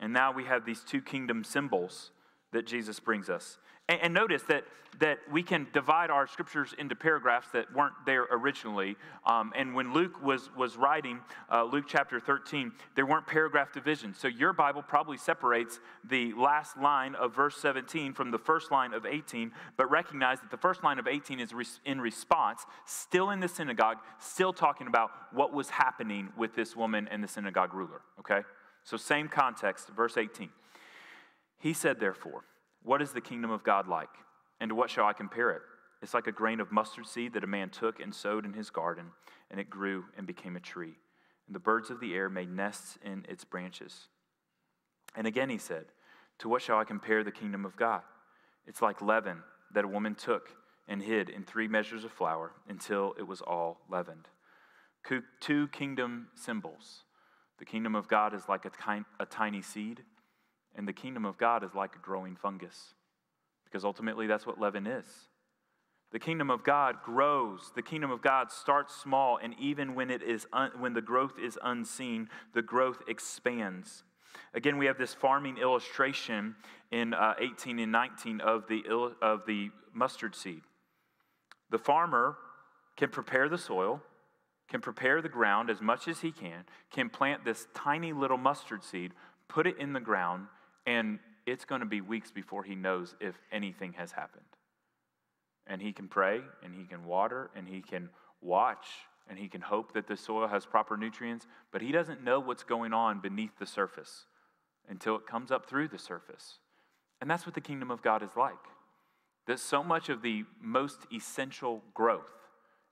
And 0.00 0.12
now 0.12 0.32
we 0.32 0.44
have 0.44 0.64
these 0.64 0.82
two 0.82 1.02
kingdom 1.02 1.44
symbols 1.44 2.10
that 2.52 2.66
Jesus 2.66 2.98
brings 2.98 3.30
us. 3.30 3.58
And, 3.90 4.00
and, 4.02 4.14
notice 4.14 4.44
that, 4.44 4.62
that 5.00 5.18
we 5.32 5.42
can 5.42 5.66
divide 5.72 6.10
our 6.10 6.28
scriptures 6.28 6.72
into 6.78 6.94
paragraphs 6.94 7.48
that 7.52 7.74
weren't 7.74 7.94
there 8.06 8.22
originally. 8.30 8.94
Um, 9.26 9.52
and 9.56 9.74
when 9.74 9.92
Luke 9.92 10.22
was, 10.22 10.48
was 10.56 10.76
writing, 10.76 11.18
uh, 11.52 11.64
Luke 11.64 11.86
chapter 11.88 12.20
13, 12.20 12.70
there 12.94 13.04
weren't 13.04 13.26
paragraph 13.26 13.72
divisions. 13.72 14.16
So 14.16 14.28
your 14.28 14.52
Bible 14.52 14.80
probably 14.80 15.16
separates 15.16 15.80
the 16.08 16.32
last 16.34 16.78
line 16.78 17.16
of 17.16 17.34
verse 17.34 17.56
17 17.56 18.12
from 18.12 18.30
the 18.30 18.38
first 18.38 18.70
line 18.70 18.94
of 18.94 19.04
18, 19.04 19.50
but 19.76 19.90
recognize 19.90 20.38
that 20.40 20.52
the 20.52 20.56
first 20.56 20.84
line 20.84 21.00
of 21.00 21.08
18 21.08 21.40
is 21.40 21.52
in 21.84 22.00
response, 22.00 22.64
still 22.86 23.30
in 23.30 23.40
the 23.40 23.48
synagogue, 23.48 23.96
still 24.20 24.52
talking 24.52 24.86
about 24.86 25.10
what 25.32 25.52
was 25.52 25.70
happening 25.70 26.28
with 26.36 26.54
this 26.54 26.76
woman 26.76 27.08
and 27.10 27.24
the 27.24 27.28
synagogue 27.28 27.74
ruler. 27.74 28.02
Okay? 28.20 28.42
So, 28.84 28.96
same 28.96 29.26
context, 29.26 29.88
verse 29.88 30.16
18. 30.16 30.48
He 31.58 31.72
said, 31.72 31.98
therefore, 31.98 32.44
What 32.82 33.02
is 33.02 33.12
the 33.12 33.20
kingdom 33.20 33.50
of 33.50 33.62
God 33.62 33.86
like? 33.86 34.08
And 34.60 34.70
to 34.70 34.74
what 34.74 34.90
shall 34.90 35.06
I 35.06 35.12
compare 35.12 35.50
it? 35.50 35.62
It's 36.02 36.14
like 36.14 36.26
a 36.26 36.32
grain 36.32 36.60
of 36.60 36.72
mustard 36.72 37.06
seed 37.06 37.34
that 37.34 37.44
a 37.44 37.48
man 37.48 37.68
took 37.70 38.00
and 38.00 38.14
sowed 38.14 38.46
in 38.46 38.54
his 38.54 38.70
garden, 38.70 39.06
and 39.50 39.60
it 39.60 39.68
grew 39.68 40.04
and 40.16 40.26
became 40.26 40.56
a 40.56 40.60
tree. 40.60 40.94
And 41.46 41.54
the 41.54 41.60
birds 41.60 41.90
of 41.90 42.00
the 42.00 42.14
air 42.14 42.30
made 42.30 42.50
nests 42.50 42.98
in 43.04 43.26
its 43.28 43.44
branches. 43.44 44.08
And 45.14 45.26
again 45.26 45.50
he 45.50 45.58
said, 45.58 45.86
To 46.38 46.48
what 46.48 46.62
shall 46.62 46.78
I 46.78 46.84
compare 46.84 47.22
the 47.22 47.32
kingdom 47.32 47.64
of 47.64 47.76
God? 47.76 48.02
It's 48.66 48.82
like 48.82 49.02
leaven 49.02 49.42
that 49.74 49.84
a 49.84 49.88
woman 49.88 50.14
took 50.14 50.50
and 50.88 51.02
hid 51.02 51.28
in 51.28 51.44
three 51.44 51.68
measures 51.68 52.04
of 52.04 52.12
flour 52.12 52.52
until 52.68 53.14
it 53.18 53.26
was 53.26 53.40
all 53.40 53.80
leavened. 53.88 54.28
Two 55.40 55.68
kingdom 55.68 56.28
symbols. 56.34 57.04
The 57.58 57.64
kingdom 57.64 57.94
of 57.94 58.08
God 58.08 58.34
is 58.34 58.48
like 58.48 58.64
a, 58.64 59.26
tiny 59.26 59.62
seed, 59.62 60.02
and 60.76 60.86
the 60.86 60.92
kingdom 60.92 61.24
of 61.24 61.38
God 61.38 61.64
is 61.64 61.74
like 61.74 61.96
a 61.96 61.98
growing 61.98 62.36
fungus, 62.36 62.94
because 63.64 63.84
ultimately 63.84 64.26
that's 64.26 64.46
what 64.46 64.60
leaven 64.60 64.86
is. 64.86 65.06
The 66.12 66.18
kingdom 66.18 66.50
of 66.50 66.64
God 66.64 67.02
grows. 67.04 67.70
The 67.74 67.82
kingdom 67.82 68.10
of 68.10 68.20
God 68.20 68.50
starts 68.50 68.94
small, 68.96 69.36
and 69.36 69.54
even 69.60 69.94
when, 69.94 70.10
it 70.10 70.22
is 70.22 70.46
un, 70.52 70.72
when 70.78 70.92
the 70.92 71.02
growth 71.02 71.34
is 71.40 71.58
unseen, 71.62 72.28
the 72.52 72.62
growth 72.62 73.02
expands. 73.06 74.02
Again, 74.54 74.76
we 74.78 74.86
have 74.86 74.98
this 74.98 75.14
farming 75.14 75.58
illustration 75.58 76.56
in 76.90 77.14
uh, 77.14 77.34
18 77.38 77.78
and 77.78 77.92
19 77.92 78.40
of 78.40 78.66
the, 78.68 78.82
of 79.22 79.46
the 79.46 79.70
mustard 79.92 80.34
seed. 80.34 80.62
The 81.70 81.78
farmer 81.78 82.36
can 82.96 83.10
prepare 83.10 83.48
the 83.48 83.58
soil, 83.58 84.02
can 84.68 84.80
prepare 84.80 85.22
the 85.22 85.28
ground 85.28 85.70
as 85.70 85.80
much 85.80 86.08
as 86.08 86.20
he 86.20 86.32
can, 86.32 86.64
can 86.90 87.08
plant 87.08 87.44
this 87.44 87.68
tiny 87.74 88.12
little 88.12 88.36
mustard 88.36 88.82
seed, 88.82 89.12
put 89.48 89.66
it 89.66 89.78
in 89.78 89.92
the 89.92 90.00
ground, 90.00 90.46
and 90.90 91.20
it's 91.46 91.64
going 91.64 91.80
to 91.80 91.86
be 91.86 92.00
weeks 92.00 92.32
before 92.32 92.64
he 92.64 92.74
knows 92.74 93.14
if 93.20 93.36
anything 93.52 93.92
has 93.92 94.10
happened. 94.10 94.42
And 95.66 95.80
he 95.80 95.92
can 95.92 96.08
pray, 96.08 96.40
and 96.64 96.74
he 96.74 96.84
can 96.84 97.04
water, 97.04 97.50
and 97.54 97.68
he 97.68 97.80
can 97.80 98.08
watch, 98.40 98.86
and 99.28 99.38
he 99.38 99.46
can 99.46 99.60
hope 99.60 99.92
that 99.92 100.08
the 100.08 100.16
soil 100.16 100.48
has 100.48 100.66
proper 100.66 100.96
nutrients, 100.96 101.46
but 101.70 101.80
he 101.80 101.92
doesn't 101.92 102.24
know 102.24 102.40
what's 102.40 102.64
going 102.64 102.92
on 102.92 103.20
beneath 103.20 103.56
the 103.58 103.66
surface 103.66 104.26
until 104.88 105.14
it 105.14 105.28
comes 105.28 105.52
up 105.52 105.66
through 105.66 105.86
the 105.86 105.98
surface. 105.98 106.58
And 107.20 107.30
that's 107.30 107.46
what 107.46 107.54
the 107.54 107.60
kingdom 107.60 107.92
of 107.92 108.02
God 108.02 108.24
is 108.24 108.36
like. 108.36 108.54
That 109.46 109.60
so 109.60 109.84
much 109.84 110.08
of 110.08 110.22
the 110.22 110.44
most 110.60 111.06
essential 111.12 111.84
growth 111.94 112.32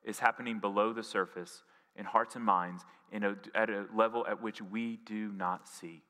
is 0.04 0.20
happening 0.20 0.60
below 0.60 0.92
the 0.92 1.02
surface 1.02 1.64
in 1.96 2.04
hearts 2.04 2.36
and 2.36 2.44
minds 2.44 2.84
in 3.10 3.24
a, 3.24 3.34
at 3.56 3.70
a 3.70 3.86
level 3.92 4.24
at 4.28 4.40
which 4.40 4.62
we 4.62 4.98
do 5.04 5.32
not 5.32 5.68
see. 5.68 6.04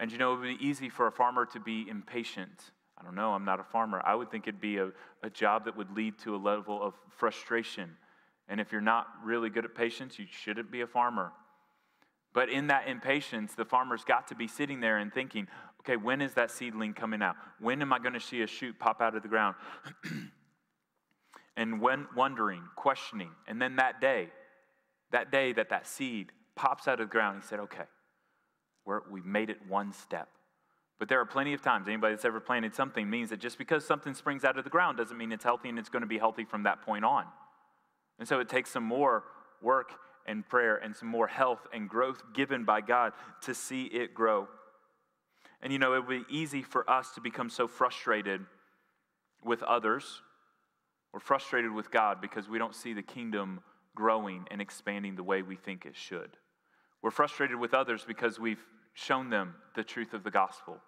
And 0.00 0.12
you 0.12 0.18
know, 0.18 0.34
it 0.34 0.38
would 0.38 0.58
be 0.58 0.66
easy 0.66 0.88
for 0.88 1.06
a 1.06 1.12
farmer 1.12 1.44
to 1.46 1.60
be 1.60 1.86
impatient. 1.88 2.70
I 2.98 3.04
don't 3.04 3.14
know, 3.14 3.32
I'm 3.32 3.44
not 3.44 3.60
a 3.60 3.64
farmer. 3.64 4.02
I 4.04 4.14
would 4.14 4.30
think 4.30 4.46
it'd 4.46 4.60
be 4.60 4.78
a, 4.78 4.90
a 5.22 5.30
job 5.30 5.64
that 5.64 5.76
would 5.76 5.90
lead 5.90 6.18
to 6.20 6.34
a 6.34 6.38
level 6.38 6.82
of 6.82 6.94
frustration. 7.10 7.96
And 8.48 8.60
if 8.60 8.72
you're 8.72 8.80
not 8.80 9.06
really 9.24 9.50
good 9.50 9.64
at 9.64 9.74
patience, 9.74 10.18
you 10.18 10.26
shouldn't 10.30 10.70
be 10.70 10.80
a 10.80 10.86
farmer. 10.86 11.32
But 12.32 12.48
in 12.50 12.68
that 12.68 12.88
impatience, 12.88 13.54
the 13.54 13.64
farmer's 13.64 14.04
got 14.04 14.28
to 14.28 14.34
be 14.34 14.48
sitting 14.48 14.80
there 14.80 14.98
and 14.98 15.12
thinking, 15.12 15.48
okay, 15.80 15.96
when 15.96 16.20
is 16.20 16.34
that 16.34 16.50
seedling 16.50 16.94
coming 16.94 17.22
out? 17.22 17.36
When 17.60 17.82
am 17.82 17.92
I 17.92 17.98
going 17.98 18.14
to 18.14 18.20
see 18.20 18.42
a 18.42 18.46
shoot 18.46 18.78
pop 18.78 19.00
out 19.00 19.14
of 19.14 19.22
the 19.22 19.28
ground? 19.28 19.56
and 21.56 21.80
when 21.80 22.06
wondering, 22.16 22.62
questioning. 22.76 23.30
And 23.46 23.60
then 23.60 23.76
that 23.76 24.00
day, 24.00 24.28
that 25.10 25.32
day 25.32 25.52
that 25.52 25.70
that 25.70 25.86
seed 25.86 26.32
pops 26.54 26.88
out 26.88 27.00
of 27.00 27.08
the 27.08 27.12
ground, 27.12 27.42
he 27.42 27.46
said, 27.46 27.60
okay, 27.60 27.84
we're, 28.88 29.02
we've 29.10 29.26
made 29.26 29.50
it 29.50 29.58
one 29.68 29.92
step. 29.92 30.30
But 30.98 31.08
there 31.08 31.20
are 31.20 31.26
plenty 31.26 31.52
of 31.52 31.60
times, 31.60 31.86
anybody 31.86 32.14
that's 32.14 32.24
ever 32.24 32.40
planted 32.40 32.74
something 32.74 33.08
means 33.08 33.30
that 33.30 33.38
just 33.38 33.58
because 33.58 33.86
something 33.86 34.14
springs 34.14 34.44
out 34.44 34.56
of 34.56 34.64
the 34.64 34.70
ground 34.70 34.96
doesn't 34.96 35.16
mean 35.16 35.30
it's 35.30 35.44
healthy 35.44 35.68
and 35.68 35.78
it's 35.78 35.90
going 35.90 36.00
to 36.00 36.08
be 36.08 36.18
healthy 36.18 36.44
from 36.44 36.62
that 36.62 36.80
point 36.80 37.04
on. 37.04 37.26
And 38.18 38.26
so 38.26 38.40
it 38.40 38.48
takes 38.48 38.70
some 38.70 38.82
more 38.82 39.24
work 39.62 39.92
and 40.26 40.48
prayer 40.48 40.76
and 40.76 40.96
some 40.96 41.08
more 41.08 41.26
health 41.26 41.60
and 41.72 41.88
growth 41.88 42.22
given 42.34 42.64
by 42.64 42.80
God 42.80 43.12
to 43.42 43.54
see 43.54 43.84
it 43.84 44.14
grow. 44.14 44.48
And 45.62 45.70
you 45.72 45.78
know, 45.78 45.92
it 45.92 46.06
would 46.06 46.26
be 46.26 46.34
easy 46.34 46.62
for 46.62 46.88
us 46.90 47.12
to 47.14 47.20
become 47.20 47.50
so 47.50 47.68
frustrated 47.68 48.40
with 49.44 49.62
others 49.62 50.22
or 51.12 51.20
frustrated 51.20 51.72
with 51.72 51.90
God 51.90 52.20
because 52.22 52.48
we 52.48 52.58
don't 52.58 52.74
see 52.74 52.94
the 52.94 53.02
kingdom 53.02 53.60
growing 53.94 54.46
and 54.50 54.62
expanding 54.62 55.14
the 55.14 55.22
way 55.22 55.42
we 55.42 55.56
think 55.56 55.84
it 55.84 55.94
should. 55.94 56.30
We're 57.02 57.10
frustrated 57.10 57.58
with 57.58 57.74
others 57.74 58.04
because 58.06 58.40
we've 58.40 58.64
shown 58.98 59.30
them 59.30 59.54
the 59.76 59.84
truth 59.84 60.12
of 60.12 60.24
the 60.24 60.30
gospel. 60.30 60.78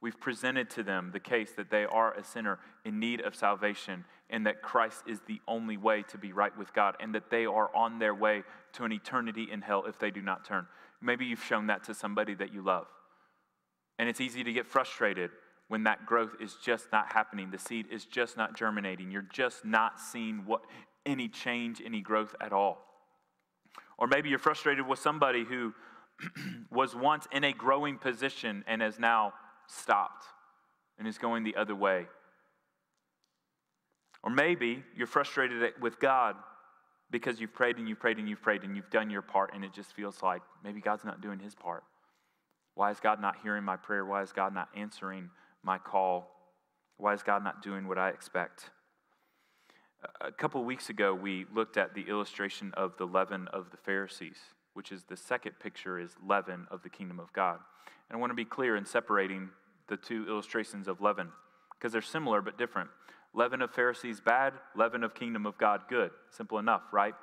We've 0.00 0.18
presented 0.20 0.70
to 0.70 0.82
them 0.82 1.10
the 1.12 1.20
case 1.20 1.52
that 1.56 1.70
they 1.70 1.84
are 1.84 2.14
a 2.14 2.22
sinner 2.22 2.60
in 2.84 3.00
need 3.00 3.22
of 3.22 3.34
salvation 3.34 4.04
and 4.30 4.46
that 4.46 4.62
Christ 4.62 5.02
is 5.08 5.20
the 5.26 5.40
only 5.48 5.76
way 5.76 6.02
to 6.08 6.18
be 6.18 6.32
right 6.32 6.56
with 6.56 6.72
God 6.72 6.96
and 7.00 7.14
that 7.14 7.30
they 7.30 7.44
are 7.44 7.74
on 7.74 7.98
their 7.98 8.14
way 8.14 8.44
to 8.74 8.84
an 8.84 8.92
eternity 8.92 9.48
in 9.50 9.62
hell 9.62 9.84
if 9.86 9.98
they 9.98 10.10
do 10.10 10.22
not 10.22 10.44
turn. 10.44 10.66
Maybe 11.00 11.24
you've 11.24 11.42
shown 11.42 11.66
that 11.66 11.82
to 11.84 11.94
somebody 11.94 12.34
that 12.34 12.52
you 12.52 12.62
love. 12.62 12.86
And 13.98 14.08
it's 14.08 14.20
easy 14.20 14.44
to 14.44 14.52
get 14.52 14.66
frustrated 14.66 15.30
when 15.68 15.84
that 15.84 16.06
growth 16.06 16.36
is 16.40 16.56
just 16.62 16.92
not 16.92 17.12
happening. 17.12 17.50
The 17.50 17.58
seed 17.58 17.86
is 17.90 18.04
just 18.04 18.36
not 18.36 18.56
germinating. 18.56 19.10
You're 19.10 19.22
just 19.22 19.64
not 19.64 19.98
seeing 19.98 20.42
what 20.46 20.60
any 21.04 21.28
change, 21.28 21.82
any 21.84 22.00
growth 22.00 22.36
at 22.40 22.52
all. 22.52 22.78
Or 23.98 24.06
maybe 24.06 24.28
you're 24.28 24.38
frustrated 24.38 24.86
with 24.86 24.98
somebody 24.98 25.44
who 25.44 25.72
was 26.70 26.94
once 26.94 27.26
in 27.32 27.44
a 27.44 27.52
growing 27.52 27.98
position 27.98 28.64
and 28.66 28.82
has 28.82 28.98
now 28.98 29.32
stopped 29.66 30.24
and 30.98 31.06
is 31.06 31.18
going 31.18 31.44
the 31.44 31.56
other 31.56 31.74
way. 31.74 32.06
Or 34.22 34.30
maybe 34.30 34.82
you're 34.96 35.06
frustrated 35.06 35.74
with 35.80 36.00
God 36.00 36.36
because 37.10 37.40
you've 37.40 37.54
prayed 37.54 37.76
and 37.76 37.88
you've 37.88 38.00
prayed 38.00 38.18
and 38.18 38.28
you've 38.28 38.42
prayed 38.42 38.62
and 38.64 38.74
you've 38.76 38.90
done 38.90 39.10
your 39.10 39.22
part 39.22 39.52
and 39.54 39.64
it 39.64 39.72
just 39.72 39.92
feels 39.92 40.22
like 40.22 40.42
maybe 40.64 40.80
God's 40.80 41.04
not 41.04 41.20
doing 41.20 41.38
his 41.38 41.54
part. 41.54 41.84
Why 42.74 42.90
is 42.90 43.00
God 43.00 43.20
not 43.20 43.36
hearing 43.42 43.64
my 43.64 43.76
prayer? 43.76 44.04
Why 44.04 44.22
is 44.22 44.32
God 44.32 44.52
not 44.52 44.68
answering 44.76 45.30
my 45.62 45.78
call? 45.78 46.30
Why 46.98 47.14
is 47.14 47.22
God 47.22 47.44
not 47.44 47.62
doing 47.62 47.88
what 47.88 47.98
I 47.98 48.10
expect? 48.10 48.70
A 50.20 50.30
couple 50.30 50.62
weeks 50.64 50.90
ago, 50.90 51.14
we 51.14 51.46
looked 51.54 51.76
at 51.76 51.94
the 51.94 52.02
illustration 52.02 52.72
of 52.76 52.96
the 52.98 53.06
leaven 53.06 53.48
of 53.48 53.70
the 53.70 53.76
Pharisees, 53.76 54.38
which 54.76 54.92
is 54.92 55.04
the 55.04 55.16
second 55.16 55.52
picture 55.58 55.98
is 55.98 56.10
leaven 56.24 56.66
of 56.70 56.82
the 56.82 56.90
kingdom 56.90 57.18
of 57.18 57.32
God. 57.32 57.58
And 58.08 58.16
I 58.16 58.20
want 58.20 58.30
to 58.30 58.34
be 58.34 58.44
clear 58.44 58.76
in 58.76 58.84
separating 58.84 59.48
the 59.88 59.96
two 59.96 60.26
illustrations 60.28 60.86
of 60.86 61.00
leaven 61.00 61.28
because 61.70 61.92
they're 61.92 62.02
similar 62.02 62.42
but 62.42 62.58
different. 62.58 62.90
Leaven 63.32 63.62
of 63.62 63.70
Pharisees 63.70 64.20
bad, 64.20 64.52
leaven 64.74 65.02
of 65.02 65.14
kingdom 65.14 65.46
of 65.46 65.56
God 65.56 65.82
good. 65.88 66.10
Simple 66.30 66.58
enough, 66.58 66.82
right? 66.92 67.14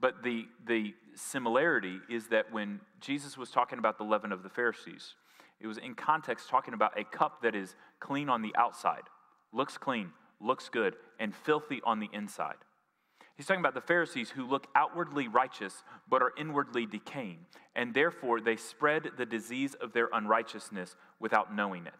But 0.00 0.22
the, 0.22 0.46
the 0.64 0.94
similarity 1.14 1.98
is 2.08 2.28
that 2.28 2.52
when 2.52 2.80
Jesus 3.00 3.36
was 3.36 3.50
talking 3.50 3.80
about 3.80 3.98
the 3.98 4.04
leaven 4.04 4.30
of 4.30 4.44
the 4.44 4.48
Pharisees, 4.48 5.14
it 5.60 5.66
was 5.66 5.78
in 5.78 5.94
context 5.94 6.48
talking 6.48 6.74
about 6.74 6.98
a 6.98 7.04
cup 7.04 7.42
that 7.42 7.56
is 7.56 7.74
clean 7.98 8.28
on 8.28 8.42
the 8.42 8.54
outside, 8.56 9.02
looks 9.52 9.76
clean, 9.76 10.10
looks 10.40 10.68
good, 10.68 10.94
and 11.18 11.34
filthy 11.34 11.80
on 11.84 11.98
the 11.98 12.10
inside. 12.12 12.56
He's 13.36 13.46
talking 13.46 13.60
about 13.60 13.74
the 13.74 13.80
Pharisees 13.80 14.30
who 14.30 14.46
look 14.46 14.66
outwardly 14.74 15.26
righteous 15.28 15.82
but 16.08 16.22
are 16.22 16.32
inwardly 16.38 16.86
decaying, 16.86 17.38
and 17.74 17.94
therefore 17.94 18.40
they 18.40 18.56
spread 18.56 19.12
the 19.16 19.26
disease 19.26 19.74
of 19.74 19.92
their 19.92 20.08
unrighteousness 20.12 20.96
without 21.18 21.54
knowing 21.54 21.86
it. 21.86 21.94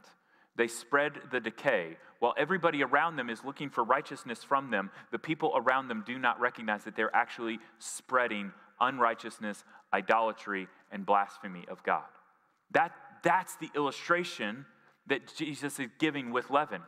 They 0.56 0.68
spread 0.68 1.12
the 1.30 1.40
decay. 1.40 1.96
While 2.18 2.34
everybody 2.36 2.82
around 2.82 3.16
them 3.16 3.30
is 3.30 3.44
looking 3.44 3.70
for 3.70 3.82
righteousness 3.82 4.44
from 4.44 4.70
them, 4.70 4.90
the 5.10 5.18
people 5.18 5.52
around 5.56 5.88
them 5.88 6.04
do 6.06 6.18
not 6.18 6.38
recognize 6.40 6.84
that 6.84 6.94
they're 6.94 7.14
actually 7.16 7.58
spreading 7.78 8.52
unrighteousness, 8.80 9.64
idolatry, 9.92 10.68
and 10.90 11.06
blasphemy 11.06 11.64
of 11.68 11.82
God. 11.82 12.04
That, 12.72 12.92
that's 13.22 13.56
the 13.56 13.70
illustration 13.74 14.66
that 15.06 15.34
Jesus 15.34 15.80
is 15.80 15.88
giving 15.98 16.32
with 16.32 16.50
leaven. 16.50 16.82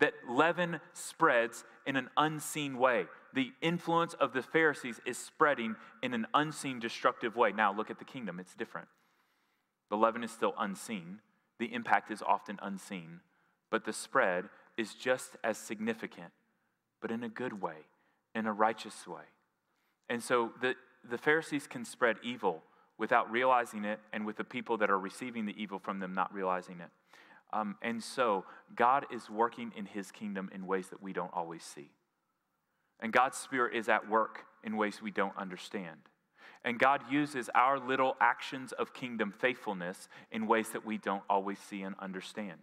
That 0.00 0.14
leaven 0.28 0.80
spreads 0.92 1.64
in 1.86 1.96
an 1.96 2.10
unseen 2.16 2.78
way. 2.78 3.06
The 3.32 3.52
influence 3.60 4.14
of 4.14 4.32
the 4.32 4.42
Pharisees 4.42 5.00
is 5.06 5.16
spreading 5.16 5.76
in 6.02 6.14
an 6.14 6.26
unseen, 6.34 6.80
destructive 6.80 7.36
way. 7.36 7.52
Now, 7.52 7.72
look 7.72 7.90
at 7.90 7.98
the 7.98 8.04
kingdom, 8.04 8.40
it's 8.40 8.54
different. 8.54 8.88
The 9.88 9.96
leaven 9.96 10.24
is 10.24 10.30
still 10.30 10.54
unseen, 10.58 11.20
the 11.58 11.72
impact 11.72 12.10
is 12.10 12.22
often 12.22 12.58
unseen, 12.62 13.20
but 13.70 13.84
the 13.84 13.92
spread 13.92 14.48
is 14.76 14.94
just 14.94 15.36
as 15.44 15.58
significant, 15.58 16.32
but 17.00 17.10
in 17.10 17.22
a 17.22 17.28
good 17.28 17.60
way, 17.60 17.86
in 18.34 18.46
a 18.46 18.52
righteous 18.52 19.06
way. 19.06 19.24
And 20.08 20.22
so 20.22 20.52
the, 20.60 20.74
the 21.08 21.18
Pharisees 21.18 21.66
can 21.66 21.84
spread 21.84 22.16
evil 22.22 22.62
without 22.98 23.30
realizing 23.30 23.84
it, 23.84 23.98
and 24.12 24.26
with 24.26 24.36
the 24.36 24.44
people 24.44 24.76
that 24.76 24.90
are 24.90 24.98
receiving 24.98 25.46
the 25.46 25.54
evil 25.60 25.78
from 25.78 26.00
them 26.00 26.12
not 26.12 26.32
realizing 26.34 26.80
it. 26.80 26.90
Um, 27.52 27.76
and 27.82 28.02
so 28.02 28.44
God 28.74 29.06
is 29.12 29.28
working 29.28 29.72
in 29.76 29.86
his 29.86 30.10
kingdom 30.10 30.50
in 30.54 30.66
ways 30.66 30.88
that 30.88 31.02
we 31.02 31.12
don't 31.12 31.32
always 31.32 31.62
see. 31.62 31.90
And 33.00 33.12
God's 33.12 33.38
Spirit 33.38 33.74
is 33.74 33.88
at 33.88 34.08
work 34.08 34.44
in 34.62 34.76
ways 34.76 35.00
we 35.02 35.10
don't 35.10 35.36
understand. 35.36 35.98
And 36.64 36.78
God 36.78 37.02
uses 37.10 37.48
our 37.54 37.78
little 37.78 38.16
actions 38.20 38.72
of 38.72 38.92
kingdom 38.92 39.32
faithfulness 39.36 40.08
in 40.30 40.46
ways 40.46 40.70
that 40.70 40.84
we 40.84 40.98
don't 40.98 41.22
always 41.28 41.58
see 41.58 41.82
and 41.82 41.94
understand 41.98 42.58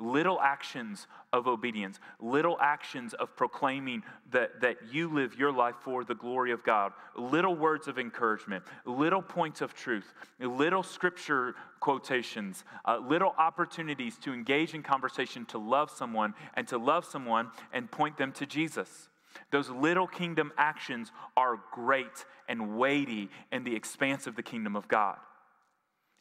little 0.00 0.40
actions 0.40 1.06
of 1.32 1.46
obedience, 1.46 2.00
little 2.20 2.56
actions 2.60 3.14
of 3.14 3.34
proclaiming 3.36 4.02
that, 4.30 4.60
that 4.60 4.76
you 4.92 5.12
live 5.12 5.34
your 5.38 5.52
life 5.52 5.74
for 5.82 6.04
the 6.04 6.14
glory 6.14 6.52
of 6.52 6.62
God, 6.64 6.92
little 7.16 7.54
words 7.54 7.88
of 7.88 7.98
encouragement, 7.98 8.64
little 8.84 9.22
points 9.22 9.60
of 9.60 9.74
truth, 9.74 10.12
little 10.40 10.82
scripture 10.82 11.54
quotations, 11.80 12.64
uh, 12.84 12.98
little 12.98 13.34
opportunities 13.38 14.16
to 14.18 14.32
engage 14.32 14.74
in 14.74 14.82
conversation, 14.82 15.44
to 15.46 15.58
love 15.58 15.90
someone, 15.90 16.34
and 16.54 16.66
to 16.68 16.78
love 16.78 17.04
someone 17.04 17.50
and 17.72 17.90
point 17.90 18.16
them 18.16 18.32
to 18.32 18.46
Jesus. 18.46 19.08
Those 19.50 19.70
little 19.70 20.06
kingdom 20.06 20.52
actions 20.56 21.12
are 21.36 21.58
great 21.72 22.24
and 22.48 22.78
weighty 22.78 23.30
in 23.52 23.64
the 23.64 23.74
expanse 23.76 24.26
of 24.26 24.36
the 24.36 24.42
kingdom 24.42 24.74
of 24.76 24.88
God. 24.88 25.16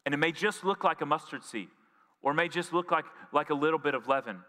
And 0.05 0.13
it 0.13 0.17
may 0.17 0.32
just 0.32 0.63
look 0.63 0.84
like 0.84 1.01
a 1.01 1.05
mustard 1.05 1.43
seed 1.43 1.69
or 2.22 2.34
may 2.34 2.47
just 2.47 2.74
look 2.74 2.91
like, 2.91 3.05
like 3.32 3.49
a 3.49 3.53
little 3.53 3.80
bit 3.80 3.93
of 3.95 4.07
leaven. 4.07 4.41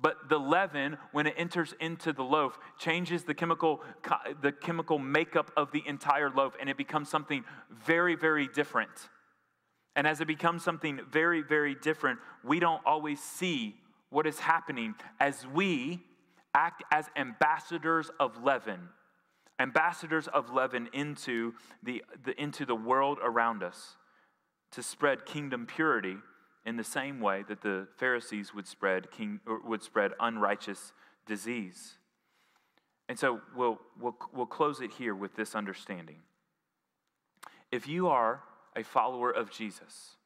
But 0.00 0.28
the 0.28 0.38
leaven, 0.38 0.96
when 1.10 1.26
it 1.26 1.34
enters 1.36 1.74
into 1.80 2.12
the 2.12 2.22
loaf, 2.22 2.56
changes 2.78 3.24
the 3.24 3.34
chemical, 3.34 3.82
the 4.40 4.52
chemical 4.52 4.98
makeup 4.98 5.50
of 5.56 5.72
the 5.72 5.82
entire 5.86 6.30
loaf, 6.30 6.54
and 6.60 6.70
it 6.70 6.76
becomes 6.76 7.08
something 7.08 7.44
very, 7.84 8.14
very 8.14 8.46
different. 8.46 8.90
And 9.96 10.06
as 10.06 10.20
it 10.20 10.28
becomes 10.28 10.62
something 10.62 11.00
very, 11.10 11.42
very 11.42 11.74
different, 11.74 12.20
we 12.44 12.60
don't 12.60 12.80
always 12.86 13.20
see 13.20 13.74
what 14.10 14.26
is 14.26 14.38
happening 14.38 14.94
as 15.18 15.44
we 15.52 16.00
act 16.54 16.84
as 16.92 17.06
ambassadors 17.16 18.08
of 18.20 18.44
leaven, 18.44 18.88
ambassadors 19.58 20.28
of 20.28 20.50
leaven 20.50 20.88
into 20.92 21.54
the, 21.82 22.04
the, 22.24 22.40
into 22.40 22.64
the 22.64 22.76
world 22.76 23.18
around 23.20 23.64
us 23.64 23.96
to 24.70 24.82
spread 24.82 25.26
kingdom 25.26 25.66
purity 25.66 26.16
in 26.68 26.76
the 26.76 26.84
same 26.84 27.18
way 27.18 27.42
that 27.48 27.62
the 27.62 27.88
Pharisees 27.96 28.54
would 28.54 28.66
spread, 28.66 29.10
king, 29.10 29.40
would 29.64 29.82
spread 29.82 30.12
unrighteous 30.20 30.92
disease. 31.26 31.94
And 33.08 33.18
so 33.18 33.40
we'll, 33.56 33.80
we'll, 33.98 34.16
we'll 34.34 34.44
close 34.44 34.82
it 34.82 34.92
here 34.92 35.14
with 35.14 35.34
this 35.34 35.54
understanding. 35.54 36.18
If 37.72 37.88
you 37.88 38.08
are 38.08 38.42
a 38.76 38.82
follower 38.82 39.30
of 39.30 39.50
Jesus, 39.50 40.16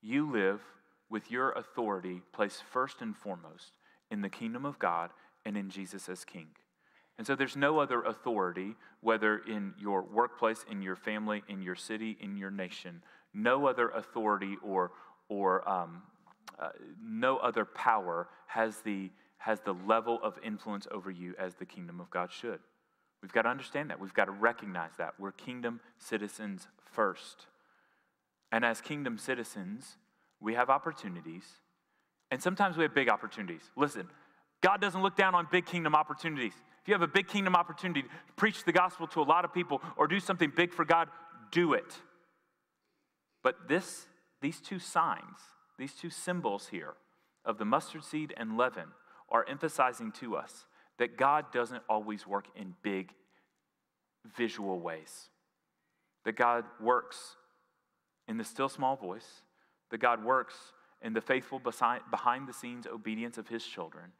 you 0.00 0.30
live 0.30 0.62
with 1.10 1.30
your 1.30 1.52
authority 1.52 2.22
placed 2.32 2.62
first 2.64 3.02
and 3.02 3.14
foremost 3.14 3.72
in 4.10 4.22
the 4.22 4.30
kingdom 4.30 4.64
of 4.64 4.78
God 4.78 5.10
and 5.44 5.54
in 5.54 5.68
Jesus 5.68 6.08
as 6.08 6.24
King. 6.24 6.48
And 7.18 7.26
so 7.26 7.34
there's 7.34 7.56
no 7.56 7.78
other 7.78 8.00
authority, 8.02 8.74
whether 9.02 9.38
in 9.38 9.74
your 9.78 10.00
workplace, 10.00 10.64
in 10.70 10.80
your 10.80 10.96
family, 10.96 11.42
in 11.46 11.60
your 11.60 11.74
city, 11.74 12.16
in 12.20 12.38
your 12.38 12.50
nation, 12.50 13.02
no 13.34 13.66
other 13.66 13.90
authority 13.90 14.56
or, 14.62 14.92
or 15.28 15.68
um, 15.68 16.02
uh, 16.58 16.70
no 17.02 17.36
other 17.38 17.64
power 17.64 18.28
has 18.46 18.78
the, 18.80 19.10
has 19.38 19.60
the 19.60 19.74
level 19.86 20.18
of 20.22 20.38
influence 20.44 20.86
over 20.90 21.10
you 21.10 21.34
as 21.38 21.54
the 21.54 21.66
kingdom 21.66 22.00
of 22.00 22.10
God 22.10 22.32
should. 22.32 22.60
We've 23.22 23.32
got 23.32 23.42
to 23.42 23.48
understand 23.48 23.90
that. 23.90 24.00
We've 24.00 24.14
got 24.14 24.26
to 24.26 24.32
recognize 24.32 24.92
that. 24.98 25.14
We're 25.18 25.32
kingdom 25.32 25.80
citizens 25.98 26.68
first. 26.92 27.46
And 28.52 28.64
as 28.64 28.80
kingdom 28.80 29.18
citizens, 29.18 29.96
we 30.40 30.54
have 30.54 30.70
opportunities, 30.70 31.44
and 32.30 32.42
sometimes 32.42 32.76
we 32.76 32.84
have 32.84 32.94
big 32.94 33.08
opportunities. 33.08 33.62
Listen, 33.76 34.08
God 34.62 34.80
doesn't 34.80 35.02
look 35.02 35.16
down 35.16 35.34
on 35.34 35.48
big 35.50 35.66
kingdom 35.66 35.94
opportunities. 35.94 36.52
If 36.82 36.88
you 36.88 36.94
have 36.94 37.02
a 37.02 37.08
big 37.08 37.28
kingdom 37.28 37.54
opportunity 37.54 38.02
to 38.02 38.08
preach 38.36 38.64
the 38.64 38.72
gospel 38.72 39.06
to 39.08 39.20
a 39.20 39.24
lot 39.24 39.44
of 39.44 39.52
people 39.52 39.82
or 39.96 40.06
do 40.06 40.20
something 40.20 40.52
big 40.54 40.72
for 40.72 40.84
God, 40.84 41.08
do 41.50 41.74
it. 41.74 41.96
But 43.42 43.68
this 43.68 44.06
these 44.40 44.60
two 44.60 44.78
signs, 44.78 45.38
these 45.78 45.94
two 45.94 46.10
symbols 46.10 46.68
here 46.68 46.94
of 47.44 47.58
the 47.58 47.64
mustard 47.64 48.04
seed 48.04 48.34
and 48.36 48.56
leaven, 48.56 48.88
are 49.30 49.46
emphasizing 49.48 50.12
to 50.12 50.36
us 50.36 50.66
that 50.98 51.16
God 51.16 51.52
doesn't 51.52 51.82
always 51.88 52.26
work 52.26 52.46
in 52.56 52.74
big 52.82 53.12
visual 54.36 54.80
ways. 54.80 55.28
That 56.24 56.36
God 56.36 56.64
works 56.80 57.36
in 58.26 58.36
the 58.36 58.44
still 58.44 58.68
small 58.68 58.96
voice, 58.96 59.42
that 59.90 59.98
God 59.98 60.24
works 60.24 60.54
in 61.02 61.12
the 61.12 61.20
faithful 61.20 61.58
behind 61.60 62.48
the 62.48 62.52
scenes 62.52 62.86
obedience 62.86 63.38
of 63.38 63.48
his 63.48 63.64
children 63.64 64.12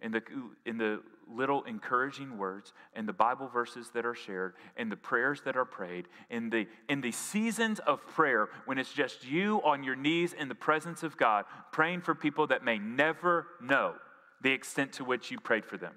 in 0.00 0.12
the, 0.12 0.22
in 0.64 0.78
the 0.78 1.00
little 1.30 1.62
encouraging 1.64 2.38
words, 2.38 2.72
in 2.96 3.06
the 3.06 3.12
Bible 3.12 3.48
verses 3.48 3.90
that 3.94 4.06
are 4.06 4.14
shared, 4.14 4.54
in 4.76 4.88
the 4.88 4.96
prayers 4.96 5.40
that 5.44 5.56
are 5.56 5.64
prayed, 5.64 6.08
in 6.30 6.50
the, 6.50 6.66
in 6.88 7.00
the 7.00 7.12
seasons 7.12 7.80
of 7.80 8.06
prayer 8.06 8.48
when 8.64 8.78
it's 8.78 8.92
just 8.92 9.24
you 9.24 9.60
on 9.64 9.82
your 9.82 9.96
knees 9.96 10.32
in 10.32 10.48
the 10.48 10.54
presence 10.54 11.02
of 11.02 11.16
God, 11.16 11.44
praying 11.72 12.00
for 12.00 12.14
people 12.14 12.46
that 12.46 12.64
may 12.64 12.78
never 12.78 13.46
know 13.60 13.94
the 14.42 14.52
extent 14.52 14.92
to 14.94 15.04
which 15.04 15.30
you 15.30 15.40
prayed 15.40 15.64
for 15.64 15.76
them. 15.76 15.94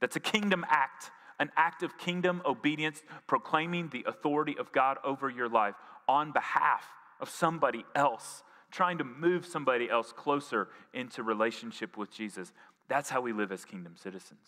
That's 0.00 0.16
a 0.16 0.20
kingdom 0.20 0.64
act, 0.68 1.10
an 1.38 1.50
act 1.56 1.82
of 1.82 1.98
kingdom 1.98 2.42
obedience, 2.44 3.02
proclaiming 3.26 3.90
the 3.90 4.04
authority 4.06 4.56
of 4.58 4.72
God 4.72 4.98
over 5.04 5.28
your 5.28 5.48
life 5.48 5.74
on 6.08 6.32
behalf 6.32 6.84
of 7.20 7.30
somebody 7.30 7.84
else, 7.94 8.42
trying 8.70 8.98
to 8.98 9.04
move 9.04 9.46
somebody 9.46 9.88
else 9.88 10.12
closer 10.12 10.68
into 10.92 11.22
relationship 11.22 11.96
with 11.96 12.10
Jesus. 12.10 12.52
That's 12.88 13.10
how 13.10 13.20
we 13.20 13.32
live 13.32 13.52
as 13.52 13.64
kingdom 13.64 13.94
citizens. 13.96 14.46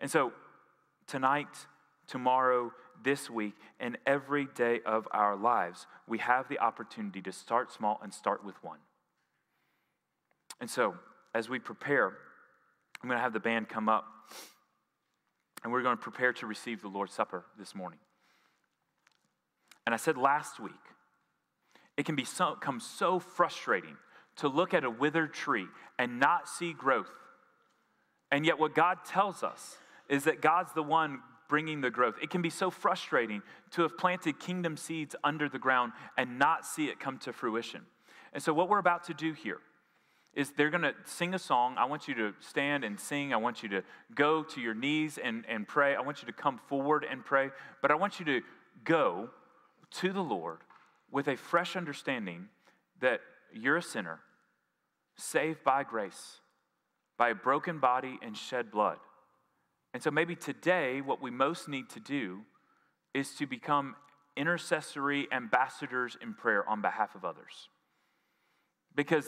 And 0.00 0.10
so, 0.10 0.32
tonight, 1.06 1.66
tomorrow, 2.06 2.72
this 3.02 3.30
week, 3.30 3.54
and 3.78 3.96
every 4.06 4.46
day 4.54 4.80
of 4.84 5.06
our 5.12 5.36
lives, 5.36 5.86
we 6.06 6.18
have 6.18 6.48
the 6.48 6.58
opportunity 6.58 7.22
to 7.22 7.32
start 7.32 7.72
small 7.72 8.00
and 8.02 8.12
start 8.12 8.44
with 8.44 8.62
one. 8.62 8.78
And 10.60 10.68
so, 10.68 10.94
as 11.34 11.48
we 11.48 11.58
prepare, 11.58 12.08
I'm 13.02 13.08
going 13.08 13.18
to 13.18 13.22
have 13.22 13.32
the 13.32 13.40
band 13.40 13.68
come 13.68 13.88
up, 13.88 14.06
and 15.62 15.72
we're 15.72 15.82
going 15.82 15.96
to 15.96 16.02
prepare 16.02 16.32
to 16.34 16.46
receive 16.46 16.82
the 16.82 16.88
Lord's 16.88 17.12
Supper 17.12 17.44
this 17.58 17.74
morning. 17.74 18.00
And 19.86 19.94
I 19.94 19.96
said 19.96 20.16
last 20.16 20.58
week, 20.60 20.72
it 21.96 22.04
can 22.04 22.14
become 22.14 22.80
so 22.80 23.18
frustrating 23.18 23.96
to 24.36 24.48
look 24.48 24.74
at 24.74 24.84
a 24.84 24.90
withered 24.90 25.32
tree 25.32 25.66
and 25.98 26.20
not 26.20 26.48
see 26.48 26.72
growth 26.72 27.10
and 28.30 28.44
yet, 28.44 28.58
what 28.58 28.74
God 28.74 28.98
tells 29.06 29.42
us 29.42 29.78
is 30.08 30.24
that 30.24 30.40
God's 30.40 30.72
the 30.72 30.82
one 30.82 31.20
bringing 31.48 31.80
the 31.80 31.90
growth. 31.90 32.16
It 32.22 32.30
can 32.30 32.42
be 32.42 32.50
so 32.50 32.70
frustrating 32.70 33.42
to 33.70 33.82
have 33.82 33.96
planted 33.96 34.38
kingdom 34.38 34.76
seeds 34.76 35.16
under 35.24 35.48
the 35.48 35.58
ground 35.58 35.92
and 36.16 36.38
not 36.38 36.66
see 36.66 36.86
it 36.86 37.00
come 37.00 37.18
to 37.18 37.32
fruition. 37.32 37.82
And 38.32 38.42
so, 38.42 38.52
what 38.52 38.68
we're 38.68 38.78
about 38.78 39.04
to 39.04 39.14
do 39.14 39.32
here 39.32 39.58
is 40.34 40.52
they're 40.52 40.70
going 40.70 40.82
to 40.82 40.94
sing 41.04 41.34
a 41.34 41.38
song. 41.38 41.76
I 41.78 41.86
want 41.86 42.06
you 42.06 42.14
to 42.14 42.34
stand 42.40 42.84
and 42.84 43.00
sing. 43.00 43.32
I 43.32 43.38
want 43.38 43.62
you 43.62 43.68
to 43.70 43.82
go 44.14 44.42
to 44.42 44.60
your 44.60 44.74
knees 44.74 45.18
and, 45.22 45.44
and 45.48 45.66
pray. 45.66 45.96
I 45.96 46.00
want 46.02 46.22
you 46.22 46.26
to 46.26 46.32
come 46.32 46.60
forward 46.68 47.04
and 47.10 47.24
pray. 47.24 47.50
But 47.80 47.90
I 47.90 47.94
want 47.94 48.20
you 48.20 48.26
to 48.26 48.42
go 48.84 49.30
to 49.92 50.12
the 50.12 50.22
Lord 50.22 50.58
with 51.10 51.28
a 51.28 51.36
fresh 51.36 51.76
understanding 51.76 52.48
that 53.00 53.20
you're 53.52 53.78
a 53.78 53.82
sinner, 53.82 54.20
saved 55.16 55.64
by 55.64 55.82
grace 55.82 56.40
by 57.18 57.30
a 57.30 57.34
broken 57.34 57.80
body 57.80 58.18
and 58.22 58.36
shed 58.36 58.70
blood. 58.70 58.98
And 59.92 60.02
so 60.02 60.10
maybe 60.10 60.36
today, 60.36 61.00
what 61.00 61.20
we 61.20 61.30
most 61.30 61.68
need 61.68 61.90
to 61.90 62.00
do 62.00 62.42
is 63.12 63.34
to 63.36 63.46
become 63.46 63.96
intercessory 64.36 65.26
ambassadors 65.32 66.16
in 66.22 66.32
prayer 66.32 66.66
on 66.68 66.80
behalf 66.80 67.14
of 67.14 67.24
others. 67.24 67.68
Because 68.94 69.26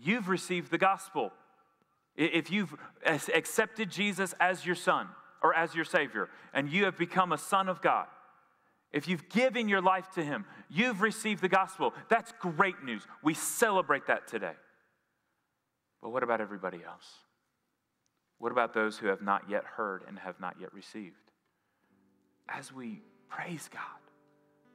you've 0.00 0.28
received 0.28 0.70
the 0.70 0.78
gospel. 0.78 1.32
If 2.16 2.50
you've 2.50 2.74
accepted 3.04 3.90
Jesus 3.90 4.34
as 4.38 4.64
your 4.64 4.76
son 4.76 5.08
or 5.42 5.54
as 5.54 5.74
your 5.74 5.84
savior, 5.84 6.30
and 6.52 6.70
you 6.70 6.84
have 6.84 6.96
become 6.96 7.32
a 7.32 7.38
son 7.38 7.68
of 7.68 7.82
God, 7.82 8.06
if 8.92 9.08
you've 9.08 9.28
given 9.28 9.68
your 9.68 9.82
life 9.82 10.08
to 10.14 10.22
him, 10.22 10.44
you've 10.70 11.00
received 11.00 11.42
the 11.42 11.48
gospel. 11.48 11.92
That's 12.08 12.32
great 12.40 12.84
news. 12.84 13.02
We 13.22 13.34
celebrate 13.34 14.06
that 14.06 14.28
today. 14.28 14.52
But 16.04 16.10
what 16.10 16.22
about 16.22 16.42
everybody 16.42 16.80
else? 16.86 17.06
What 18.36 18.52
about 18.52 18.74
those 18.74 18.98
who 18.98 19.06
have 19.06 19.22
not 19.22 19.48
yet 19.48 19.64
heard 19.64 20.02
and 20.06 20.18
have 20.18 20.38
not 20.38 20.56
yet 20.60 20.74
received? 20.74 21.16
As 22.46 22.70
we 22.70 23.00
praise 23.30 23.70
God 23.72 23.80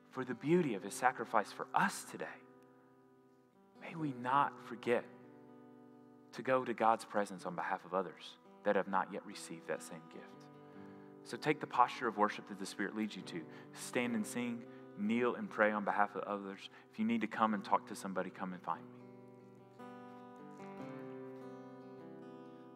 for 0.09 0.25
the 0.25 0.33
beauty 0.33 0.73
of 0.73 0.81
his 0.81 0.95
sacrifice 0.95 1.51
for 1.51 1.67
us 1.75 2.03
today, 2.09 2.25
may 3.79 3.93
we 3.95 4.15
not 4.23 4.53
forget 4.67 5.05
to 6.31 6.41
go 6.41 6.65
to 6.65 6.73
God's 6.73 7.05
presence 7.05 7.45
on 7.45 7.53
behalf 7.53 7.85
of 7.85 7.93
others 7.93 8.37
that 8.63 8.75
have 8.75 8.87
not 8.87 9.09
yet 9.13 9.23
received 9.23 9.67
that 9.67 9.83
same 9.83 10.01
gift. 10.11 10.25
So 11.25 11.37
take 11.37 11.59
the 11.59 11.67
posture 11.67 12.07
of 12.07 12.17
worship 12.17 12.49
that 12.49 12.57
the 12.57 12.65
Spirit 12.65 12.97
leads 12.97 13.15
you 13.15 13.21
to. 13.21 13.41
Stand 13.73 14.15
and 14.15 14.25
sing, 14.25 14.63
kneel 14.97 15.35
and 15.35 15.47
pray 15.47 15.71
on 15.71 15.85
behalf 15.85 16.15
of 16.15 16.23
others. 16.23 16.71
If 16.91 16.97
you 16.97 17.05
need 17.05 17.21
to 17.21 17.27
come 17.27 17.53
and 17.53 17.63
talk 17.63 17.87
to 17.89 17.95
somebody, 17.95 18.31
come 18.31 18.53
and 18.53 18.63
find 18.63 18.81
me. 18.81 18.98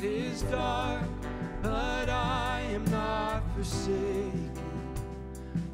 night 0.00 0.10
is 0.10 0.42
dark, 0.42 1.02
but 1.62 2.08
I 2.08 2.62
am 2.72 2.84
not 2.86 3.42
forsaken. 3.54 4.50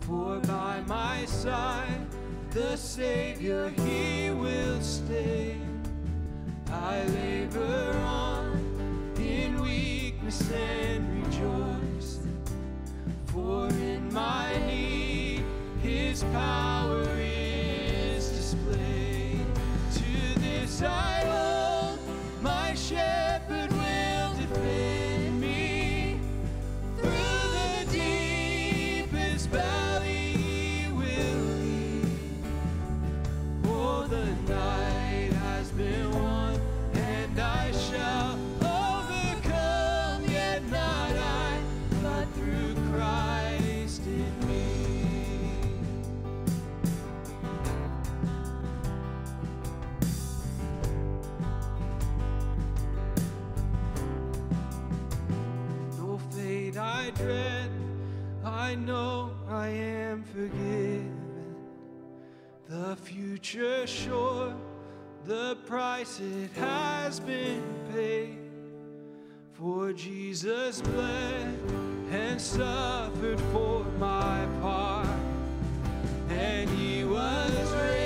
For 0.01 0.41
by 0.41 0.83
my 0.87 1.25
side, 1.27 2.07
the 2.51 2.77
Savior, 2.77 3.73
He 3.85 4.31
will 4.31 4.81
stay. 4.81 5.57
I 6.71 7.05
labor 7.05 7.93
on 8.05 9.15
in 9.19 9.61
weakness 9.61 10.51
and 10.51 11.25
rejoice. 11.25 12.21
For 13.27 13.69
in 13.69 14.13
my 14.13 14.57
need, 14.67 15.45
His 15.83 16.23
power 16.25 17.07
is 17.19 18.29
displayed. 18.29 19.47
To 19.95 20.41
this 20.41 20.83
I 20.83 21.16
future 63.57 63.87
sure, 63.87 64.55
the 65.25 65.57
price 65.65 66.21
it 66.21 66.51
has 66.61 67.21
been 67.21 67.63
paid. 67.91 68.39
For 69.55 69.93
Jesus 69.95 70.83
bled 70.83 71.59
and 72.11 72.39
suffered 72.41 73.41
for 73.53 73.85
my 73.99 74.47
part, 74.61 75.09
and 76.29 76.69
he 76.69 77.05
was 77.05 77.73
raised 77.73 78.06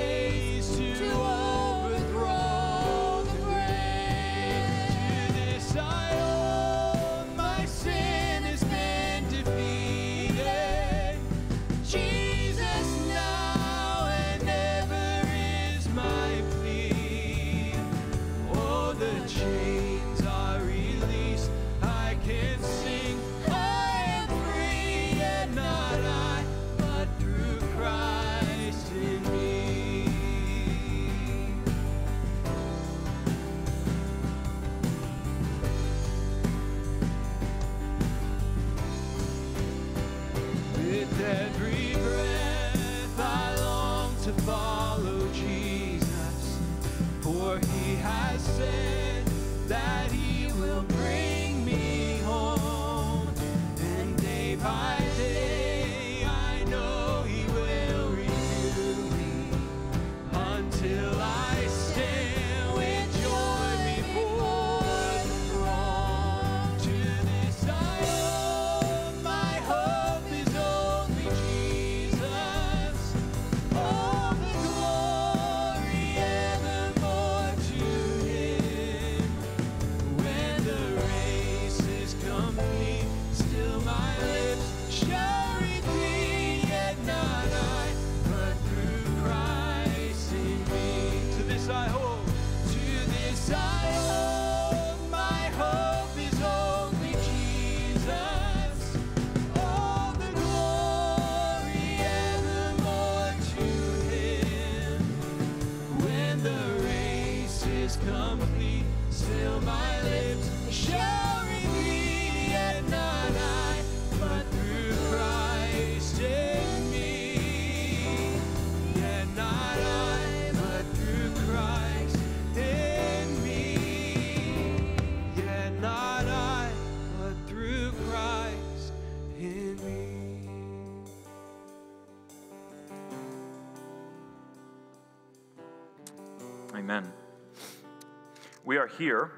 here. 139.01 139.31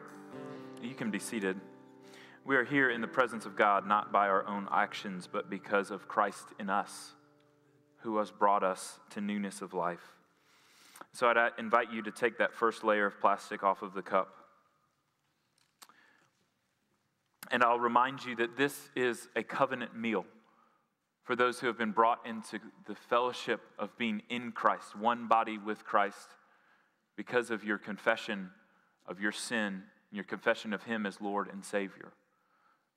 You 0.82 0.94
can 0.94 1.10
be 1.10 1.20
seated. 1.20 1.58
We 2.44 2.58
are 2.58 2.66
here 2.66 2.90
in 2.90 3.00
the 3.00 3.08
presence 3.08 3.46
of 3.46 3.56
God 3.56 3.88
not 3.88 4.12
by 4.12 4.28
our 4.28 4.46
own 4.46 4.68
actions, 4.70 5.26
but 5.32 5.50
because 5.50 5.90
of 5.90 6.10
Christ 6.10 6.50
in 6.60 6.70
us, 6.70 7.14
who 8.00 8.18
has 8.18 8.30
brought 8.30 8.66
us 8.66 9.00
to 9.12 9.22
newness 9.22 9.62
of 9.62 9.74
life. 9.74 10.18
So 11.14 11.30
I'd 11.30 11.38
uh, 11.38 11.50
invite 11.58 11.94
you 11.94 12.02
to 12.02 12.12
take 12.12 12.40
that 12.40 12.54
first 12.54 12.84
layer 12.84 13.06
of 13.06 13.22
plastic 13.22 13.64
off 13.64 13.82
of 13.82 13.94
the 13.94 14.02
cup. 14.02 14.36
And 17.50 17.64
I'll 17.64 17.80
remind 17.80 18.26
you 18.26 18.36
that 18.36 18.58
this 18.58 18.90
is 18.98 19.30
a 19.34 19.44
covenant 19.44 19.96
meal 19.96 20.26
for 21.24 21.38
those 21.38 21.62
who 21.62 21.68
have 21.68 21.78
been 21.78 21.94
brought 21.94 22.20
into 22.28 22.60
the 22.86 22.96
fellowship 22.96 23.62
of 23.80 23.98
being 23.98 24.24
in 24.30 24.52
Christ, 24.52 24.94
one 24.94 25.30
body 25.30 25.58
with 25.58 25.86
Christ, 25.86 26.36
because 27.16 27.50
of 27.50 27.64
your 27.64 27.78
confession 27.78 28.50
of 29.06 29.20
your 29.20 29.32
sin, 29.32 29.84
and 30.14 30.16
your 30.16 30.24
confession 30.24 30.74
of 30.74 30.84
Him 30.84 31.06
as 31.06 31.22
Lord 31.22 31.50
and 31.52 31.64
Savior. 31.64 32.12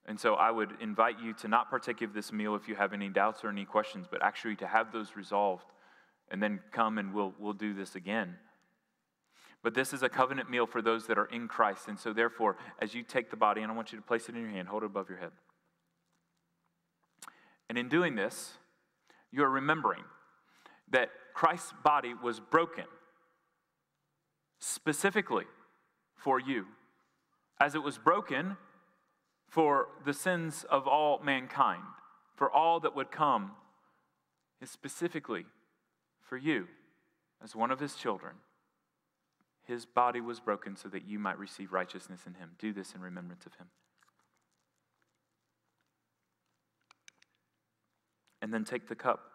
And 0.06 0.20
so 0.20 0.34
I 0.34 0.50
would 0.50 0.74
invite 0.80 1.20
you 1.20 1.32
to 1.34 1.48
not 1.48 1.68
partake 1.68 2.00
of 2.02 2.14
this 2.14 2.32
meal 2.32 2.54
if 2.54 2.68
you 2.68 2.76
have 2.76 2.92
any 2.92 3.08
doubts 3.08 3.42
or 3.42 3.48
any 3.48 3.64
questions, 3.64 4.06
but 4.08 4.22
actually 4.22 4.54
to 4.56 4.66
have 4.66 4.92
those 4.92 5.16
resolved 5.16 5.66
and 6.30 6.42
then 6.42 6.60
come 6.72 6.98
and 6.98 7.12
we'll, 7.12 7.34
we'll 7.38 7.52
do 7.52 7.74
this 7.74 7.96
again. 7.96 8.36
But 9.62 9.74
this 9.74 9.92
is 9.92 10.02
a 10.02 10.08
covenant 10.08 10.48
meal 10.48 10.66
for 10.66 10.80
those 10.80 11.08
that 11.08 11.18
are 11.18 11.26
in 11.26 11.48
Christ. 11.48 11.88
And 11.88 11.98
so, 11.98 12.12
therefore, 12.12 12.56
as 12.80 12.94
you 12.94 13.02
take 13.02 13.30
the 13.30 13.36
body, 13.36 13.62
and 13.62 13.72
I 13.72 13.74
want 13.74 13.90
you 13.90 13.98
to 13.98 14.04
place 14.04 14.28
it 14.28 14.36
in 14.36 14.42
your 14.42 14.50
hand, 14.50 14.68
hold 14.68 14.84
it 14.84 14.86
above 14.86 15.08
your 15.08 15.18
head. 15.18 15.32
And 17.68 17.76
in 17.76 17.88
doing 17.88 18.14
this, 18.14 18.52
you 19.32 19.42
are 19.42 19.50
remembering 19.50 20.04
that 20.90 21.10
Christ's 21.34 21.72
body 21.82 22.14
was 22.14 22.38
broken 22.38 22.84
specifically 24.60 25.46
for 26.16 26.40
you, 26.40 26.66
as 27.60 27.74
it 27.74 27.82
was 27.82 27.98
broken 27.98 28.56
for 29.48 29.88
the 30.04 30.12
sins 30.12 30.64
of 30.68 30.86
all 30.86 31.20
mankind, 31.22 31.82
for 32.34 32.50
all 32.50 32.80
that 32.80 32.96
would 32.96 33.10
come, 33.10 33.52
is 34.60 34.70
specifically 34.70 35.46
for 36.20 36.36
you 36.36 36.66
as 37.42 37.54
one 37.54 37.70
of 37.70 37.80
his 37.80 37.94
children. 37.94 38.34
His 39.64 39.84
body 39.84 40.20
was 40.20 40.40
broken 40.40 40.76
so 40.76 40.88
that 40.88 41.06
you 41.06 41.18
might 41.18 41.38
receive 41.38 41.72
righteousness 41.72 42.20
in 42.26 42.34
him. 42.34 42.50
Do 42.58 42.72
this 42.72 42.94
in 42.94 43.00
remembrance 43.00 43.46
of 43.46 43.54
him. 43.54 43.66
and 48.46 48.54
then 48.54 48.62
take 48.62 48.88
the 48.88 48.94
cup. 48.94 49.32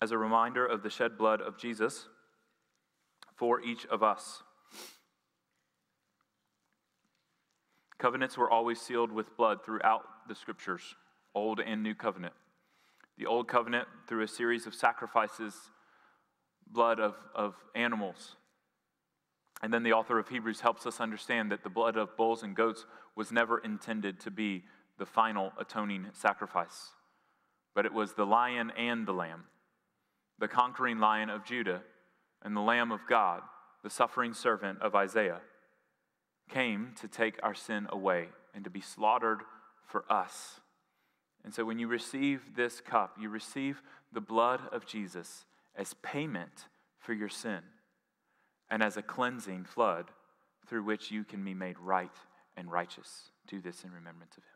As 0.00 0.12
a 0.12 0.16
reminder 0.16 0.64
of 0.64 0.82
the 0.82 0.88
shed 0.88 1.18
blood 1.18 1.42
of 1.42 1.58
Jesus 1.58 2.08
for 3.38 3.62
each 3.62 3.86
of 3.86 4.02
us. 4.02 4.42
Covenants 7.98 8.36
were 8.36 8.50
always 8.50 8.80
sealed 8.80 9.10
with 9.10 9.36
blood 9.36 9.64
throughout 9.64 10.02
the 10.28 10.34
scriptures, 10.34 10.94
Old 11.34 11.60
and 11.60 11.82
New 11.82 11.94
Covenant. 11.94 12.34
The 13.16 13.26
Old 13.26 13.48
Covenant, 13.48 13.88
through 14.06 14.22
a 14.22 14.28
series 14.28 14.66
of 14.66 14.74
sacrifices, 14.74 15.54
blood 16.66 17.00
of, 17.00 17.16
of 17.34 17.54
animals. 17.74 18.36
And 19.62 19.72
then 19.72 19.82
the 19.82 19.92
author 19.92 20.18
of 20.18 20.28
Hebrews 20.28 20.60
helps 20.60 20.86
us 20.86 21.00
understand 21.00 21.50
that 21.50 21.64
the 21.64 21.70
blood 21.70 21.96
of 21.96 22.16
bulls 22.16 22.42
and 22.42 22.54
goats 22.54 22.86
was 23.16 23.32
never 23.32 23.58
intended 23.58 24.20
to 24.20 24.30
be 24.30 24.64
the 24.98 25.06
final 25.06 25.52
atoning 25.58 26.06
sacrifice. 26.12 26.90
But 27.74 27.86
it 27.86 27.92
was 27.92 28.12
the 28.12 28.26
lion 28.26 28.72
and 28.76 29.06
the 29.06 29.12
lamb, 29.12 29.44
the 30.38 30.48
conquering 30.48 30.98
lion 30.98 31.30
of 31.30 31.44
Judah 31.44 31.82
and 32.42 32.56
the 32.56 32.60
Lamb 32.60 32.92
of 32.92 33.00
God, 33.08 33.42
the 33.82 33.90
suffering 33.90 34.34
servant 34.34 34.80
of 34.80 34.94
Isaiah, 34.94 35.40
came 36.48 36.92
to 37.00 37.08
take 37.08 37.38
our 37.42 37.54
sin 37.54 37.86
away 37.90 38.28
and 38.54 38.64
to 38.64 38.70
be 38.70 38.80
slaughtered 38.80 39.40
for 39.86 40.04
us. 40.10 40.60
And 41.44 41.54
so 41.54 41.64
when 41.64 41.78
you 41.78 41.88
receive 41.88 42.56
this 42.56 42.80
cup, 42.80 43.16
you 43.20 43.28
receive 43.28 43.82
the 44.12 44.20
blood 44.20 44.60
of 44.72 44.86
Jesus 44.86 45.44
as 45.76 45.94
payment 46.02 46.66
for 46.98 47.12
your 47.12 47.28
sin 47.28 47.60
and 48.70 48.82
as 48.82 48.96
a 48.96 49.02
cleansing 49.02 49.64
flood 49.64 50.10
through 50.66 50.82
which 50.82 51.10
you 51.10 51.24
can 51.24 51.44
be 51.44 51.54
made 51.54 51.78
right 51.78 52.14
and 52.56 52.70
righteous. 52.70 53.30
Do 53.46 53.60
this 53.60 53.84
in 53.84 53.92
remembrance 53.92 54.36
of 54.36 54.42
him. 54.42 54.50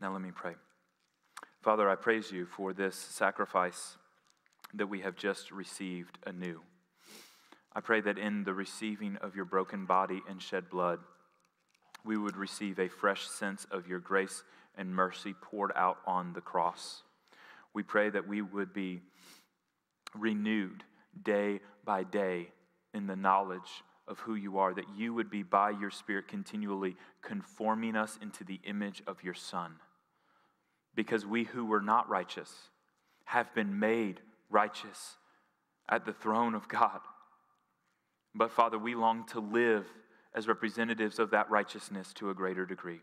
Now 0.00 0.12
let 0.12 0.20
me 0.20 0.32
pray. 0.34 0.54
Father, 1.62 1.88
I 1.88 1.94
praise 1.94 2.32
you 2.32 2.44
for 2.44 2.72
this 2.72 2.96
sacrifice 2.96 3.96
that 4.74 4.88
we 4.88 5.02
have 5.02 5.14
just 5.14 5.52
received 5.52 6.18
anew. 6.26 6.60
I 7.72 7.80
pray 7.80 8.00
that 8.00 8.18
in 8.18 8.42
the 8.42 8.52
receiving 8.52 9.16
of 9.18 9.36
your 9.36 9.44
broken 9.44 9.86
body 9.86 10.22
and 10.28 10.42
shed 10.42 10.68
blood, 10.68 10.98
we 12.04 12.16
would 12.16 12.36
receive 12.36 12.80
a 12.80 12.88
fresh 12.88 13.28
sense 13.28 13.64
of 13.70 13.86
your 13.86 14.00
grace 14.00 14.42
and 14.76 14.92
mercy 14.92 15.36
poured 15.40 15.70
out 15.76 15.98
on 16.04 16.32
the 16.32 16.40
cross. 16.40 17.04
We 17.72 17.84
pray 17.84 18.10
that 18.10 18.26
we 18.26 18.42
would 18.42 18.72
be 18.72 19.00
renewed 20.18 20.82
day 21.22 21.60
by 21.84 22.02
day 22.02 22.48
in 22.92 23.06
the 23.06 23.14
knowledge 23.14 23.84
of 24.08 24.18
who 24.18 24.34
you 24.34 24.58
are, 24.58 24.74
that 24.74 24.96
you 24.96 25.14
would 25.14 25.30
be 25.30 25.44
by 25.44 25.70
your 25.70 25.92
Spirit 25.92 26.26
continually 26.26 26.96
conforming 27.22 27.94
us 27.94 28.18
into 28.20 28.42
the 28.42 28.58
image 28.64 29.00
of 29.06 29.22
your 29.22 29.34
Son 29.34 29.76
because 30.94 31.24
we 31.26 31.44
who 31.44 31.64
were 31.64 31.80
not 31.80 32.08
righteous 32.08 32.52
have 33.24 33.54
been 33.54 33.78
made 33.78 34.20
righteous 34.50 35.16
at 35.88 36.04
the 36.04 36.12
throne 36.12 36.54
of 36.54 36.68
God. 36.68 37.00
But 38.34 38.50
Father, 38.50 38.78
we 38.78 38.94
long 38.94 39.26
to 39.28 39.40
live 39.40 39.86
as 40.34 40.48
representatives 40.48 41.18
of 41.18 41.30
that 41.30 41.50
righteousness 41.50 42.12
to 42.14 42.30
a 42.30 42.34
greater 42.34 42.64
degree. 42.64 43.00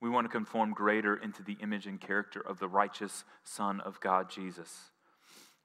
We 0.00 0.10
want 0.10 0.26
to 0.26 0.32
conform 0.32 0.72
greater 0.74 1.16
into 1.16 1.42
the 1.42 1.56
image 1.60 1.86
and 1.86 2.00
character 2.00 2.40
of 2.40 2.58
the 2.58 2.68
righteous 2.68 3.24
Son 3.44 3.80
of 3.80 4.00
God, 4.00 4.30
Jesus. 4.30 4.90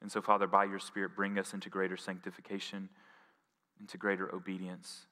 And 0.01 0.11
so, 0.11 0.21
Father, 0.21 0.47
by 0.47 0.65
your 0.65 0.79
Spirit, 0.79 1.15
bring 1.15 1.37
us 1.37 1.53
into 1.53 1.69
greater 1.69 1.97
sanctification, 1.97 2.89
into 3.79 3.97
greater 3.97 4.33
obedience. 4.33 5.07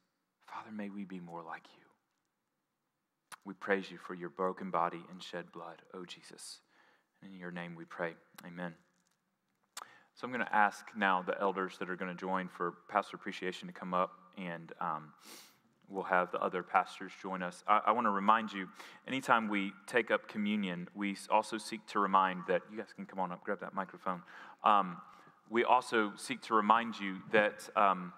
Father, 0.47 0.71
may 0.71 0.89
we 0.89 1.05
be 1.05 1.19
more 1.19 1.43
like 1.43 1.63
you. 1.77 1.90
We 3.43 3.53
praise 3.55 3.89
you 3.89 3.97
for 3.97 4.13
your 4.13 4.29
broken 4.29 4.69
body 4.69 5.03
and 5.11 5.21
shed 5.21 5.51
blood, 5.51 5.81
oh 5.93 6.05
Jesus. 6.05 6.59
In 7.25 7.37
your 7.37 7.51
name 7.51 7.75
we 7.75 7.85
pray. 7.85 8.13
Amen. 8.45 8.73
So 10.13 10.27
I'm 10.27 10.33
going 10.33 10.45
to 10.45 10.55
ask 10.55 10.85
now 10.95 11.23
the 11.25 11.39
elders 11.39 11.77
that 11.79 11.89
are 11.89 11.95
going 11.95 12.11
to 12.11 12.19
join 12.19 12.47
for 12.49 12.73
pastor 12.89 13.15
appreciation 13.15 13.67
to 13.67 13.73
come 13.73 13.93
up, 13.93 14.11
and 14.37 14.71
um, 14.79 15.13
we'll 15.89 16.03
have 16.03 16.31
the 16.31 16.39
other 16.39 16.61
pastors 16.61 17.11
join 17.21 17.41
us. 17.41 17.63
I, 17.67 17.81
I 17.87 17.91
want 17.91 18.05
to 18.05 18.11
remind 18.11 18.53
you 18.53 18.67
anytime 19.07 19.47
we 19.47 19.73
take 19.87 20.11
up 20.11 20.27
communion, 20.27 20.87
we 20.93 21.17
also 21.29 21.57
seek 21.57 21.85
to 21.87 21.99
remind 21.99 22.43
that 22.47 22.61
you 22.71 22.77
guys 22.77 22.93
can 22.95 23.05
come 23.05 23.19
on 23.19 23.31
up, 23.31 23.43
grab 23.43 23.59
that 23.61 23.73
microphone. 23.73 24.21
Um, 24.63 24.97
we 25.49 25.63
also 25.63 26.13
seek 26.15 26.41
to 26.43 26.53
remind 26.53 26.99
you 26.99 27.17
that 27.31 27.67
um, 27.75 28.13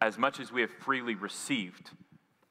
as 0.00 0.16
much 0.16 0.40
as 0.40 0.50
we 0.50 0.62
have 0.62 0.70
freely 0.70 1.14
received, 1.14 1.90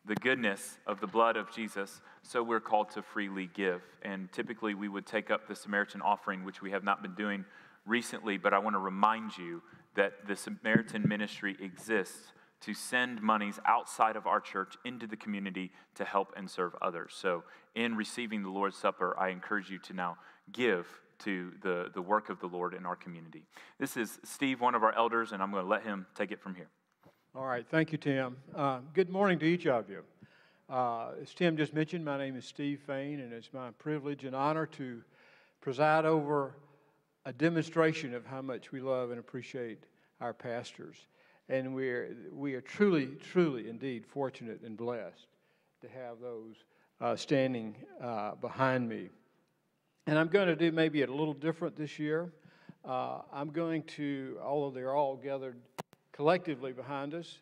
the 0.05 0.15
goodness 0.15 0.78
of 0.88 0.99
the 0.99 1.07
blood 1.07 1.38
of 1.38 1.51
Jesus, 1.51 2.01
so 2.24 2.43
we're 2.43 2.59
called 2.59 2.89
to 2.91 3.01
freely 3.01 3.49
give. 3.53 3.82
And 4.03 4.32
typically 4.32 4.74
we 4.74 4.88
would 4.88 5.05
take 5.05 5.32
up 5.32 5.47
the 5.47 5.55
Samaritan 5.55 6.01
offering, 6.01 6.43
which 6.43 6.61
we 6.61 6.72
have 6.72 6.84
not 6.84 7.01
been 7.01 7.15
doing 7.15 7.45
recently, 7.86 8.38
but 8.38 8.53
I 8.53 8.59
want 8.59 8.76
to 8.76 8.80
remind 8.80 9.38
you 9.38 9.61
that 9.95 10.28
the 10.28 10.36
Samaritan 10.36 11.07
ministry 11.07 11.57
exists 11.59 12.32
to 12.61 12.74
send 12.74 13.22
monies 13.22 13.59
outside 13.65 14.15
of 14.15 14.28
our 14.28 14.39
church 14.39 14.76
into 14.86 15.07
the 15.07 15.17
community 15.17 15.72
to 15.95 16.05
help 16.05 16.34
and 16.38 16.49
serve 16.49 16.76
others. 16.82 17.13
So, 17.15 17.43
in 17.74 17.95
receiving 17.95 18.43
the 18.43 18.49
Lord's 18.49 18.78
Supper, 18.78 19.17
I 19.19 19.30
encourage 19.30 19.69
you 19.69 19.80
to 19.80 19.93
now 19.93 20.17
give 20.51 20.88
to 21.19 21.51
the, 21.61 21.89
the 21.93 22.01
work 22.01 22.30
of 22.30 22.39
the 22.39 22.47
Lord 22.47 22.74
in 22.74 22.86
our 22.86 22.95
community. 22.95 23.43
This 23.80 23.97
is 23.97 24.19
Steve, 24.24 24.61
one 24.61 24.76
of 24.76 24.84
our 24.84 24.95
elders, 24.95 25.32
and 25.32 25.41
I'm 25.41 25.51
going 25.51 25.63
to 25.63 25.69
let 25.69 25.84
him 25.84 26.05
take 26.15 26.32
it 26.32 26.41
from 26.41 26.55
here. 26.55 26.69
All 27.36 27.45
right, 27.45 27.65
thank 27.69 27.91
you, 27.91 27.97
Tim. 27.97 28.38
Uh, 28.55 28.80
good 28.93 29.09
morning 29.09 29.39
to 29.39 29.45
each 29.45 29.65
of 29.65 29.89
you. 29.89 30.03
Uh, 30.72 31.11
as 31.22 31.34
Tim 31.34 31.57
just 31.57 31.74
mentioned, 31.74 32.05
my 32.05 32.17
name 32.17 32.38
is 32.38 32.45
Steve 32.45 32.80
Fain, 32.88 33.19
and 33.19 33.34
it's 33.34 33.51
my 33.51 33.72
privilege 33.72 34.24
and 34.24 34.34
honor 34.34 34.65
to 34.67 35.01
preside 35.59 36.05
over 36.05 36.55
a 37.26 37.34
demonstration 37.34 38.13
of 38.13 38.26
how 38.26 38.41
much 38.41 38.72
we 38.72 38.80
love 38.80 39.09
and 39.09 39.19
appreciate 39.19 39.84
our 40.22 40.34
pastors. 40.34 40.95
And 41.49 41.76
we 41.76 41.89
are, 41.89 42.15
we 42.32 42.53
are 42.53 42.61
truly, 42.61 43.09
truly, 43.34 43.67
indeed 43.67 44.05
fortunate 44.05 44.61
and 44.63 44.78
blessed 44.78 45.28
to 45.82 45.89
have 45.89 46.22
those 46.22 46.55
uh, 47.01 47.17
standing 47.17 47.76
uh, 48.01 48.36
behind 48.36 48.88
me. 48.88 49.09
And 50.07 50.17
I'm 50.17 50.30
going 50.30 50.47
to 50.47 50.55
do 50.55 50.72
maybe 50.72 51.01
a 51.01 51.07
little 51.07 51.34
different 51.34 51.76
this 51.76 51.99
year. 51.99 52.32
Uh, 52.86 53.24
I'm 53.34 53.49
going 53.49 53.84
to, 53.97 54.39
although 54.41 54.74
they're 54.74 54.95
all 54.95 55.17
gathered 55.17 55.57
collectively 56.13 56.72
behind 56.72 57.13
us. 57.13 57.39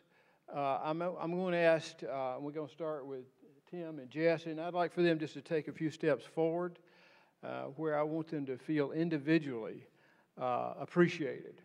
Uh, 0.54 0.80
I'm, 0.82 1.00
I'm 1.00 1.32
going 1.32 1.52
to 1.52 1.58
ask, 1.58 2.02
uh, 2.02 2.34
we're 2.40 2.50
going 2.50 2.66
to 2.66 2.72
start 2.72 3.06
with 3.06 3.24
Tim 3.70 4.00
and 4.00 4.10
Jess, 4.10 4.46
and 4.46 4.60
I'd 4.60 4.74
like 4.74 4.92
for 4.92 5.02
them 5.02 5.18
just 5.18 5.34
to 5.34 5.40
take 5.40 5.68
a 5.68 5.72
few 5.72 5.90
steps 5.90 6.24
forward. 6.24 6.78
uh, 7.42 7.64
where 7.76 7.98
I 7.98 8.02
want 8.02 8.28
them 8.28 8.46
to 8.46 8.58
feel 8.58 8.92
individually 8.92 9.86
uh, 10.40 10.74
appreciated. 10.78 11.60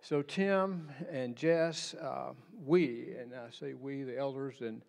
So, 0.00 0.22
Tim 0.22 0.90
and 1.10 1.36
Jess, 1.36 1.94
uh, 1.94 2.32
we, 2.64 3.14
and 3.20 3.34
I 3.34 3.50
say 3.50 3.74
we, 3.74 4.04
the 4.04 4.16
elders 4.16 4.56
and 4.60 4.82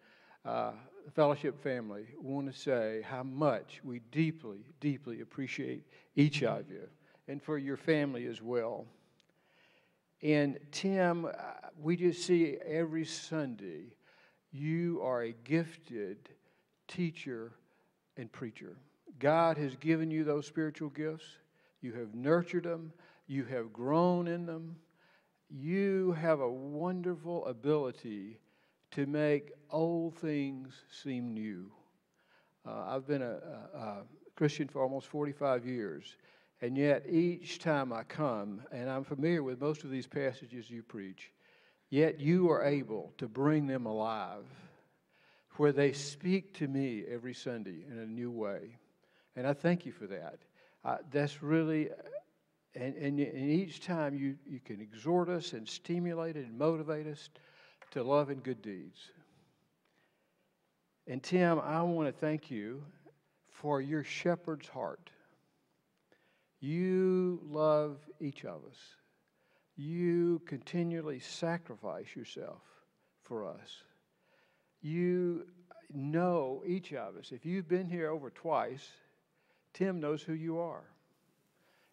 the 0.46 1.12
fellowship 1.12 1.62
family, 1.62 2.06
want 2.22 2.52
to 2.52 2.58
say 2.58 3.02
how 3.04 3.24
much 3.24 3.82
we 3.84 4.00
deeply, 4.12 4.60
deeply 4.80 5.22
appreciate 5.22 5.84
each 6.16 6.44
of 6.44 6.70
you 6.70 6.88
and 7.28 7.42
for 7.42 7.58
your 7.58 7.78
family 7.78 8.28
as 8.28 8.42
well. 8.42 8.86
And 10.22 10.60
Tim, 10.72 11.26
uh, 11.26 11.30
we 11.78 11.96
just 11.96 12.26
see 12.26 12.58
every 12.66 13.06
Sunday 13.06 13.94
you 14.52 15.00
are 15.04 15.24
a 15.24 15.32
gifted 15.32 16.30
teacher 16.88 17.54
and 18.18 18.32
preacher. 18.32 18.78
God 19.20 19.58
has 19.58 19.76
given 19.76 20.12
you 20.12 20.24
those 20.24 20.48
spiritual 20.48 20.90
gifts. 20.90 21.26
You 21.82 21.94
have 21.94 22.14
nurtured 22.14 22.64
them, 22.64 22.92
you 23.28 23.46
have 23.46 23.72
grown 23.72 24.28
in 24.28 24.46
them. 24.46 24.76
You 25.50 26.12
have 26.12 26.42
a 26.42 26.50
wonderful 26.50 27.46
ability 27.48 28.40
to 28.92 29.06
make 29.08 29.52
old 29.72 30.16
things 30.16 30.74
seem 30.92 31.34
new. 31.34 31.72
Uh, 32.68 32.86
I've 32.88 33.08
been 33.08 33.22
a, 33.22 33.40
a, 33.74 33.78
a 33.78 34.04
Christian 34.36 34.68
for 34.68 34.84
almost 34.84 35.08
45 35.08 35.66
years, 35.66 36.18
and 36.62 36.78
yet 36.78 37.06
each 37.10 37.60
time 37.60 37.94
I 37.94 38.04
come, 38.04 38.62
and 38.72 38.90
I'm 38.90 39.04
familiar 39.04 39.44
with 39.44 39.62
most 39.62 39.84
of 39.84 39.92
these 39.92 40.08
passages 40.08 40.70
you 40.70 40.84
preach, 40.84 41.32
yet 41.90 42.20
you 42.20 42.50
are 42.52 42.64
able 42.64 43.14
to 43.18 43.28
bring 43.28 43.68
them 43.68 43.86
alive 43.86 44.46
where 45.58 45.72
they 45.72 45.92
speak 45.92 46.54
to 46.54 46.68
me 46.68 47.04
every 47.10 47.34
Sunday 47.34 47.84
in 47.90 48.00
a 48.00 48.06
new 48.06 48.32
way. 48.32 48.78
And 49.36 49.46
I 49.46 49.54
thank 49.54 49.86
you 49.86 49.92
for 49.92 50.08
that. 50.08 50.40
Uh, 50.86 50.98
that's 51.12 51.44
really, 51.44 51.90
and, 52.76 52.96
and, 52.96 53.20
and 53.20 53.50
each 53.52 53.82
time 53.82 54.18
you, 54.18 54.38
you 54.46 54.60
can 54.60 54.80
exhort 54.80 55.28
us 55.28 55.54
and 55.54 55.68
stimulate 55.68 56.36
and 56.36 56.58
motivate 56.58 57.08
us 57.08 57.30
to 57.92 58.04
love 58.04 58.30
and 58.30 58.42
good 58.42 58.62
deeds. 58.62 59.12
And 61.08 61.22
Tim, 61.22 61.60
I 61.60 61.82
want 61.82 62.08
to 62.08 62.14
thank 62.14 62.52
you 62.52 62.84
for 63.50 63.82
your 63.82 64.04
shepherd's 64.04 64.68
heart. 64.68 65.10
You 66.60 67.42
love 67.46 67.98
each 68.20 68.44
of 68.44 68.62
us. 68.70 68.78
You 69.76 70.42
continually 70.46 71.20
sacrifice 71.20 72.16
yourself 72.16 72.62
for 73.24 73.48
us. 73.48 73.84
You 74.82 75.46
know 75.94 76.64
each 76.66 76.94
of 76.94 77.16
us. 77.16 77.32
If 77.32 77.46
you've 77.46 77.68
been 77.68 77.90
here 77.90 78.10
over 78.10 78.30
twice, 78.30 78.86
Tim 79.74 80.00
knows 80.00 80.22
who 80.22 80.34
you 80.34 80.60
are. 80.60 80.84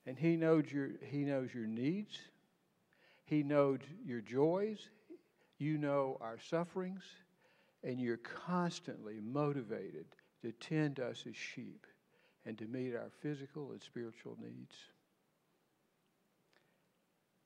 And 0.07 0.19
he 0.19 0.37
knows 0.37 0.65
your, 0.73 0.91
he 1.03 1.19
knows 1.19 1.53
your 1.55 1.67
needs. 1.67 2.19
He 3.25 3.43
knows 3.43 3.81
your 4.05 4.21
joys. 4.21 4.89
You 5.59 5.79
know 5.79 6.19
our 6.21 6.39
sufferings. 6.51 7.03
And 7.85 8.01
you're 8.01 8.19
constantly 8.19 9.21
motivated 9.21 10.07
to 10.43 10.53
tend 10.53 10.99
us 10.99 11.25
as 11.29 11.37
sheep 11.37 11.87
and 12.47 12.57
to 12.59 12.67
meet 12.67 12.95
our 12.95 13.11
physical 13.21 13.73
and 13.73 13.83
spiritual 13.83 14.37
needs. 14.41 14.75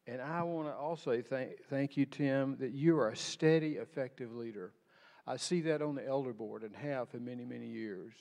And 0.06 0.20
I 0.20 0.42
want 0.42 0.68
to 0.68 0.74
also 0.74 1.22
thank, 1.22 1.64
thank 1.68 1.96
you, 1.96 2.04
Tim, 2.04 2.56
that 2.60 2.72
you 2.72 2.98
are 2.98 3.08
a 3.08 3.16
steady, 3.16 3.76
effective 3.76 4.34
leader. 4.34 4.72
I 5.26 5.36
see 5.36 5.60
that 5.62 5.82
on 5.82 5.94
the 5.94 6.06
elder 6.06 6.32
board 6.32 6.62
and 6.62 6.74
have 6.74 7.08
for 7.08 7.18
many, 7.18 7.44
many 7.44 7.66
years. 7.66 8.12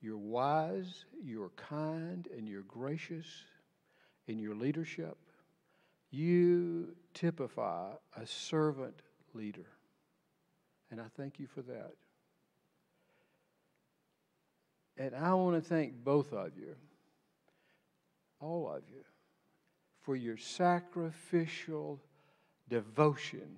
You're 0.00 0.18
wise, 0.18 1.04
you're 1.22 1.50
kind, 1.56 2.28
and 2.36 2.48
you're 2.48 2.62
gracious 2.62 3.26
in 4.26 4.38
your 4.38 4.54
leadership. 4.54 5.16
You 6.10 6.94
typify 7.14 7.92
a 8.16 8.26
servant 8.26 9.00
leader. 9.32 9.66
And 10.90 11.00
I 11.00 11.06
thank 11.16 11.38
you 11.38 11.46
for 11.46 11.62
that. 11.62 11.92
And 15.02 15.16
I 15.16 15.34
want 15.34 15.60
to 15.60 15.68
thank 15.68 16.04
both 16.04 16.32
of 16.32 16.56
you, 16.56 16.76
all 18.40 18.70
of 18.72 18.82
you, 18.88 19.02
for 20.02 20.14
your 20.14 20.36
sacrificial 20.36 22.00
devotion 22.68 23.56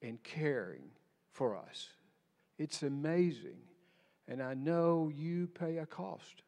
and 0.00 0.22
caring 0.22 0.84
for 1.32 1.56
us. 1.56 1.88
It's 2.56 2.84
amazing. 2.84 3.58
And 4.28 4.40
I 4.40 4.54
know 4.54 5.10
you 5.12 5.48
pay 5.48 5.78
a 5.78 5.86
cost 5.86 6.42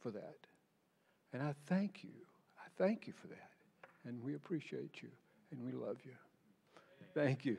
for 0.00 0.10
that. 0.10 0.38
And 1.34 1.42
I 1.42 1.54
thank 1.66 2.02
you. 2.02 2.24
I 2.58 2.68
thank 2.78 3.06
you 3.06 3.12
for 3.12 3.26
that. 3.26 3.50
And 4.06 4.22
we 4.22 4.36
appreciate 4.36 5.02
you 5.02 5.10
and 5.50 5.62
we 5.62 5.72
love 5.72 5.98
you. 6.02 6.12
Thank 7.12 7.44
you. 7.44 7.58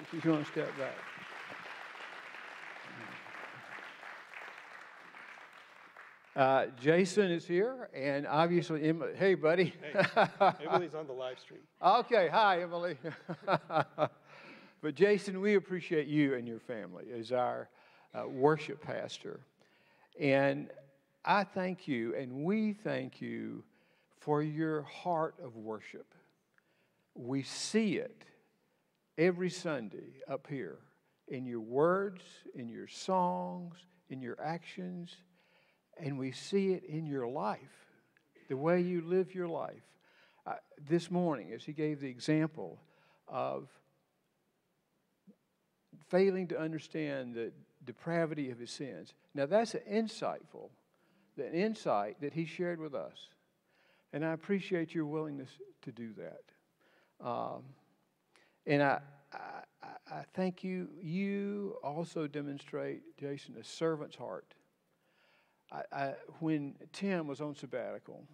If 0.00 0.24
you 0.24 0.30
want 0.30 0.46
to 0.46 0.50
step 0.50 0.78
back. 0.78 1.13
Uh, 6.36 6.66
Jason 6.80 7.30
is 7.30 7.46
here, 7.46 7.88
and 7.94 8.26
obviously, 8.26 8.82
Emily. 8.88 9.12
Hey, 9.14 9.34
buddy. 9.34 9.72
Hey, 9.92 10.26
Emily's 10.68 10.92
on 10.92 11.06
the 11.06 11.12
live 11.12 11.38
stream. 11.38 11.60
okay, 11.82 12.26
hi, 12.26 12.60
Emily. 12.60 12.98
but 14.82 14.94
Jason, 14.96 15.40
we 15.40 15.54
appreciate 15.54 16.08
you 16.08 16.34
and 16.34 16.48
your 16.48 16.58
family 16.58 17.04
as 17.16 17.30
our 17.30 17.68
uh, 18.14 18.26
worship 18.26 18.82
pastor, 18.82 19.38
and 20.18 20.70
I 21.24 21.44
thank 21.44 21.86
you, 21.86 22.16
and 22.16 22.42
we 22.42 22.72
thank 22.72 23.20
you 23.20 23.62
for 24.18 24.42
your 24.42 24.82
heart 24.82 25.36
of 25.40 25.54
worship. 25.54 26.16
We 27.14 27.44
see 27.44 27.98
it 27.98 28.24
every 29.16 29.50
Sunday 29.50 30.22
up 30.28 30.48
here 30.48 30.78
in 31.28 31.46
your 31.46 31.60
words, 31.60 32.22
in 32.56 32.68
your 32.68 32.88
songs, 32.88 33.76
in 34.10 34.20
your 34.20 34.36
actions 34.42 35.14
and 35.98 36.18
we 36.18 36.32
see 36.32 36.72
it 36.72 36.84
in 36.84 37.06
your 37.06 37.26
life, 37.26 37.86
the 38.48 38.56
way 38.56 38.80
you 38.80 39.00
live 39.02 39.34
your 39.34 39.48
life. 39.48 39.82
Uh, 40.46 40.54
this 40.88 41.10
morning, 41.10 41.52
as 41.54 41.64
he 41.64 41.72
gave 41.72 42.00
the 42.00 42.08
example 42.08 42.78
of 43.28 43.68
failing 46.08 46.46
to 46.48 46.58
understand 46.58 47.34
the 47.34 47.50
depravity 47.84 48.50
of 48.50 48.58
his 48.58 48.70
sins. 48.70 49.14
Now, 49.34 49.46
that's 49.46 49.74
an 49.74 49.80
insightful, 49.90 50.68
the 51.36 51.50
insight 51.52 52.20
that 52.20 52.34
he 52.34 52.44
shared 52.44 52.78
with 52.78 52.94
us. 52.94 53.28
And 54.12 54.24
I 54.24 54.32
appreciate 54.32 54.94
your 54.94 55.06
willingness 55.06 55.50
to 55.82 55.92
do 55.92 56.10
that. 56.18 57.26
Um, 57.26 57.62
and 58.66 58.82
I, 58.82 59.00
I, 59.32 59.86
I 60.10 60.22
thank 60.34 60.62
you. 60.62 60.88
You 61.02 61.76
also 61.82 62.26
demonstrate, 62.26 63.16
Jason, 63.18 63.56
a 63.58 63.64
servant's 63.64 64.16
heart. 64.16 64.54
I, 65.72 65.82
I, 65.92 66.14
when 66.40 66.74
Tim 66.92 67.26
was 67.26 67.40
on 67.40 67.54
sabbatical, 67.54 68.24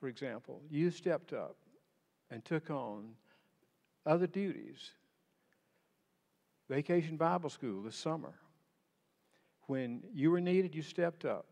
for 0.00 0.08
example, 0.08 0.62
you 0.70 0.90
stepped 0.90 1.32
up 1.32 1.56
and 2.30 2.44
took 2.44 2.70
on 2.70 3.10
other 4.06 4.26
duties. 4.26 4.90
Vacation 6.68 7.16
Bible 7.16 7.50
School 7.50 7.82
this 7.82 7.96
summer. 7.96 8.34
When 9.66 10.02
you 10.14 10.30
were 10.30 10.40
needed, 10.40 10.74
you 10.74 10.82
stepped 10.82 11.24
up. 11.24 11.46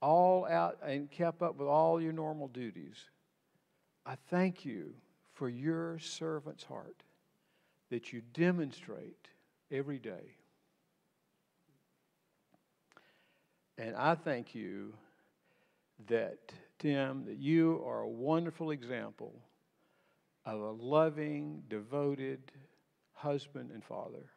All 0.00 0.46
out 0.46 0.78
and 0.84 1.10
kept 1.10 1.42
up 1.42 1.56
with 1.56 1.68
all 1.68 2.00
your 2.00 2.12
normal 2.12 2.48
duties. 2.48 2.96
I 4.04 4.16
thank 4.28 4.64
you 4.64 4.94
for 5.32 5.48
your 5.48 5.98
servant's 5.98 6.64
heart 6.64 7.02
that 7.90 8.12
you 8.12 8.22
demonstrate 8.32 9.28
every 9.70 9.98
day. 9.98 10.36
And 13.78 13.96
I 13.96 14.14
thank 14.14 14.54
you 14.54 14.94
that, 16.08 16.52
Tim, 16.78 17.24
that 17.26 17.38
you 17.38 17.82
are 17.86 18.00
a 18.00 18.08
wonderful 18.08 18.70
example 18.70 19.34
of 20.46 20.60
a 20.60 20.70
loving, 20.70 21.62
devoted 21.68 22.52
husband 23.12 23.70
and 23.72 23.82
father. 23.82 24.30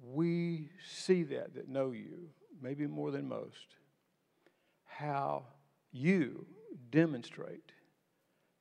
We 0.00 0.70
see 0.88 1.24
that, 1.24 1.54
that 1.54 1.68
know 1.68 1.90
you, 1.90 2.28
maybe 2.62 2.86
more 2.86 3.10
than 3.10 3.28
most, 3.28 3.74
how 4.84 5.44
you 5.92 6.46
demonstrate 6.90 7.72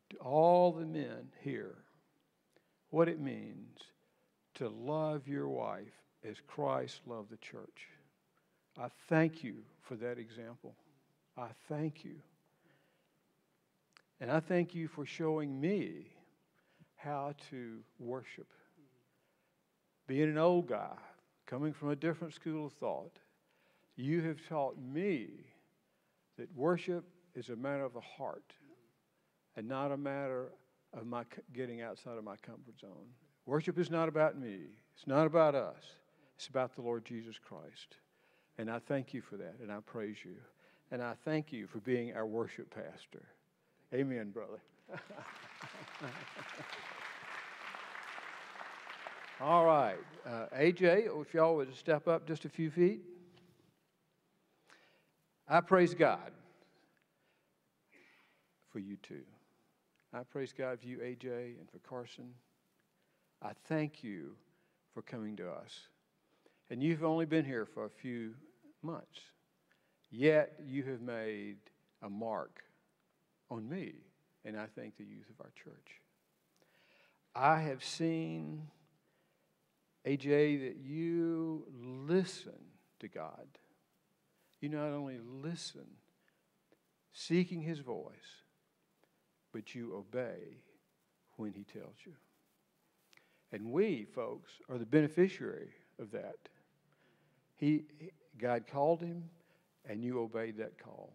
to 0.09 0.17
all 0.17 0.71
the 0.71 0.85
men 0.85 1.29
here 1.41 1.75
what 2.89 3.07
it 3.07 3.19
means 3.19 3.77
to 4.55 4.69
love 4.69 5.27
your 5.27 5.47
wife 5.47 6.01
as 6.27 6.37
Christ 6.47 7.01
loved 7.05 7.29
the 7.29 7.37
church. 7.37 7.89
I 8.79 8.89
thank 9.09 9.43
you 9.43 9.55
for 9.81 9.95
that 9.95 10.19
example. 10.19 10.75
I 11.37 11.47
thank 11.67 12.03
you. 12.03 12.15
And 14.19 14.31
I 14.31 14.39
thank 14.39 14.75
you 14.75 14.87
for 14.87 15.05
showing 15.05 15.59
me 15.59 16.07
how 16.95 17.33
to 17.49 17.79
worship. 17.99 18.47
Being 20.07 20.29
an 20.29 20.37
old 20.37 20.67
guy, 20.67 20.95
coming 21.45 21.73
from 21.73 21.89
a 21.89 21.95
different 21.95 22.33
school 22.33 22.67
of 22.67 22.73
thought, 22.73 23.19
You 23.95 24.21
have 24.21 24.37
taught 24.47 24.77
me 24.77 25.27
that 26.37 26.53
worship 26.55 27.03
is 27.35 27.49
a 27.49 27.55
matter 27.55 27.83
of 27.83 27.93
the 27.93 28.01
heart 28.01 28.53
and 29.55 29.67
not 29.67 29.91
a 29.91 29.97
matter 29.97 30.49
of 30.93 31.05
my 31.05 31.23
getting 31.53 31.81
outside 31.81 32.17
of 32.17 32.23
my 32.23 32.35
comfort 32.37 32.79
zone. 32.79 33.07
Worship 33.45 33.79
is 33.79 33.89
not 33.89 34.07
about 34.07 34.37
me, 34.37 34.59
it's 34.95 35.07
not 35.07 35.25
about 35.25 35.55
us, 35.55 35.83
it's 36.35 36.47
about 36.47 36.75
the 36.75 36.81
Lord 36.81 37.05
Jesus 37.05 37.37
Christ. 37.39 37.97
And 38.57 38.71
I 38.71 38.79
thank 38.79 39.13
you 39.13 39.21
for 39.21 39.37
that, 39.37 39.55
and 39.61 39.71
I 39.71 39.77
praise 39.85 40.17
you. 40.23 40.35
And 40.91 41.01
I 41.01 41.13
thank 41.25 41.51
you 41.51 41.67
for 41.67 41.79
being 41.79 42.13
our 42.15 42.25
worship 42.25 42.73
pastor. 42.73 43.23
Amen, 43.93 44.31
brother. 44.31 44.59
All 49.41 49.65
right. 49.65 49.97
Uh, 50.25 50.47
AJ, 50.57 51.21
if 51.21 51.33
y'all 51.33 51.55
would 51.57 51.75
step 51.75 52.07
up 52.07 52.25
just 52.27 52.45
a 52.45 52.49
few 52.49 52.71
feet. 52.71 53.01
I 55.47 55.61
praise 55.61 55.93
God 55.93 56.31
for 58.71 58.79
you 58.79 58.97
too. 58.97 59.23
I 60.13 60.23
praise 60.23 60.53
God 60.57 60.79
for 60.79 60.87
you, 60.87 60.97
AJ, 60.97 61.59
and 61.59 61.69
for 61.71 61.79
Carson. 61.79 62.33
I 63.41 63.51
thank 63.67 64.03
you 64.03 64.31
for 64.93 65.01
coming 65.01 65.35
to 65.37 65.49
us. 65.49 65.87
And 66.69 66.83
you've 66.83 67.03
only 67.03 67.25
been 67.25 67.45
here 67.45 67.65
for 67.65 67.85
a 67.85 67.89
few 67.89 68.33
months, 68.81 69.19
yet 70.11 70.59
you 70.65 70.83
have 70.83 71.01
made 71.01 71.57
a 72.01 72.09
mark 72.09 72.63
on 73.49 73.67
me, 73.67 73.93
and 74.43 74.57
I 74.57 74.65
think 74.65 74.97
the 74.97 75.05
youth 75.05 75.29
of 75.29 75.39
our 75.39 75.51
church. 75.63 76.01
I 77.33 77.61
have 77.61 77.83
seen, 77.83 78.67
AJ, 80.05 80.67
that 80.67 80.77
you 80.83 81.65
listen 82.07 82.59
to 82.99 83.07
God. 83.07 83.47
You 84.59 84.69
not 84.69 84.89
only 84.89 85.19
listen, 85.23 85.85
seeking 87.13 87.61
His 87.61 87.79
voice, 87.79 88.43
but 89.53 89.73
you 89.73 89.95
obey 89.95 90.63
when 91.37 91.53
He 91.53 91.63
tells 91.63 91.95
you. 92.05 92.13
And 93.51 93.71
we, 93.71 94.05
folks, 94.05 94.51
are 94.69 94.77
the 94.77 94.85
beneficiary 94.85 95.69
of 95.99 96.11
that. 96.11 96.35
He, 97.57 97.83
God 98.37 98.65
called 98.67 99.01
him, 99.01 99.23
and 99.87 100.03
you 100.03 100.19
obeyed 100.21 100.57
that 100.57 100.77
call 100.77 101.11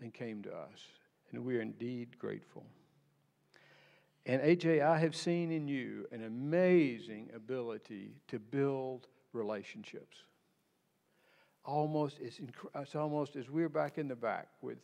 and 0.00 0.12
came 0.12 0.42
to 0.42 0.50
us. 0.50 0.86
And 1.32 1.44
we 1.44 1.56
are 1.56 1.60
indeed 1.60 2.18
grateful. 2.18 2.64
And 4.24 4.40
AJ, 4.40 4.82
I 4.82 4.98
have 4.98 5.16
seen 5.16 5.50
in 5.50 5.66
you 5.66 6.06
an 6.12 6.24
amazing 6.24 7.30
ability 7.34 8.14
to 8.28 8.38
build 8.38 9.08
relationships. 9.32 10.18
Almost, 11.64 12.20
inc- 12.20 12.80
it's 12.80 12.94
almost 12.94 13.36
as 13.36 13.50
we're 13.50 13.68
back 13.68 13.98
in 13.98 14.08
the 14.08 14.16
back 14.16 14.48
with 14.60 14.78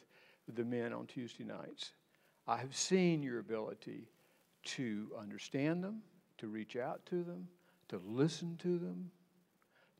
the 0.55 0.65
men 0.65 0.93
on 0.93 1.07
Tuesday 1.07 1.45
nights. 1.45 1.93
I 2.47 2.57
have 2.57 2.75
seen 2.75 3.23
your 3.23 3.39
ability 3.39 4.09
to 4.65 5.09
understand 5.19 5.85
them, 5.85 6.03
to 6.39 6.49
reach 6.49 6.77
out 6.77 7.05
to 7.07 7.23
them, 7.23 7.47
to 7.89 8.01
listen 8.05 8.57
to 8.63 8.79
them, 8.79 9.11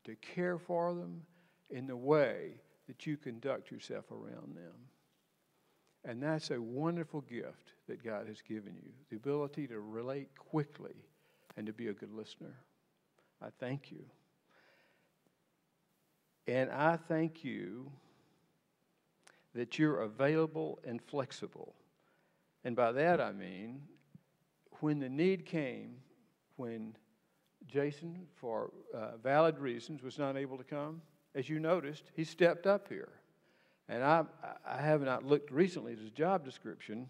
to 0.05 0.15
care 0.15 0.57
for 0.57 0.93
them 0.93 1.21
in 1.69 1.87
the 1.87 1.95
way 1.95 2.53
that 2.87 3.05
you 3.05 3.17
conduct 3.17 3.71
yourself 3.71 4.05
around 4.11 4.55
them. 4.55 4.73
And 6.05 6.23
that's 6.23 6.49
a 6.51 6.61
wonderful 6.61 7.21
gift 7.21 7.73
that 7.87 8.03
God 8.03 8.27
has 8.27 8.41
given 8.41 8.75
you 8.75 8.91
the 9.09 9.17
ability 9.17 9.67
to 9.67 9.79
relate 9.79 10.29
quickly 10.37 10.95
and 11.57 11.67
to 11.67 11.73
be 11.73 11.87
a 11.87 11.93
good 11.93 12.13
listener. 12.13 12.55
I 13.41 13.47
thank 13.59 13.91
you. 13.91 14.05
And 16.47 16.71
I 16.71 16.97
thank 16.97 17.43
you 17.43 17.91
that 19.53 19.77
you're 19.77 20.01
available 20.01 20.79
and 20.83 21.01
flexible. 21.01 21.75
And 22.63 22.75
by 22.75 22.91
that 22.93 23.19
I 23.19 23.31
mean, 23.31 23.81
when 24.79 24.99
the 24.99 25.09
need 25.09 25.45
came, 25.45 25.97
when 26.55 26.95
Jason, 27.69 28.27
for 28.35 28.71
uh, 28.93 29.17
valid 29.21 29.59
reasons, 29.59 30.01
was 30.01 30.17
not 30.17 30.35
able 30.35 30.57
to 30.57 30.63
come, 30.63 31.01
as 31.35 31.47
you 31.47 31.59
noticed, 31.59 32.11
he 32.15 32.23
stepped 32.23 32.65
up 32.65 32.87
here. 32.89 33.09
And 33.87 34.03
I, 34.03 34.23
I 34.67 34.81
have 34.81 35.01
not 35.01 35.23
looked 35.25 35.51
recently 35.51 35.93
at 35.93 35.99
his 35.99 36.11
job 36.11 36.43
description, 36.43 37.07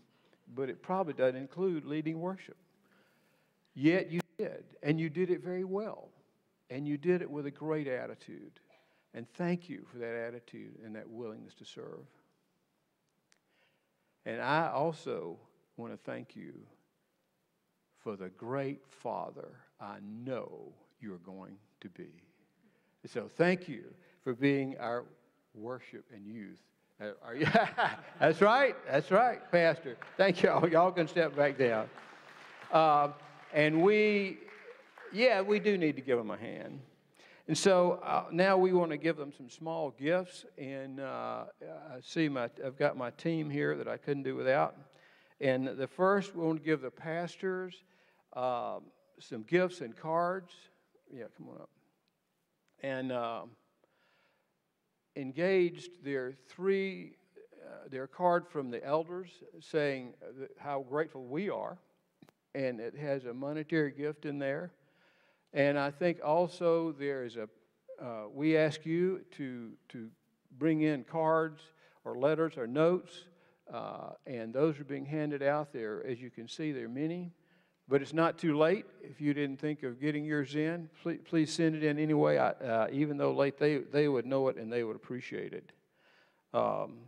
but 0.53 0.69
it 0.69 0.81
probably 0.81 1.13
doesn't 1.13 1.39
include 1.39 1.85
leading 1.85 2.19
worship. 2.19 2.57
Yet 3.73 4.11
you 4.11 4.21
did, 4.37 4.63
and 4.83 4.99
you 4.99 5.09
did 5.09 5.29
it 5.29 5.43
very 5.43 5.63
well. 5.63 6.09
And 6.69 6.87
you 6.87 6.97
did 6.97 7.21
it 7.21 7.29
with 7.29 7.45
a 7.45 7.51
great 7.51 7.87
attitude. 7.87 8.59
And 9.13 9.27
thank 9.33 9.69
you 9.69 9.85
for 9.91 9.97
that 9.97 10.15
attitude 10.15 10.77
and 10.85 10.95
that 10.95 11.09
willingness 11.09 11.55
to 11.55 11.65
serve. 11.65 12.05
And 14.25 14.41
I 14.41 14.69
also 14.69 15.37
want 15.77 15.93
to 15.93 15.97
thank 15.97 16.35
you 16.35 16.53
for 18.03 18.15
the 18.15 18.29
great 18.29 18.81
father 18.87 19.55
I 19.79 19.97
know 20.25 20.73
you're 20.99 21.19
going 21.19 21.57
to 21.81 21.89
be. 21.89 22.09
So 23.05 23.29
thank 23.29 23.67
you 23.69 23.85
for 24.23 24.33
being 24.33 24.75
our 24.79 25.05
worship 25.53 26.05
and 26.13 26.25
youth. 26.27 26.59
Uh, 27.01 27.31
you- 27.33 27.47
That's 28.19 28.41
right. 28.41 28.75
That's 28.89 29.09
right, 29.11 29.39
Pastor. 29.51 29.97
Thank 30.17 30.41
y'all. 30.41 30.67
Y'all 30.67 30.91
can 30.91 31.07
step 31.07 31.35
back 31.35 31.57
down. 31.57 31.89
Uh, 32.71 33.09
and 33.53 33.81
we, 33.81 34.39
yeah, 35.13 35.41
we 35.41 35.59
do 35.59 35.77
need 35.77 35.95
to 35.95 36.01
give 36.01 36.17
them 36.17 36.29
a 36.31 36.37
hand. 36.37 36.81
And 37.47 37.57
so 37.57 37.99
uh, 38.03 38.25
now 38.31 38.57
we 38.57 38.73
want 38.73 38.91
to 38.91 38.97
give 38.97 39.17
them 39.17 39.31
some 39.35 39.49
small 39.49 39.91
gifts. 39.91 40.45
And 40.57 40.99
uh, 40.99 41.45
I 41.61 41.99
see 42.01 42.29
my, 42.29 42.49
I've 42.63 42.77
got 42.77 42.95
my 42.95 43.09
team 43.11 43.49
here 43.49 43.75
that 43.77 43.87
I 43.87 43.97
couldn't 43.97 44.23
do 44.23 44.35
without. 44.35 44.75
And 45.41 45.67
the 45.67 45.87
first, 45.87 46.35
we 46.35 46.45
want 46.45 46.59
to 46.59 46.65
give 46.65 46.81
the 46.81 46.91
pastors 46.91 47.73
um, 48.33 48.83
some 49.19 49.43
gifts 49.43 49.81
and 49.81 49.95
cards. 49.95 50.53
Yeah, 51.13 51.25
come 51.37 51.49
on 51.49 51.61
up. 51.61 51.69
And 52.81 53.11
um, 53.11 53.49
engaged 55.15 56.03
their 56.03 56.33
three, 56.47 57.13
uh, 57.65 57.89
their 57.89 58.07
card 58.07 58.47
from 58.47 58.71
the 58.71 58.83
elders 58.85 59.29
saying 59.59 60.13
how 60.57 60.85
grateful 60.89 61.25
we 61.25 61.49
are. 61.49 61.77
And 62.55 62.79
it 62.79 62.95
has 62.95 63.25
a 63.25 63.33
monetary 63.33 63.91
gift 63.91 64.25
in 64.25 64.39
there. 64.39 64.71
And 65.53 65.77
I 65.77 65.91
think 65.91 66.19
also 66.23 66.91
there 66.93 67.23
is 67.25 67.35
a, 67.35 67.47
uh, 68.03 68.27
we 68.33 68.55
ask 68.55 68.85
you 68.85 69.21
to, 69.37 69.71
to 69.89 70.09
bring 70.57 70.81
in 70.81 71.03
cards 71.03 71.61
or 72.05 72.15
letters 72.15 72.57
or 72.57 72.67
notes, 72.67 73.25
uh, 73.73 74.11
and 74.25 74.53
those 74.53 74.79
are 74.79 74.83
being 74.83 75.05
handed 75.05 75.43
out 75.43 75.73
there. 75.73 76.05
As 76.05 76.19
you 76.21 76.29
can 76.29 76.47
see, 76.47 76.71
there 76.71 76.85
are 76.85 76.89
many, 76.89 77.31
but 77.89 78.03
it's 78.03 78.13
not 78.13 78.37
too 78.37 78.55
late. 78.55 78.85
If 79.01 79.19
you 79.19 79.33
didn't 79.33 79.59
think 79.59 79.81
of 79.81 79.99
getting 79.99 80.23
yours 80.23 80.55
in, 80.55 80.89
please, 81.01 81.19
please 81.25 81.51
send 81.51 81.75
it 81.75 81.83
in 81.83 81.97
anyway. 81.97 82.37
I, 82.37 82.49
uh, 82.49 82.87
even 82.91 83.17
though 83.17 83.33
late, 83.33 83.57
they, 83.57 83.77
they 83.77 84.07
would 84.07 84.27
know 84.27 84.47
it 84.47 84.57
and 84.57 84.71
they 84.71 84.83
would 84.83 84.95
appreciate 84.95 85.53
it. 85.53 85.71
Um, 86.53 86.99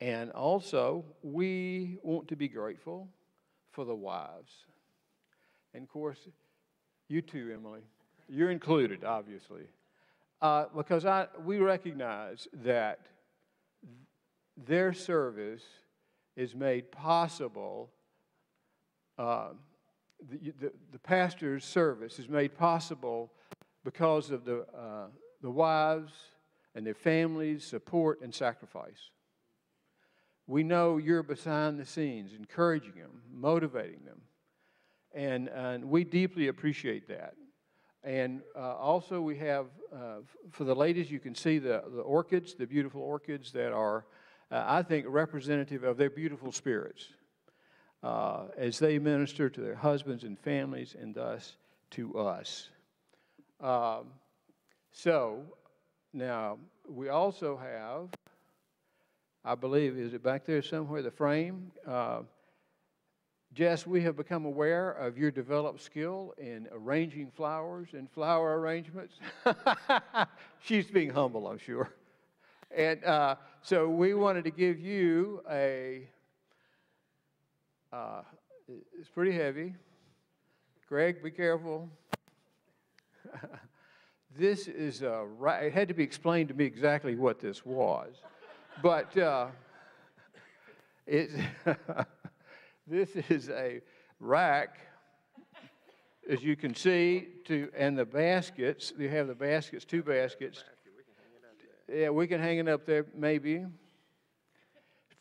and 0.00 0.32
also, 0.32 1.04
we 1.22 1.98
want 2.02 2.26
to 2.28 2.36
be 2.36 2.48
grateful 2.48 3.08
for 3.70 3.84
the 3.84 3.94
wives. 3.94 4.52
And 5.72 5.84
of 5.84 5.88
course, 5.88 6.18
you 7.08 7.22
too, 7.22 7.52
Emily. 7.54 7.82
You're 8.28 8.50
included, 8.50 9.04
obviously. 9.04 9.62
Uh, 10.40 10.64
because 10.76 11.06
I, 11.06 11.28
we 11.44 11.58
recognize 11.58 12.48
that 12.64 12.98
their 14.56 14.92
service 14.92 15.62
is 16.34 16.56
made 16.56 16.90
possible, 16.90 17.90
uh, 19.18 19.48
the, 20.30 20.52
the, 20.60 20.72
the, 20.92 20.98
pastor's 20.98 21.64
service 21.64 22.18
is 22.18 22.28
made 22.28 22.56
possible 22.56 23.32
because 23.84 24.30
of 24.30 24.44
the, 24.44 24.60
uh, 24.76 25.06
the 25.42 25.50
wives 25.50 26.12
and 26.74 26.86
their 26.86 26.94
families' 26.94 27.64
support 27.64 28.20
and 28.22 28.34
sacrifice. 28.34 29.10
We 30.46 30.62
know 30.62 30.96
you're 30.96 31.22
behind 31.22 31.78
the 31.78 31.84
scenes, 31.84 32.32
encouraging 32.32 32.94
them, 32.94 33.22
motivating 33.32 34.04
them. 34.04 34.22
And, 35.14 35.48
and 35.48 35.84
we 35.84 36.04
deeply 36.04 36.48
appreciate 36.48 37.08
that. 37.08 37.34
And 38.04 38.42
uh, 38.56 38.76
also, 38.76 39.20
we 39.20 39.36
have, 39.38 39.66
uh, 39.94 40.16
for 40.50 40.64
the 40.64 40.74
ladies, 40.74 41.10
you 41.10 41.20
can 41.20 41.34
see 41.34 41.58
the, 41.58 41.84
the 41.94 42.00
orchids, 42.00 42.54
the 42.54 42.66
beautiful 42.66 43.02
orchids 43.02 43.52
that 43.52 43.72
are, 43.72 44.06
uh, 44.50 44.64
I 44.66 44.82
think, 44.82 45.06
representative 45.08 45.84
of 45.84 45.96
their 45.96 46.10
beautiful 46.10 46.50
spirits 46.50 47.08
uh, 48.02 48.44
as 48.56 48.78
they 48.78 48.98
minister 48.98 49.48
to 49.48 49.60
their 49.60 49.74
husbands 49.74 50.24
and 50.24 50.38
families 50.38 50.96
and 51.00 51.14
thus 51.14 51.56
to 51.90 52.18
us. 52.18 52.70
Um, 53.60 54.06
so, 54.90 55.42
now, 56.12 56.58
we 56.88 57.08
also 57.08 57.56
have, 57.56 58.08
I 59.44 59.54
believe, 59.54 59.96
is 59.96 60.14
it 60.14 60.22
back 60.22 60.44
there 60.44 60.62
somewhere, 60.62 61.00
the 61.00 61.10
frame? 61.10 61.70
Uh, 61.86 62.22
Jess, 63.54 63.86
we 63.86 64.00
have 64.02 64.16
become 64.16 64.46
aware 64.46 64.92
of 64.92 65.18
your 65.18 65.30
developed 65.30 65.82
skill 65.82 66.34
in 66.38 66.68
arranging 66.72 67.30
flowers 67.30 67.90
and 67.92 68.10
flower 68.10 68.58
arrangements. 68.58 69.14
She's 70.62 70.86
being 70.86 71.10
humble, 71.10 71.46
I'm 71.46 71.58
sure. 71.58 71.92
And 72.74 73.04
uh, 73.04 73.36
so 73.60 73.90
we 73.90 74.14
wanted 74.14 74.44
to 74.44 74.50
give 74.50 74.80
you 74.80 75.42
a, 75.50 76.08
uh, 77.92 78.22
it's 78.98 79.08
pretty 79.10 79.32
heavy. 79.32 79.74
Greg, 80.88 81.22
be 81.22 81.30
careful. 81.30 81.90
this 84.38 84.66
is 84.66 85.02
a, 85.02 85.24
ra- 85.38 85.58
it 85.58 85.72
had 85.72 85.88
to 85.88 85.94
be 85.94 86.02
explained 86.02 86.48
to 86.48 86.54
me 86.54 86.64
exactly 86.64 87.14
what 87.14 87.38
this 87.38 87.66
was. 87.66 88.14
But 88.82 89.16
uh, 89.18 89.48
it's, 91.06 91.34
this 92.86 93.10
is 93.28 93.50
a 93.50 93.80
rack, 94.20 94.78
as 96.28 96.42
you 96.42 96.56
can 96.56 96.74
see, 96.74 97.28
to, 97.44 97.68
and 97.76 97.98
the 97.98 98.06
baskets, 98.06 98.92
you 98.98 99.08
have 99.10 99.26
the 99.26 99.34
baskets, 99.34 99.84
two 99.84 100.02
baskets. 100.02 100.64
Yeah, 101.92 102.08
we 102.08 102.26
can 102.26 102.40
hang 102.40 102.58
it 102.58 102.68
up 102.68 102.86
there 102.86 103.04
maybe 103.14 103.66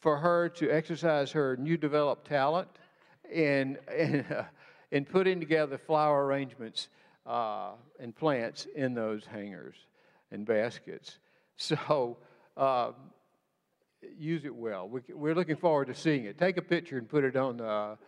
for 0.01 0.17
her 0.17 0.49
to 0.49 0.69
exercise 0.69 1.31
her 1.31 1.55
new 1.55 1.77
developed 1.77 2.27
talent 2.27 2.67
in, 3.31 3.77
in, 3.95 4.25
uh, 4.29 4.45
in 4.91 5.05
putting 5.05 5.39
together 5.39 5.77
flower 5.77 6.25
arrangements 6.25 6.89
uh, 7.25 7.71
and 7.99 8.15
plants 8.15 8.67
in 8.75 8.93
those 8.93 9.25
hangers 9.25 9.75
and 10.31 10.45
baskets. 10.45 11.17
So 11.57 12.17
uh, 12.57 12.93
use 14.17 14.45
it 14.45 14.55
well. 14.55 14.89
We, 14.89 15.01
we're 15.13 15.35
looking 15.35 15.57
forward 15.57 15.89
to 15.89 15.93
seeing 15.93 16.25
it. 16.25 16.39
Take 16.39 16.57
a 16.57 16.61
picture 16.63 16.97
and 16.97 17.07
put 17.07 17.23
it 17.23 17.35
on 17.35 17.57
the, 17.57 17.99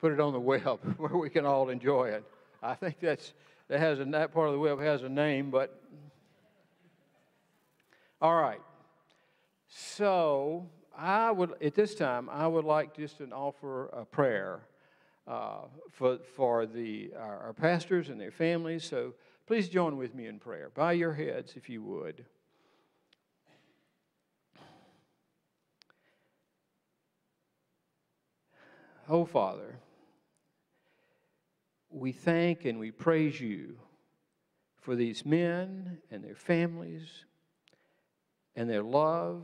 put 0.00 0.12
it 0.12 0.20
on 0.20 0.32
the 0.32 0.38
web 0.52 0.78
where 0.96 1.16
we 1.16 1.30
can 1.30 1.46
all 1.46 1.68
enjoy 1.68 2.10
it. 2.10 2.24
I 2.62 2.74
think 2.74 3.00
that's, 3.00 3.32
that, 3.66 3.80
has 3.80 3.98
a, 3.98 4.04
that 4.04 4.32
part 4.32 4.46
of 4.46 4.52
the 4.52 4.60
web 4.60 4.78
has 4.78 5.02
a 5.02 5.08
name, 5.08 5.50
but 5.50 5.82
all 8.22 8.40
right. 8.40 8.60
So 9.66 10.68
I 10.96 11.30
would, 11.30 11.62
at 11.62 11.74
this 11.74 11.94
time, 11.94 12.28
I 12.30 12.46
would 12.46 12.64
like 12.64 12.96
just 12.96 13.18
to 13.18 13.28
offer 13.30 13.86
a 13.86 14.04
prayer 14.04 14.60
uh, 15.26 15.62
for, 15.90 16.18
for 16.36 16.66
the, 16.66 17.12
our, 17.18 17.38
our 17.38 17.52
pastors 17.52 18.08
and 18.08 18.20
their 18.20 18.30
families. 18.30 18.84
So 18.84 19.14
please 19.46 19.68
join 19.68 19.96
with 19.96 20.14
me 20.14 20.26
in 20.26 20.38
prayer. 20.38 20.70
Bow 20.74 20.90
your 20.90 21.12
heads 21.14 21.54
if 21.56 21.68
you 21.68 21.82
would. 21.82 22.24
Oh, 29.08 29.24
Father, 29.24 29.78
we 31.90 32.12
thank 32.12 32.64
and 32.64 32.78
we 32.78 32.90
praise 32.90 33.38
you 33.38 33.76
for 34.80 34.96
these 34.96 35.26
men 35.26 35.98
and 36.10 36.24
their 36.24 36.34
families 36.34 37.24
and 38.56 38.68
their 38.68 38.82
love 38.82 39.42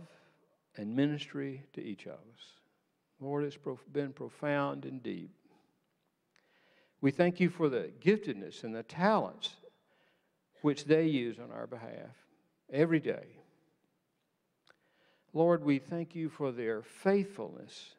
and 0.76 0.94
ministry 0.94 1.64
to 1.72 1.82
each 1.82 2.06
of 2.06 2.12
us. 2.12 2.54
Lord, 3.20 3.44
it's 3.44 3.58
been 3.92 4.12
profound 4.12 4.84
and 4.84 5.02
deep. 5.02 5.30
We 7.00 7.10
thank 7.10 7.40
you 7.40 7.50
for 7.50 7.68
the 7.68 7.90
giftedness 8.02 8.64
and 8.64 8.74
the 8.74 8.82
talents 8.82 9.50
which 10.62 10.84
they 10.84 11.06
use 11.06 11.38
on 11.38 11.50
our 11.50 11.66
behalf 11.66 12.14
every 12.72 13.00
day. 13.00 13.26
Lord, 15.32 15.64
we 15.64 15.78
thank 15.78 16.14
you 16.14 16.28
for 16.28 16.52
their 16.52 16.82
faithfulness 16.82 17.94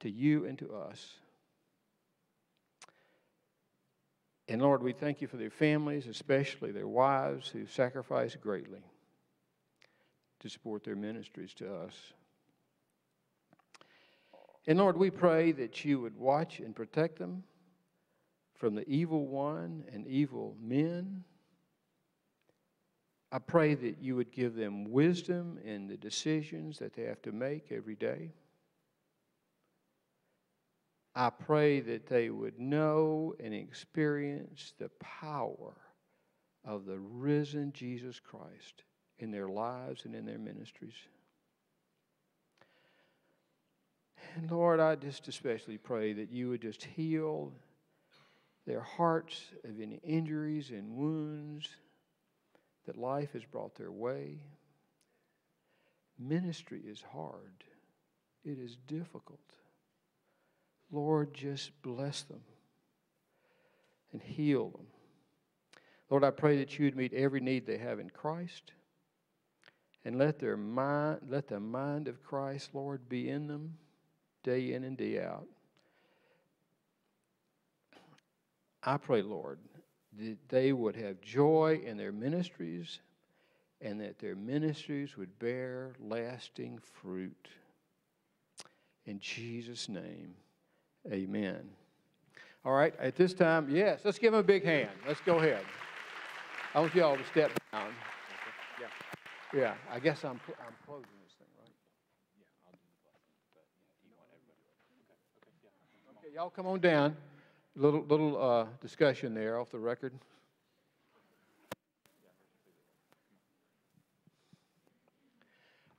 to 0.00 0.10
you 0.10 0.46
and 0.46 0.58
to 0.58 0.74
us. 0.74 1.14
And 4.48 4.60
Lord, 4.60 4.82
we 4.82 4.92
thank 4.92 5.20
you 5.20 5.28
for 5.28 5.36
their 5.36 5.50
families, 5.50 6.06
especially 6.06 6.72
their 6.72 6.88
wives 6.88 7.48
who 7.48 7.66
sacrifice 7.66 8.36
greatly 8.36 8.82
to 10.42 10.48
support 10.48 10.84
their 10.84 10.96
ministries 10.96 11.54
to 11.54 11.72
us. 11.72 11.94
And 14.66 14.78
Lord, 14.78 14.96
we 14.96 15.10
pray 15.10 15.52
that 15.52 15.84
you 15.84 16.00
would 16.00 16.16
watch 16.16 16.60
and 16.60 16.74
protect 16.74 17.18
them 17.18 17.44
from 18.54 18.74
the 18.74 18.88
evil 18.88 19.26
one 19.26 19.84
and 19.92 20.06
evil 20.06 20.56
men. 20.60 21.24
I 23.30 23.38
pray 23.38 23.74
that 23.74 23.98
you 24.00 24.14
would 24.16 24.30
give 24.30 24.54
them 24.54 24.90
wisdom 24.90 25.58
in 25.64 25.86
the 25.86 25.96
decisions 25.96 26.78
that 26.78 26.92
they 26.92 27.04
have 27.04 27.22
to 27.22 27.32
make 27.32 27.72
every 27.72 27.96
day. 27.96 28.32
I 31.14 31.30
pray 31.30 31.80
that 31.80 32.06
they 32.06 32.30
would 32.30 32.58
know 32.58 33.34
and 33.38 33.54
experience 33.54 34.74
the 34.78 34.90
power 35.00 35.74
of 36.64 36.86
the 36.86 36.98
risen 36.98 37.72
Jesus 37.72 38.20
Christ 38.20 38.84
in 39.18 39.30
their 39.30 39.48
lives 39.48 40.04
and 40.04 40.14
in 40.14 40.24
their 40.24 40.38
ministries. 40.38 40.94
And 44.36 44.50
Lord, 44.50 44.80
I 44.80 44.94
just 44.94 45.28
especially 45.28 45.78
pray 45.78 46.12
that 46.14 46.30
you 46.30 46.48
would 46.48 46.62
just 46.62 46.84
heal 46.84 47.52
their 48.66 48.80
hearts 48.80 49.42
of 49.64 49.80
any 49.80 50.00
injuries 50.02 50.70
and 50.70 50.96
wounds 50.96 51.68
that 52.86 52.96
life 52.96 53.32
has 53.32 53.44
brought 53.44 53.74
their 53.74 53.90
way. 53.90 54.40
Ministry 56.18 56.80
is 56.86 57.02
hard, 57.12 57.64
it 58.44 58.58
is 58.58 58.76
difficult. 58.86 59.40
Lord, 60.90 61.32
just 61.32 61.70
bless 61.82 62.22
them 62.22 62.42
and 64.12 64.22
heal 64.22 64.68
them. 64.68 64.86
Lord, 66.10 66.22
I 66.22 66.30
pray 66.30 66.58
that 66.58 66.78
you 66.78 66.84
would 66.84 66.96
meet 66.96 67.14
every 67.14 67.40
need 67.40 67.66
they 67.66 67.78
have 67.78 67.98
in 67.98 68.10
Christ. 68.10 68.72
And 70.04 70.18
let 70.18 70.38
their 70.38 70.56
mind, 70.56 71.20
let 71.28 71.48
the 71.48 71.60
mind 71.60 72.08
of 72.08 72.22
Christ, 72.22 72.70
Lord, 72.74 73.08
be 73.08 73.28
in 73.28 73.46
them 73.46 73.74
day 74.42 74.72
in 74.72 74.84
and 74.84 74.96
day 74.96 75.22
out. 75.22 75.46
I 78.82 78.96
pray, 78.96 79.22
Lord, 79.22 79.58
that 80.18 80.36
they 80.48 80.72
would 80.72 80.96
have 80.96 81.20
joy 81.20 81.80
in 81.84 81.96
their 81.96 82.12
ministries 82.12 82.98
and 83.80 84.00
that 84.00 84.18
their 84.18 84.34
ministries 84.34 85.16
would 85.16 85.38
bear 85.38 85.92
lasting 86.00 86.78
fruit. 87.00 87.48
In 89.06 89.18
Jesus' 89.18 89.88
name, 89.88 90.34
amen. 91.10 91.68
All 92.64 92.72
right, 92.72 92.94
at 93.00 93.16
this 93.16 93.34
time, 93.34 93.68
yes, 93.70 94.00
let's 94.04 94.18
give 94.18 94.32
them 94.32 94.40
a 94.40 94.44
big 94.44 94.64
hand. 94.64 94.90
Let's 95.06 95.20
go 95.20 95.38
ahead. 95.38 95.64
I 96.74 96.80
want 96.80 96.94
you 96.94 97.04
all 97.04 97.16
to 97.16 97.24
step 97.26 97.50
down. 97.72 97.92
Yeah, 99.52 99.60
yeah 99.60 99.74
I 99.92 99.98
guess 99.98 100.24
I'm, 100.24 100.40
cl- 100.46 100.58
I'm 100.66 100.74
closing 100.86 101.08
this 101.24 101.34
thing, 101.38 101.48
right? 101.58 101.70
Yeah. 106.14 106.18
Okay, 106.18 106.34
y'all 106.34 106.50
come 106.50 106.66
on 106.66 106.80
down. 106.80 107.16
Little, 107.74 108.02
little 108.04 108.40
uh, 108.42 108.66
discussion 108.80 109.34
there 109.34 109.58
off 109.58 109.70
the 109.70 109.78
record. 109.78 110.12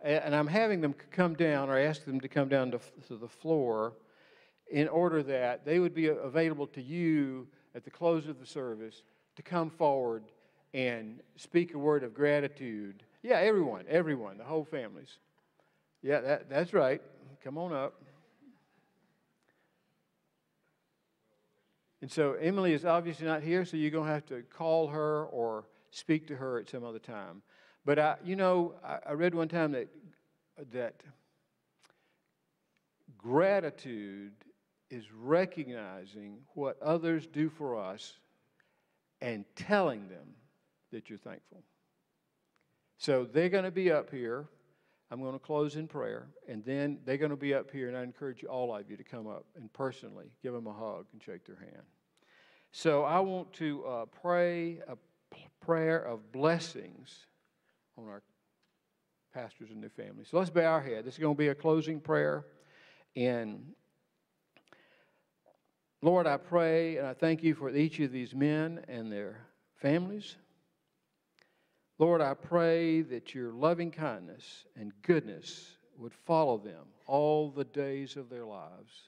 A- 0.04 0.26
And 0.26 0.36
I'm 0.36 0.48
having 0.48 0.82
them 0.82 0.94
c- 1.00 1.08
come 1.12 1.34
down, 1.34 1.70
or 1.70 1.78
ask 1.78 2.06
them 2.06 2.20
to 2.22 2.28
come 2.28 2.50
down 2.50 2.72
to, 2.72 2.78
f- 2.78 2.92
to 3.08 3.18
the 3.18 3.28
floor 3.28 3.94
in 4.70 4.88
order 4.88 5.24
that 5.24 5.66
they 5.66 5.80
would 5.80 5.94
be 5.94 6.08
a- 6.08 6.16
available 6.16 6.68
to 6.68 6.82
you 6.82 7.48
at 7.76 7.84
the 7.84 7.90
close 7.92 8.28
of 8.28 8.40
the 8.40 8.46
service 8.46 9.04
to 9.36 9.42
come 9.42 9.70
forward 9.70 10.24
and 10.74 11.20
speak 11.38 11.74
a 11.74 11.78
word 11.78 12.04
of 12.04 12.14
gratitude. 12.14 13.04
Yeah, 13.24 13.38
everyone, 13.38 13.86
everyone, 13.88 14.38
the 14.38 14.44
whole 14.44 14.66
families. 14.66 15.18
Yeah, 16.02 16.20
that, 16.20 16.50
that's 16.50 16.74
right. 16.74 17.02
Come 17.42 17.58
on 17.58 17.72
up. 17.72 17.94
And 22.02 22.12
so 22.12 22.34
Emily 22.34 22.74
is 22.74 22.84
obviously 22.84 23.26
not 23.26 23.42
here, 23.42 23.64
so 23.64 23.78
you're 23.78 23.90
going 23.90 24.08
to 24.08 24.14
have 24.14 24.26
to 24.26 24.42
call 24.42 24.90
her 24.90 25.24
or 25.28 25.64
speak 25.90 26.28
to 26.28 26.36
her 26.36 26.60
at 26.60 26.70
some 26.70 26.84
other 26.84 27.00
time. 27.00 27.42
But 27.86 27.98
I, 27.98 28.18
you 28.26 28.36
know, 28.36 28.76
I, 28.84 29.00
I 29.08 29.12
read 29.14 29.34
one 29.34 29.48
time 29.48 29.72
that 29.72 29.88
that 30.74 30.96
gratitude 33.18 34.34
is 34.90 35.06
recognizing 35.14 36.40
what 36.56 36.82
others 36.82 37.26
do 37.26 37.50
for 37.50 37.78
us 37.78 38.18
and 39.22 39.46
telling 39.56 40.10
them 40.10 40.36
that 40.92 41.10
you're 41.10 41.18
thankful. 41.18 41.64
So 43.04 43.26
they're 43.26 43.50
going 43.50 43.66
to 43.66 43.72
be 43.72 43.92
up 43.92 44.10
here. 44.10 44.46
I'm 45.12 45.20
going 45.20 45.34
to 45.34 45.40
close 45.40 45.76
in 45.76 45.90
prayer, 45.90 46.28
and 46.48 46.64
then 46.64 47.00
they're 47.04 47.18
going 47.18 47.32
to 47.32 47.36
be 47.36 47.54
up 47.54 47.70
here, 47.70 47.90
and 47.90 47.98
I 47.98 48.02
encourage 48.02 48.46
all 48.46 48.74
of 48.74 48.90
you 48.90 48.96
to 48.96 49.04
come 49.04 49.28
up 49.28 49.46
and 49.58 49.72
personally 49.74 50.28
give 50.42 50.54
them 50.54 50.68
a 50.68 50.74
hug 50.74 51.08
and 51.12 51.22
shake 51.22 51.46
their 51.46 51.58
hand. 51.58 51.84
So 52.72 53.04
I 53.04 53.20
want 53.20 53.52
to 53.56 53.86
uh, 53.86 54.06
pray 54.06 54.80
a 54.88 54.96
prayer 55.60 56.00
of 56.00 56.32
blessings 56.32 57.26
on 57.98 58.08
our 58.08 58.24
pastors 59.34 59.70
and 59.72 59.84
their 59.84 59.90
families. 59.90 60.30
So 60.32 60.38
let's 60.38 60.50
bow 60.50 60.64
our 60.64 60.82
head. 60.82 61.04
This 61.04 61.16
is 61.16 61.20
going 61.20 61.36
to 61.36 61.38
be 61.38 61.50
a 61.50 61.56
closing 61.56 62.00
prayer, 62.00 62.46
and 63.18 63.66
Lord, 66.02 66.26
I 66.26 66.38
pray 66.38 67.00
and 67.00 67.08
I 67.08 67.14
thank 67.14 67.44
you 67.44 67.54
for 67.54 67.70
each 67.70 68.00
of 68.00 68.14
these 68.14 68.34
men 68.34 68.80
and 68.88 69.12
their 69.12 69.42
families. 69.76 70.38
Lord, 72.04 72.20
I 72.20 72.34
pray 72.34 73.00
that 73.00 73.34
your 73.34 73.54
loving 73.54 73.90
kindness 73.90 74.66
and 74.76 74.92
goodness 75.04 75.78
would 75.98 76.14
follow 76.14 76.58
them 76.58 76.84
all 77.08 77.50
the 77.50 77.64
days 77.64 78.18
of 78.18 78.30
their 78.30 78.44
lives. 78.44 79.08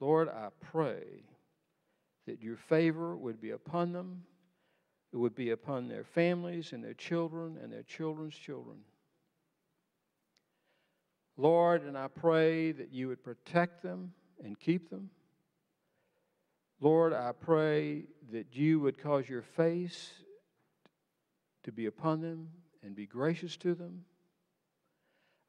Lord, 0.00 0.30
I 0.30 0.48
pray 0.72 1.22
that 2.26 2.42
your 2.42 2.56
favor 2.56 3.14
would 3.14 3.42
be 3.42 3.50
upon 3.50 3.92
them, 3.92 4.22
it 5.12 5.18
would 5.18 5.34
be 5.34 5.50
upon 5.50 5.86
their 5.86 6.02
families 6.02 6.72
and 6.72 6.82
their 6.82 6.94
children 6.94 7.58
and 7.62 7.70
their 7.70 7.82
children's 7.82 8.36
children. 8.36 8.78
Lord, 11.36 11.82
and 11.82 11.98
I 11.98 12.08
pray 12.08 12.72
that 12.72 12.90
you 12.90 13.08
would 13.08 13.22
protect 13.22 13.82
them 13.82 14.14
and 14.42 14.58
keep 14.58 14.88
them. 14.88 15.10
Lord, 16.80 17.12
I 17.12 17.32
pray 17.32 18.04
that 18.32 18.56
you 18.56 18.80
would 18.80 18.96
cause 18.96 19.28
your 19.28 19.42
face 19.42 20.10
to 21.64 21.72
be 21.72 21.86
upon 21.86 22.20
them 22.20 22.48
and 22.82 22.94
be 22.94 23.06
gracious 23.06 23.56
to 23.58 23.74
them. 23.74 24.04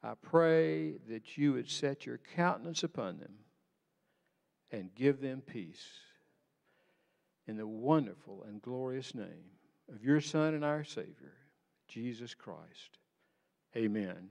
I 0.02 0.14
pray 0.20 0.98
that 1.08 1.38
you 1.38 1.52
would 1.52 1.70
set 1.70 2.06
your 2.06 2.18
countenance 2.36 2.82
upon 2.82 3.18
them 3.18 3.34
and 4.70 4.94
give 4.94 5.20
them 5.20 5.40
peace. 5.40 5.86
In 7.46 7.56
the 7.56 7.66
wonderful 7.66 8.44
and 8.48 8.62
glorious 8.62 9.14
name 9.14 9.50
of 9.92 10.04
your 10.04 10.20
Son 10.20 10.54
and 10.54 10.64
our 10.64 10.84
Savior, 10.84 11.34
Jesus 11.88 12.34
Christ. 12.34 12.98
Amen. 13.76 14.30